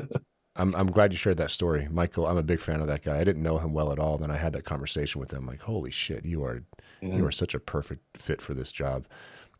I'm 0.57 0.75
I'm 0.75 0.91
glad 0.91 1.11
you 1.11 1.17
shared 1.17 1.37
that 1.37 1.51
story, 1.51 1.87
Michael. 1.89 2.27
I'm 2.27 2.37
a 2.37 2.43
big 2.43 2.59
fan 2.59 2.81
of 2.81 2.87
that 2.87 3.03
guy. 3.03 3.19
I 3.19 3.23
didn't 3.23 3.43
know 3.43 3.59
him 3.59 3.73
well 3.73 3.91
at 3.91 3.99
all. 3.99 4.17
Then 4.17 4.31
I 4.31 4.37
had 4.37 4.53
that 4.53 4.65
conversation 4.65 5.21
with 5.21 5.31
him. 5.31 5.45
Like, 5.45 5.61
holy 5.61 5.91
shit, 5.91 6.25
you 6.25 6.43
are 6.43 6.63
yeah. 7.01 7.15
you 7.15 7.25
are 7.25 7.31
such 7.31 7.53
a 7.53 7.59
perfect 7.59 8.01
fit 8.17 8.41
for 8.41 8.53
this 8.53 8.71
job. 8.71 9.05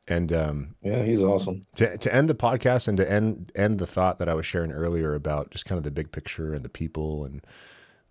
And 0.07 0.33
um, 0.33 0.75
yeah, 0.81 1.03
he's 1.03 1.21
awesome. 1.21 1.61
To 1.75 1.97
to 1.97 2.13
end 2.13 2.29
the 2.29 2.35
podcast 2.35 2.87
and 2.87 2.97
to 2.97 3.09
end 3.11 3.51
end 3.55 3.79
the 3.79 3.85
thought 3.85 4.19
that 4.19 4.29
I 4.29 4.33
was 4.33 4.45
sharing 4.45 4.71
earlier 4.71 5.13
about 5.13 5.51
just 5.51 5.65
kind 5.65 5.77
of 5.77 5.83
the 5.83 5.91
big 5.91 6.11
picture 6.11 6.53
and 6.53 6.65
the 6.65 6.69
people 6.69 7.25
and 7.25 7.45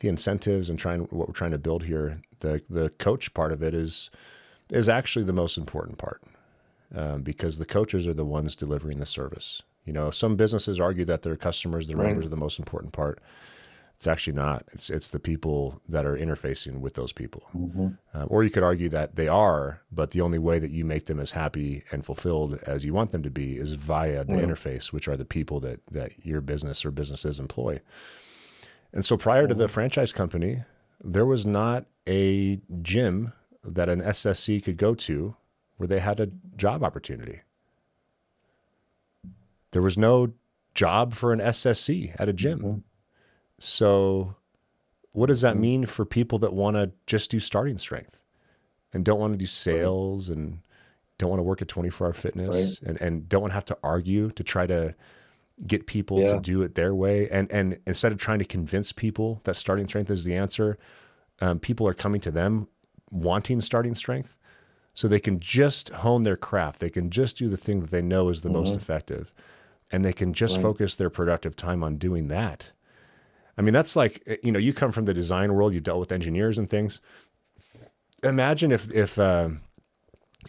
the 0.00 0.08
incentives 0.08 0.68
and 0.68 0.78
trying 0.78 1.02
what 1.02 1.28
we're 1.28 1.34
trying 1.34 1.52
to 1.52 1.58
build 1.58 1.84
here. 1.84 2.20
The 2.40 2.62
the 2.68 2.90
coach 2.90 3.32
part 3.34 3.52
of 3.52 3.62
it 3.62 3.74
is 3.74 4.10
is 4.70 4.88
actually 4.88 5.24
the 5.24 5.32
most 5.32 5.56
important 5.56 5.98
part 5.98 6.22
um, 6.94 7.22
because 7.22 7.58
the 7.58 7.66
coaches 7.66 8.06
are 8.06 8.14
the 8.14 8.24
ones 8.24 8.56
delivering 8.56 8.98
the 8.98 9.06
service. 9.06 9.62
You 9.84 9.92
know, 9.92 10.10
some 10.10 10.36
businesses 10.36 10.80
argue 10.80 11.04
that 11.04 11.22
their 11.22 11.36
customers, 11.36 11.86
their 11.86 11.96
right. 11.96 12.08
members, 12.08 12.26
are 12.26 12.30
the 12.30 12.36
most 12.36 12.58
important 12.58 12.92
part. 12.92 13.20
It's 13.96 14.06
actually 14.06 14.34
not. 14.34 14.64
It's 14.72 14.90
it's 14.90 15.10
the 15.10 15.18
people 15.18 15.80
that 15.88 16.04
are 16.04 16.16
interfacing 16.16 16.80
with 16.80 16.94
those 16.94 17.12
people. 17.12 17.44
Mm-hmm. 17.56 17.88
Uh, 18.12 18.24
or 18.24 18.44
you 18.44 18.50
could 18.50 18.62
argue 18.62 18.90
that 18.90 19.16
they 19.16 19.26
are, 19.26 19.80
but 19.90 20.10
the 20.10 20.20
only 20.20 20.38
way 20.38 20.58
that 20.58 20.70
you 20.70 20.84
make 20.84 21.06
them 21.06 21.18
as 21.18 21.30
happy 21.30 21.82
and 21.90 22.04
fulfilled 22.04 22.58
as 22.66 22.84
you 22.84 22.92
want 22.92 23.12
them 23.12 23.22
to 23.22 23.30
be 23.30 23.56
is 23.56 23.72
via 23.72 24.24
the 24.24 24.34
mm-hmm. 24.34 24.50
interface, 24.50 24.92
which 24.92 25.08
are 25.08 25.16
the 25.16 25.24
people 25.24 25.60
that 25.60 25.80
that 25.92 26.26
your 26.26 26.42
business 26.42 26.84
or 26.84 26.90
businesses 26.90 27.38
employ. 27.38 27.80
And 28.92 29.04
so 29.04 29.16
prior 29.16 29.46
to 29.46 29.54
the 29.54 29.64
mm-hmm. 29.64 29.72
franchise 29.72 30.12
company, 30.12 30.62
there 31.02 31.26
was 31.26 31.44
not 31.44 31.86
a 32.08 32.60
gym 32.82 33.32
that 33.62 33.88
an 33.88 34.00
SSC 34.00 34.62
could 34.64 34.76
go 34.76 34.94
to 34.94 35.36
where 35.76 35.86
they 35.86 36.00
had 36.00 36.20
a 36.20 36.30
job 36.56 36.82
opportunity. 36.82 37.40
There 39.72 39.82
was 39.82 39.98
no 39.98 40.32
job 40.74 41.14
for 41.14 41.32
an 41.32 41.40
SSC 41.40 42.14
at 42.18 42.28
a 42.28 42.32
gym. 42.32 42.58
Mm-hmm. 42.60 42.78
So, 43.58 44.36
what 45.12 45.26
does 45.26 45.40
that 45.40 45.54
mm-hmm. 45.54 45.62
mean 45.62 45.86
for 45.86 46.04
people 46.04 46.38
that 46.40 46.52
want 46.52 46.76
to 46.76 46.92
just 47.06 47.30
do 47.30 47.40
starting 47.40 47.78
strength 47.78 48.22
and 48.92 49.04
don't 49.04 49.18
want 49.18 49.32
to 49.32 49.38
do 49.38 49.46
sales 49.46 50.28
and 50.28 50.60
don't 51.18 51.30
want 51.30 51.40
to 51.40 51.44
work 51.44 51.62
at 51.62 51.68
24 51.68 52.06
hour 52.06 52.12
fitness 52.12 52.80
right. 52.82 52.88
and, 52.88 53.00
and 53.00 53.28
don't 53.28 53.40
want 53.40 53.50
to 53.50 53.54
have 53.54 53.64
to 53.66 53.78
argue 53.82 54.30
to 54.32 54.44
try 54.44 54.66
to 54.66 54.94
get 55.64 55.86
people 55.86 56.20
yeah. 56.20 56.32
to 56.32 56.40
do 56.40 56.62
it 56.62 56.74
their 56.74 56.94
way? 56.94 57.28
And, 57.30 57.50
and 57.52 57.78
instead 57.86 58.12
of 58.12 58.18
trying 58.18 58.38
to 58.40 58.44
convince 58.44 58.92
people 58.92 59.40
that 59.44 59.56
starting 59.56 59.86
strength 59.86 60.10
is 60.10 60.24
the 60.24 60.34
answer, 60.34 60.78
um, 61.40 61.60
people 61.60 61.86
are 61.86 61.94
coming 61.94 62.20
to 62.22 62.30
them 62.30 62.68
wanting 63.12 63.60
starting 63.60 63.94
strength 63.94 64.36
so 64.94 65.06
they 65.06 65.20
can 65.20 65.38
just 65.38 65.90
hone 65.90 66.22
their 66.22 66.36
craft. 66.36 66.80
They 66.80 66.90
can 66.90 67.10
just 67.10 67.36
do 67.36 67.48
the 67.48 67.56
thing 67.56 67.80
that 67.80 67.90
they 67.90 68.02
know 68.02 68.28
is 68.28 68.40
the 68.40 68.48
mm-hmm. 68.48 68.58
most 68.58 68.74
effective 68.74 69.32
and 69.92 70.04
they 70.04 70.12
can 70.12 70.32
just 70.32 70.56
right. 70.56 70.62
focus 70.62 70.96
their 70.96 71.10
productive 71.10 71.54
time 71.54 71.82
on 71.82 71.96
doing 71.96 72.28
that. 72.28 72.72
I 73.58 73.62
mean, 73.62 73.72
that's 73.72 73.96
like, 73.96 74.22
eh, 74.26 74.36
you 74.42 74.52
know, 74.52 74.58
you 74.58 74.72
come 74.72 74.92
from 74.92 75.04
the 75.04 75.14
design 75.14 75.54
world, 75.54 75.74
you 75.74 75.80
dealt 75.80 76.00
with 76.00 76.12
engineers 76.12 76.58
and 76.58 76.68
things. 76.68 77.00
Imagine 78.22 78.72
if, 78.72 78.90
if, 78.92 79.18
uh, 79.18 79.50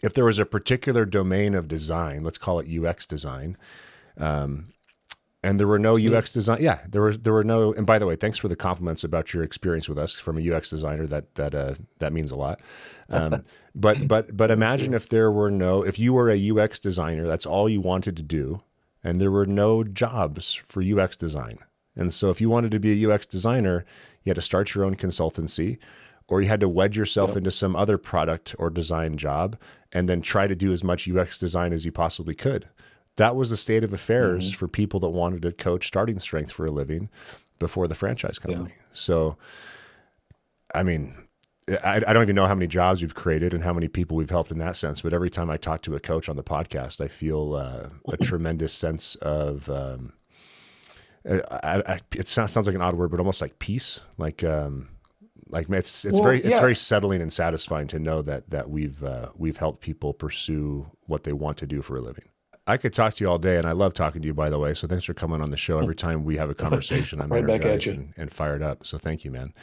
if 0.01 0.13
there 0.13 0.25
was 0.25 0.39
a 0.39 0.45
particular 0.45 1.05
domain 1.05 1.55
of 1.55 1.67
design, 1.67 2.23
let's 2.23 2.37
call 2.37 2.59
it 2.59 2.67
UX 2.67 3.05
design, 3.05 3.57
um, 4.17 4.73
and 5.47 5.61
there 5.61 5.67
were 5.67 5.79
no 5.79 5.97
UX 5.97 6.33
design. 6.33 6.57
Yeah, 6.59 6.79
there 6.89 7.01
were 7.01 7.15
there 7.15 7.31
were 7.31 7.43
no. 7.43 7.71
And 7.71 7.87
by 7.87 7.99
the 7.99 8.05
way, 8.05 8.17
thanks 8.17 8.37
for 8.37 8.49
the 8.49 8.55
compliments 8.57 9.05
about 9.05 9.33
your 9.33 9.43
experience 9.43 9.87
with 9.87 9.97
us 9.97 10.13
from 10.13 10.37
a 10.37 10.53
UX 10.53 10.69
designer. 10.69 11.07
That 11.07 11.35
that 11.35 11.55
uh, 11.55 11.75
that 11.99 12.11
means 12.11 12.31
a 12.31 12.37
lot. 12.37 12.59
Um, 13.09 13.43
but 13.75 14.09
but 14.09 14.35
but 14.35 14.51
imagine 14.51 14.93
if 14.93 15.07
there 15.07 15.31
were 15.31 15.49
no. 15.49 15.83
If 15.83 15.97
you 15.99 16.11
were 16.11 16.29
a 16.29 16.51
UX 16.51 16.79
designer, 16.79 17.25
that's 17.27 17.45
all 17.45 17.69
you 17.69 17.79
wanted 17.79 18.17
to 18.17 18.23
do, 18.23 18.61
and 19.05 19.21
there 19.21 19.31
were 19.31 19.45
no 19.45 19.85
jobs 19.85 20.53
for 20.53 20.83
UX 20.83 21.15
design. 21.15 21.59
And 21.95 22.13
so, 22.13 22.29
if 22.29 22.41
you 22.41 22.49
wanted 22.49 22.71
to 22.71 22.79
be 22.79 23.01
a 23.01 23.09
UX 23.09 23.25
designer, 23.25 23.85
you 24.23 24.31
had 24.31 24.35
to 24.35 24.41
start 24.41 24.75
your 24.75 24.83
own 24.83 24.95
consultancy, 24.95 25.77
or 26.27 26.41
you 26.41 26.49
had 26.49 26.59
to 26.59 26.67
wedge 26.67 26.97
yourself 26.97 27.29
yep. 27.29 27.37
into 27.37 27.51
some 27.51 27.73
other 27.73 27.97
product 27.97 28.53
or 28.59 28.69
design 28.69 29.15
job, 29.15 29.57
and 29.93 30.09
then 30.09 30.19
try 30.19 30.45
to 30.45 30.55
do 30.55 30.73
as 30.73 30.83
much 30.83 31.09
UX 31.09 31.39
design 31.39 31.71
as 31.71 31.85
you 31.85 31.93
possibly 31.93 32.35
could 32.35 32.67
that 33.17 33.35
was 33.35 33.49
the 33.49 33.57
state 33.57 33.83
of 33.83 33.93
affairs 33.93 34.49
mm-hmm. 34.49 34.57
for 34.57 34.67
people 34.67 34.99
that 35.01 35.09
wanted 35.09 35.41
to 35.43 35.51
coach 35.51 35.87
starting 35.87 36.19
strength 36.19 36.51
for 36.51 36.65
a 36.65 36.71
living 36.71 37.09
before 37.59 37.87
the 37.87 37.95
franchise 37.95 38.39
company. 38.39 38.69
Yeah. 38.69 38.83
So, 38.93 39.37
I 40.73 40.83
mean, 40.83 41.27
I, 41.83 42.01
I, 42.07 42.13
don't 42.13 42.23
even 42.23 42.35
know 42.35 42.45
how 42.45 42.55
many 42.55 42.67
jobs 42.67 43.01
we've 43.01 43.15
created 43.15 43.53
and 43.53 43.63
how 43.63 43.73
many 43.73 43.87
people 43.87 44.15
we've 44.15 44.29
helped 44.29 44.51
in 44.51 44.59
that 44.59 44.75
sense. 44.75 45.01
But 45.01 45.13
every 45.13 45.29
time 45.29 45.49
I 45.49 45.57
talk 45.57 45.81
to 45.83 45.95
a 45.95 45.99
coach 45.99 46.29
on 46.29 46.35
the 46.35 46.43
podcast, 46.43 47.01
I 47.01 47.07
feel 47.07 47.55
uh, 47.55 47.89
a 48.07 48.17
tremendous 48.21 48.73
sense 48.73 49.15
of. 49.15 49.69
Um, 49.69 50.13
I, 51.29 51.83
I, 51.85 51.99
it 52.15 52.25
sounds, 52.27 52.53
sounds 52.53 52.67
like 52.67 52.75
an 52.75 52.81
odd 52.81 52.93
word, 52.93 53.11
but 53.11 53.19
almost 53.19 53.41
like 53.41 53.59
peace. 53.59 53.99
Like, 54.17 54.45
um, 54.45 54.87
like 55.49 55.69
it's 55.69 56.05
it's 56.05 56.13
well, 56.13 56.23
very 56.23 56.41
yeah. 56.41 56.49
it's 56.49 56.59
very 56.59 56.75
settling 56.75 57.21
and 57.21 57.33
satisfying 57.33 57.87
to 57.87 57.99
know 57.99 58.21
that 58.21 58.49
that 58.49 58.69
we've 58.69 59.03
uh, 59.03 59.29
we've 59.35 59.57
helped 59.57 59.81
people 59.81 60.13
pursue 60.13 60.89
what 61.05 61.23
they 61.25 61.33
want 61.33 61.57
to 61.57 61.65
do 61.65 61.81
for 61.81 61.97
a 61.97 62.01
living. 62.01 62.25
I 62.67 62.77
could 62.77 62.93
talk 62.93 63.15
to 63.15 63.23
you 63.23 63.29
all 63.29 63.37
day, 63.37 63.57
and 63.57 63.65
I 63.65 63.71
love 63.71 63.93
talking 63.93 64.21
to 64.21 64.27
you, 64.27 64.33
by 64.33 64.49
the 64.49 64.59
way. 64.59 64.73
So 64.73 64.87
thanks 64.87 65.05
for 65.05 65.13
coming 65.13 65.41
on 65.41 65.51
the 65.51 65.57
show. 65.57 65.79
Every 65.79 65.95
time 65.95 66.25
we 66.25 66.35
have 66.35 66.49
a 66.49 66.55
conversation, 66.65 67.21
I'm 67.21 67.29
right 67.29 67.43
energized 67.43 67.87
and, 67.87 68.13
and, 68.17 68.31
fired 68.31 68.61
up. 68.61 68.85
So 68.85 68.97
thank 68.97 69.23
you, 69.23 69.31
man. 69.31 69.53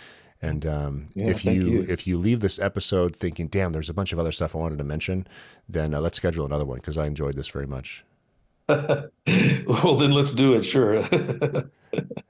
And 0.40 0.66
um, 0.66 1.08
yeah, 1.14 1.28
if 1.28 1.44
you, 1.44 1.52
you, 1.52 1.86
if 1.88 2.06
you 2.06 2.18
leave 2.18 2.40
this 2.40 2.58
episode 2.58 3.16
thinking, 3.16 3.48
"Damn, 3.48 3.72
there's 3.72 3.90
a 3.90 3.94
bunch 3.94 4.12
of 4.12 4.18
other 4.18 4.32
stuff 4.32 4.54
I 4.54 4.58
wanted 4.58 4.78
to 4.78 4.84
mention," 4.84 5.26
then 5.68 5.94
uh, 5.94 6.00
let's 6.00 6.16
schedule 6.16 6.44
another 6.44 6.64
one 6.64 6.78
because 6.78 6.98
I 6.98 7.06
enjoyed 7.06 7.34
this 7.34 7.48
very 7.48 7.66
much. 7.66 8.04
well, 8.68 9.96
then 9.98 10.12
let's 10.12 10.32
do 10.32 10.54
it. 10.54 10.64
Sure. 10.64 11.06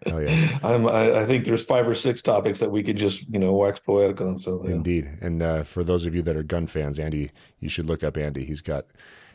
oh 0.06 0.18
yeah. 0.18 0.58
I'm, 0.64 0.86
I, 0.88 1.20
I, 1.20 1.26
think 1.26 1.44
there's 1.44 1.64
five 1.64 1.86
or 1.86 1.94
six 1.94 2.22
topics 2.22 2.58
that 2.58 2.70
we 2.70 2.82
could 2.82 2.96
just 2.96 3.28
you 3.32 3.38
know 3.38 3.52
wax 3.52 3.78
poetic 3.78 4.20
on. 4.20 4.38
So 4.38 4.62
yeah. 4.64 4.72
indeed, 4.72 5.08
and 5.20 5.42
uh, 5.42 5.62
for 5.62 5.84
those 5.84 6.06
of 6.06 6.14
you 6.14 6.22
that 6.22 6.36
are 6.36 6.42
gun 6.42 6.66
fans, 6.66 6.98
Andy, 6.98 7.30
you 7.60 7.68
should 7.68 7.86
look 7.86 8.02
up 8.02 8.16
Andy. 8.16 8.44
He's 8.44 8.60
got 8.60 8.86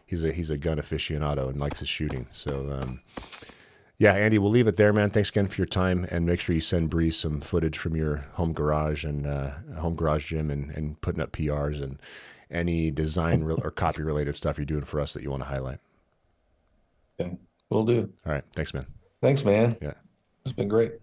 he's 0.09 0.23
a 0.23 0.31
he's 0.31 0.49
a 0.49 0.57
gun 0.57 0.77
aficionado 0.77 1.49
and 1.49 1.59
likes 1.59 1.79
his 1.79 1.87
shooting. 1.87 2.27
So 2.31 2.81
um, 2.81 3.01
yeah, 3.99 4.15
Andy, 4.15 4.39
we'll 4.39 4.49
leave 4.49 4.67
it 4.67 4.75
there, 4.75 4.91
man. 4.91 5.11
Thanks 5.11 5.29
again 5.29 5.47
for 5.47 5.57
your 5.57 5.67
time, 5.67 6.07
and 6.09 6.25
make 6.25 6.39
sure 6.39 6.55
you 6.55 6.61
send 6.61 6.89
Bree 6.89 7.11
some 7.11 7.41
footage 7.41 7.77
from 7.77 7.95
your 7.95 8.17
home 8.33 8.53
garage 8.53 9.03
and 9.03 9.27
uh, 9.27 9.51
home 9.77 9.95
garage 9.95 10.29
gym 10.29 10.49
and, 10.49 10.71
and 10.71 10.99
putting 11.01 11.21
up 11.21 11.31
PRs 11.31 11.81
and 11.81 12.01
any 12.49 12.89
design 12.89 13.43
re- 13.43 13.57
or 13.63 13.69
copy 13.69 14.01
related 14.01 14.35
stuff 14.35 14.57
you're 14.57 14.65
doing 14.65 14.85
for 14.85 14.99
us 14.99 15.13
that 15.13 15.21
you 15.21 15.29
want 15.29 15.43
to 15.43 15.49
highlight. 15.49 15.77
Okay, 17.19 17.37
we'll 17.69 17.85
do. 17.85 18.09
All 18.25 18.33
right, 18.33 18.43
thanks, 18.55 18.73
man. 18.73 18.85
Thanks, 19.21 19.45
man. 19.45 19.77
Yeah, 19.81 19.93
it's 20.43 20.53
been 20.53 20.69
great. 20.69 20.93